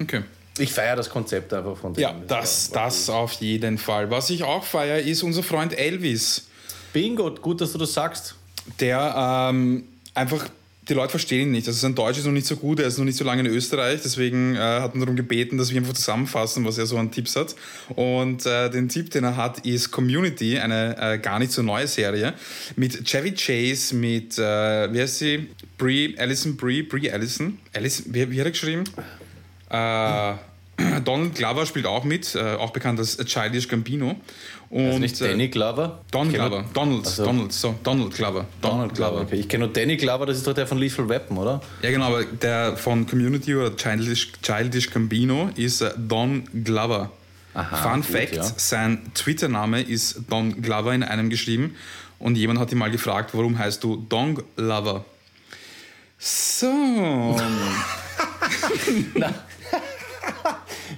[0.00, 0.22] Okay.
[0.58, 2.26] Ich feiere das Konzept einfach von Ja, denen.
[2.28, 4.10] das, war- war das auf jeden Fall.
[4.10, 6.92] Was ich auch feiere, ist unser Freund Elvis, gut.
[6.92, 8.34] Bingo, gut, dass du das sagst.
[8.80, 9.84] der ähm,
[10.14, 10.46] einfach,
[10.88, 11.66] die Leute verstehen ihn nicht.
[11.66, 13.46] Also sein Deutsch ist noch nicht so gut, er ist noch nicht so lange in
[13.46, 17.10] Österreich, deswegen äh, hat man darum gebeten, dass wir einfach zusammenfassen, was er so an
[17.10, 17.56] Tipps hat.
[17.96, 21.88] Und äh, den Tipp, den er hat, ist Community, eine äh, gar nicht so neue
[21.88, 22.34] Serie,
[22.76, 25.48] mit Chevy Chase, mit, äh, wie heißt sie?
[25.76, 27.58] Brie, Allison Brie, Brie Allison.
[27.74, 28.84] Allison, wie, wie hat er geschrieben?
[29.70, 30.34] Äh,
[31.04, 34.16] Donald Glover spielt auch mit, äh, auch bekannt als Childish Gambino.
[34.68, 36.00] Und, Also nicht Danny Glover?
[36.10, 36.64] Don Glover.
[36.74, 38.46] Donald, Also- Donald, so, Donald Glover.
[38.60, 39.20] Donald Glover.
[39.20, 39.36] Okay.
[39.36, 41.60] Ich kenne nur Danny Glover, das ist doch der von Lethal Weapon, oder?
[41.82, 47.10] Ja, genau, aber der von Community oder Childish, Childish Gambino ist äh, Don Glover.
[47.54, 48.42] Aha, Fun gut, Fact: ja.
[48.42, 51.74] sein Twitter-Name ist Don Glover in einem geschrieben
[52.18, 55.04] und jemand hat ihn mal gefragt, warum heißt du Don Glover?
[56.18, 56.66] So.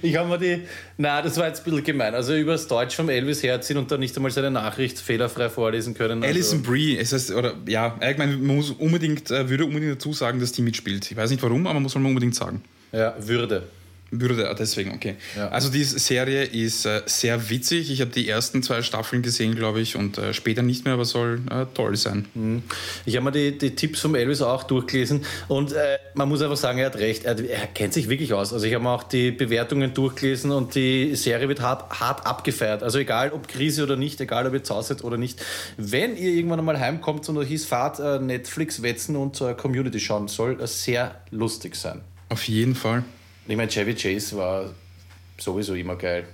[0.01, 0.63] Ich habe mir die.
[0.97, 2.15] Na, das war jetzt ein bisschen gemein.
[2.15, 6.23] Also übers Deutsch vom Elvis herziehen und dann nicht einmal seine Nachricht fehlerfrei vorlesen können.
[6.23, 9.93] Also, Alison Brie, es heißt, oder ja, ich meine, man muss unbedingt, äh, würde unbedingt
[9.93, 11.09] dazu sagen, dass die mitspielt.
[11.11, 12.63] Ich weiß nicht warum, aber muss man unbedingt sagen.
[12.91, 13.63] Ja, Würde.
[14.11, 15.15] Würde, ah, deswegen, okay.
[15.35, 15.49] Ja.
[15.49, 17.91] Also die Serie ist äh, sehr witzig.
[17.91, 21.05] Ich habe die ersten zwei Staffeln gesehen, glaube ich, und äh, später nicht mehr, aber
[21.05, 22.63] soll äh, toll sein.
[23.05, 26.57] Ich habe mir die, die Tipps vom Elvis auch durchgelesen und äh, man muss einfach
[26.57, 27.25] sagen, er hat recht.
[27.25, 28.51] Er, er kennt sich wirklich aus.
[28.51, 32.83] Also ich habe mir auch die Bewertungen durchgelesen und die Serie wird hart, hart abgefeiert.
[32.83, 35.41] Also egal ob Krise oder nicht, egal ob ihr zu Hause seid oder nicht.
[35.77, 39.99] Wenn ihr irgendwann einmal heimkommt und euch hieß, fahrt äh, Netflix wetzen und äh, Community
[39.99, 42.01] schauen, soll äh, sehr lustig sein.
[42.29, 43.03] Auf jeden Fall.
[43.49, 44.75] Ich meine, Chevy Chase war
[45.39, 46.27] sowieso immer geil.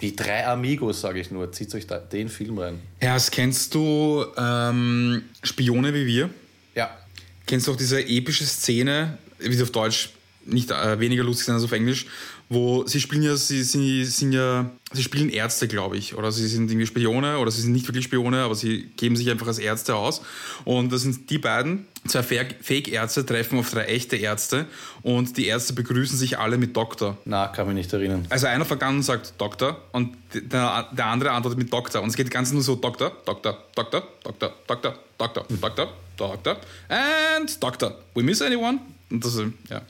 [0.00, 1.50] Die drei Amigos, sage ich nur.
[1.50, 2.78] Zieht euch da den Film rein.
[3.00, 6.30] Erst kennst du ähm, Spione wie wir?
[6.76, 6.96] Ja.
[7.44, 10.10] Kennst du auch diese epische Szene, wie sie auf Deutsch
[10.46, 12.06] nicht äh, weniger lustig sind als auf Englisch,
[12.52, 16.48] wo sie spielen ja, sie, sie sind ja, sie spielen Ärzte, glaube ich, oder sie
[16.48, 19.60] sind irgendwie Spione oder sie sind nicht wirklich Spione, aber sie geben sich einfach als
[19.60, 20.20] Ärzte aus.
[20.64, 24.66] Und das sind die beiden, zwei Fake- Fake-Ärzte treffen auf drei echte Ärzte
[25.02, 27.16] und die Ärzte begrüßen sich alle mit Doktor.
[27.24, 28.26] Na, kann mich nicht erinnern.
[28.30, 32.02] Also einer vergangen sagt Doktor und der, der andere antwortet mit Doktor.
[32.02, 36.56] Und es geht ganz nur so Doktor, Doktor, Doktor, Doktor, Doktor, Doktor, Doktor, Doktor
[36.88, 37.96] and Doktor.
[38.16, 38.80] We miss anyone?
[39.08, 39.82] Und das, ist, ja.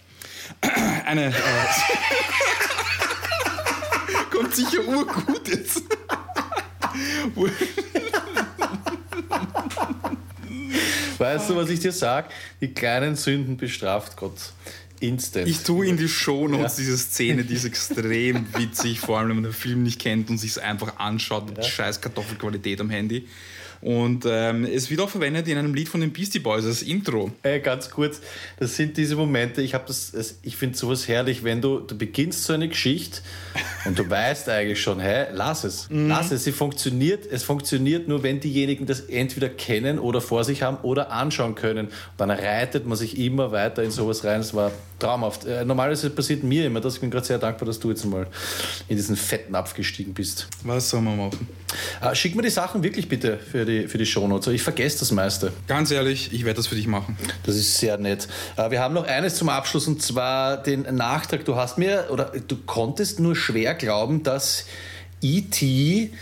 [1.06, 1.28] Eine.
[1.28, 1.32] Äh,
[4.30, 5.82] kommt sicher urgut jetzt.
[11.18, 12.30] Weißt du, was ich dir sag?
[12.60, 14.52] Die kleinen Sünden bestraft Gott.
[15.00, 15.48] Instant.
[15.48, 16.84] Ich tue in die Shownotes Ja.
[16.84, 20.38] diese Szene, die ist extrem witzig, vor allem wenn man den Film nicht kennt und
[20.38, 23.26] sich es einfach anschaut mit scheiß Kartoffelqualität am Handy.
[23.82, 27.30] Und ähm, es wird auch verwendet in einem Lied von den Beastie Boys als Intro.
[27.42, 28.20] Äh, ganz kurz,
[28.58, 30.12] das sind diese Momente, ich, das,
[30.42, 33.20] ich finde sowas herrlich, wenn du, du beginnst so eine Geschichte
[33.86, 38.22] und du weißt eigentlich schon, hä, lass es, lass es, sie funktioniert, es funktioniert nur,
[38.22, 41.86] wenn diejenigen das entweder kennen oder vor sich haben oder anschauen können.
[41.86, 45.44] Und dann reitet man sich immer weiter in sowas rein, es war traumhaft.
[45.44, 48.26] Äh, normalerweise passiert mir immer das, ich bin gerade sehr dankbar, dass du jetzt mal
[48.88, 50.48] in diesen fetten Napf gestiegen bist.
[50.62, 51.48] Was soll man machen?
[52.00, 55.10] Äh, schick mir die Sachen wirklich bitte für die, für die Shownotes, ich vergesse das
[55.10, 55.52] meiste.
[55.66, 57.16] Ganz ehrlich, ich werde das für dich machen.
[57.44, 58.28] Das ist sehr nett.
[58.56, 61.44] Äh, Wir haben noch eines zum Abschluss und zwar den Nachtrag.
[61.44, 64.66] Du hast mir oder du konntest nur schwer glauben, dass
[65.22, 66.12] E.T.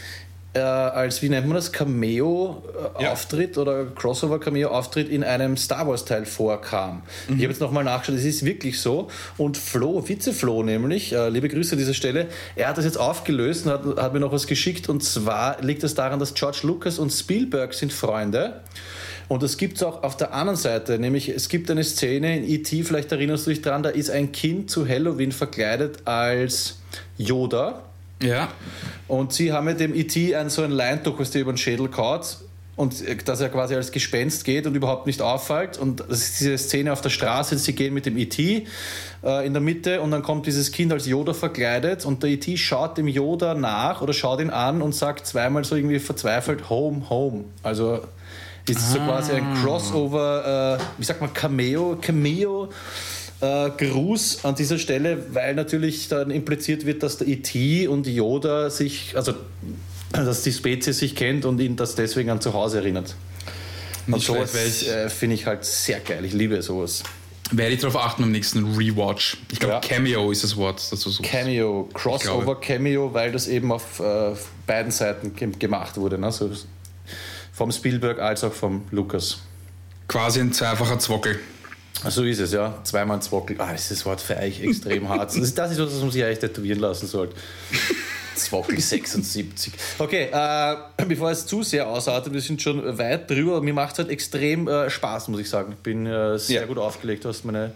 [0.58, 3.62] Äh, als, wie nennt man das, Cameo-Auftritt Ja.
[3.62, 7.02] oder Crossover-Cameo-Auftritt in einem Star Wars-Teil vorkam.
[7.28, 9.08] Ich habe jetzt nochmal nachgeschaut, es ist wirklich so.
[9.36, 13.66] Und Flo, Vize-Flo nämlich, äh, liebe Grüße an dieser Stelle, er hat das jetzt aufgelöst
[13.66, 14.88] und hat, hat mir noch was geschickt.
[14.88, 18.62] Und zwar liegt es daran, dass George Lucas und Spielberg sind Freunde.
[19.28, 22.48] Und das gibt es auch auf der anderen Seite, nämlich es gibt eine Szene in
[22.48, 26.78] E.T., vielleicht erinnerst du dich dran, da ist ein Kind zu Halloween verkleidet als
[27.18, 27.82] Yoda.
[28.22, 28.48] Ja.
[29.06, 30.34] Und sie haben mit dem E.T.
[30.34, 32.38] ein, so ein Leintuch, was dir über den Schädel kaut.
[32.76, 35.78] Und äh, dass er quasi als Gespenst geht und überhaupt nicht auffällt.
[35.78, 38.66] Und das ist diese Szene auf der Straße, sie gehen mit dem E.T.
[39.24, 42.56] Äh, in der Mitte und dann kommt dieses Kind als Yoda verkleidet und der E.T.
[42.56, 47.08] schaut dem Yoda nach oder schaut ihn an und sagt zweimal so irgendwie verzweifelt Home,
[47.10, 47.44] Home.
[47.62, 48.00] Also
[48.68, 52.68] ist es so quasi ein Crossover, äh, wie sagt man, Cameo, Cameo.
[53.40, 57.86] Äh, Gruß an dieser Stelle, weil natürlich dann impliziert wird, dass der E.T.
[57.86, 59.32] und Yoda sich, also
[60.12, 63.14] dass die Spezies sich kennt und ihn das deswegen an zu Hause erinnert.
[64.06, 66.24] Und Nicht sowas äh, finde ich halt sehr geil.
[66.24, 67.02] Ich liebe sowas.
[67.50, 69.38] Werde ich darauf achten beim nächsten Rewatch.
[69.52, 69.80] Ich glaube, Ja.
[69.80, 71.30] Cameo ist das Wort, das du suchst.
[71.30, 72.60] Cameo, Crossover.
[72.60, 74.34] Cameo, weil das eben auf äh,
[74.66, 76.18] beiden Seiten ge gemacht wurde.
[76.18, 76.30] Ne?
[76.32, 76.50] So
[77.52, 79.38] vom Spielberg als auch vom Lucas.
[80.08, 81.38] Quasi ein zweifacher Zwockel.
[82.06, 82.78] So ist es, ja.
[82.84, 83.56] Zweimal Zwockel.
[83.60, 85.30] Ah, ist das Wort für euch extrem hart.
[85.30, 87.34] Das ist, das ist was, was man sich eigentlich tätowieren lassen sollte.
[88.36, 89.72] Zwockel 76.
[89.98, 90.76] Okay, äh,
[91.08, 93.60] bevor es zu sehr ausartet, wir sind schon weit drüber.
[93.60, 95.72] Mir macht es halt extrem äh, Spaß, muss ich sagen.
[95.72, 96.66] Ich bin äh, sehr Ja.
[96.66, 97.24] gut aufgelegt.
[97.24, 97.72] Du hast meine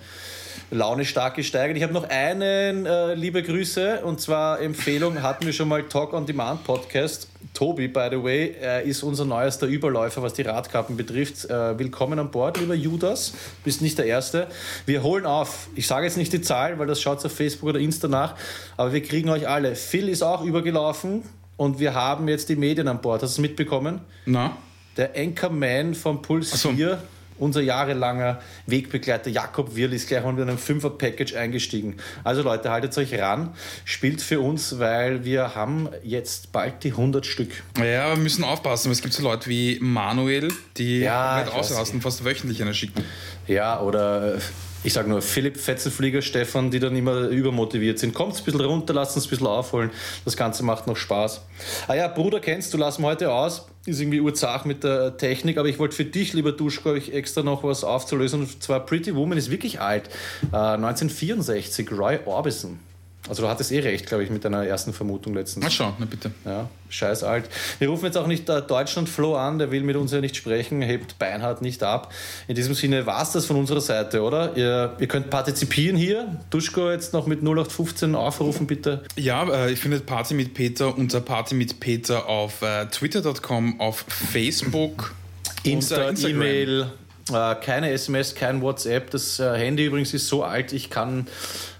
[0.71, 1.77] Laune stark gesteigert.
[1.77, 6.13] Ich habe noch einen, äh, liebe Grüße, und zwar Empfehlung hatten wir schon mal Talk
[6.13, 7.29] on Demand Podcast.
[7.55, 11.45] Tobi, by the way, äh, ist unser neuester Überläufer, was die Radkappen betrifft.
[11.51, 13.35] Äh, willkommen an Bord, lieber Judas.
[13.63, 14.47] Bist nicht der Erste.
[14.87, 15.69] Wir holen auf.
[15.75, 18.37] Ich sage jetzt nicht die Zahl, weil das schaut auf Facebook oder Insta nach,
[18.77, 19.75] aber wir kriegen euch alle.
[19.77, 21.23] Phil ist auch übergelaufen
[21.57, 23.23] und wir haben jetzt die Medien an Bord.
[23.23, 24.01] Hast du es mitbekommen?
[24.25, 24.57] Na?
[24.97, 26.71] Der Anchorman vom Puls so.
[26.71, 26.99] 4
[27.43, 31.97] unser jahrelanger Wegbegleiter Jakob Wirl ist gleich mal mit einem Fünfer-Package eingestiegen.
[32.23, 33.51] Also Leute, haltet euch ran,
[33.85, 37.51] spielt für uns, weil wir haben jetzt bald die 100 Stück.
[37.79, 38.93] Ja, wir müssen aufpassen.
[38.93, 43.05] Es gibt so Leute wie Manuel, die Ja, ausrasten, fast wöchentlich eine schicken.
[43.49, 44.39] Ja, oder äh,
[44.85, 48.15] ich sage nur Philipp Fetzelflieger, Stefan, die dann immer übermotiviert sind.
[48.15, 49.91] Kommt ein bisschen runter, lasst uns ein bisschen aufholen.
[50.25, 51.43] Das Ganze macht noch Spaß.
[51.87, 53.67] Ah ja, Bruder kennst du, lassen wir heute aus.
[53.87, 57.43] Ist irgendwie urzach mit der Technik, aber ich wollte für dich, lieber Duschko, euch extra
[57.43, 58.41] noch was aufzulösen.
[58.41, 60.09] Und zwar Pretty Woman ist wirklich alt.
[60.53, 62.79] Äh, 1964, Roy Orbison.
[63.29, 65.65] Also du hattest eh recht, glaube ich, mit deiner ersten Vermutung letztens.
[65.65, 66.33] Na schau, na bitte.
[66.45, 67.49] Ja, scheiß alt.
[67.79, 70.35] Wir rufen jetzt auch nicht äh, Deutschland Flo an, der will mit uns ja nicht
[70.35, 72.13] sprechen, hebt Beinhard nicht ab.
[72.49, 74.57] In diesem Sinne war es das von unserer Seite, oder?
[74.57, 76.41] Ihr, ihr könnt partizipieren hier.
[76.51, 79.05] Duschko jetzt noch mit 0815 aufrufen, bitte.
[79.17, 84.05] Ja, äh, ich finde Party mit Peter unter Party mit Peter auf äh, twitter.com, auf
[84.33, 85.15] Facebook,
[85.63, 86.91] Insta, äh, E-Mail,
[87.31, 89.11] keine SMS, kein WhatsApp.
[89.11, 91.27] Das äh, Handy übrigens ist so alt, ich kann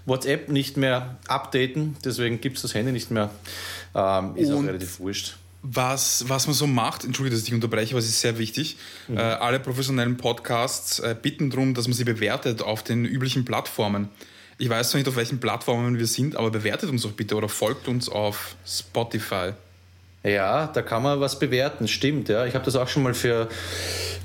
[0.05, 3.29] WhatsApp nicht mehr updaten, deswegen gibt es das Handy nicht mehr.
[3.95, 5.35] Ähm, ist auch Und- relativ wurscht.
[5.65, 8.75] Was, was man so macht, entschuldige, dass ich dich unterbreche, aber es ist sehr wichtig.
[9.09, 14.09] Äh, alle professionellen Podcasts äh, bitten darum, dass man sie bewertet auf den üblichen Plattformen.
[14.57, 17.47] Ich weiß zwar nicht, auf welchen Plattformen wir sind, aber bewertet uns doch bitte oder
[17.47, 19.53] folgt uns auf Spotify.
[20.23, 22.29] Ja, da kann man was bewerten, stimmt.
[22.29, 22.45] Ja.
[22.45, 23.49] Ich habe das auch schon mal für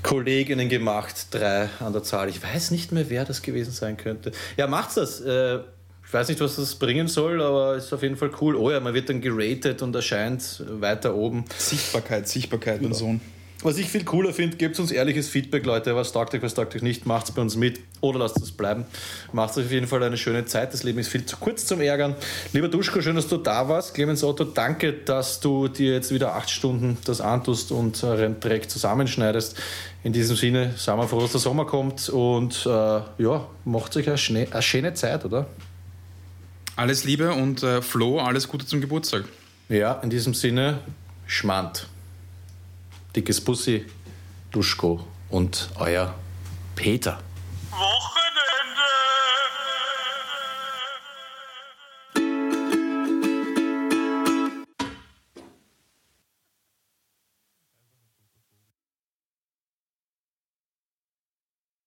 [0.01, 2.29] Kolleginnen gemacht, drei an der Zahl.
[2.29, 4.31] Ich weiß nicht mehr, wer das gewesen sein könnte.
[4.55, 5.19] Ja, macht's das.
[5.19, 5.59] Äh,
[6.05, 8.55] ich weiß nicht, was das bringen soll, aber ist auf jeden Fall cool.
[8.55, 11.45] Oh ja, man wird dann geratet und erscheint weiter oben.
[11.55, 13.21] Sichtbarkeit, Sichtbarkeit, mein Sohn.
[13.61, 15.93] Was ich viel cooler finde, gebt uns ehrliches Feedback, Leute.
[15.93, 18.85] Was taugt euch, was taugt euch nicht, macht's bei uns mit oder lasst es bleiben.
[19.33, 20.73] Macht euch auf jeden Fall eine schöne Zeit.
[20.73, 22.15] Das Leben ist viel zu kurz zum Ärgern.
[22.53, 23.93] Lieber Duschko, schön, dass du da warst.
[23.95, 28.69] Clemens Otto, danke, dass du dir jetzt wieder acht Stunden das antust und euren Dreck
[28.69, 29.57] zusammenschneidest.
[30.05, 34.07] In diesem Sinne, sagen wir froh, dass der Sommer kommt und äh, ja, macht euch
[34.07, 35.47] eine, eine schöne Zeit, oder?
[36.77, 39.25] Alles Liebe und äh, Flo, alles Gute zum Geburtstag.
[39.67, 40.79] Ja, in diesem Sinne,
[41.27, 41.87] Schmand.
[43.15, 43.85] Dickes Bussi,
[44.51, 46.13] Duschko und euer
[46.75, 47.19] Peter.
[47.71, 48.18] Woche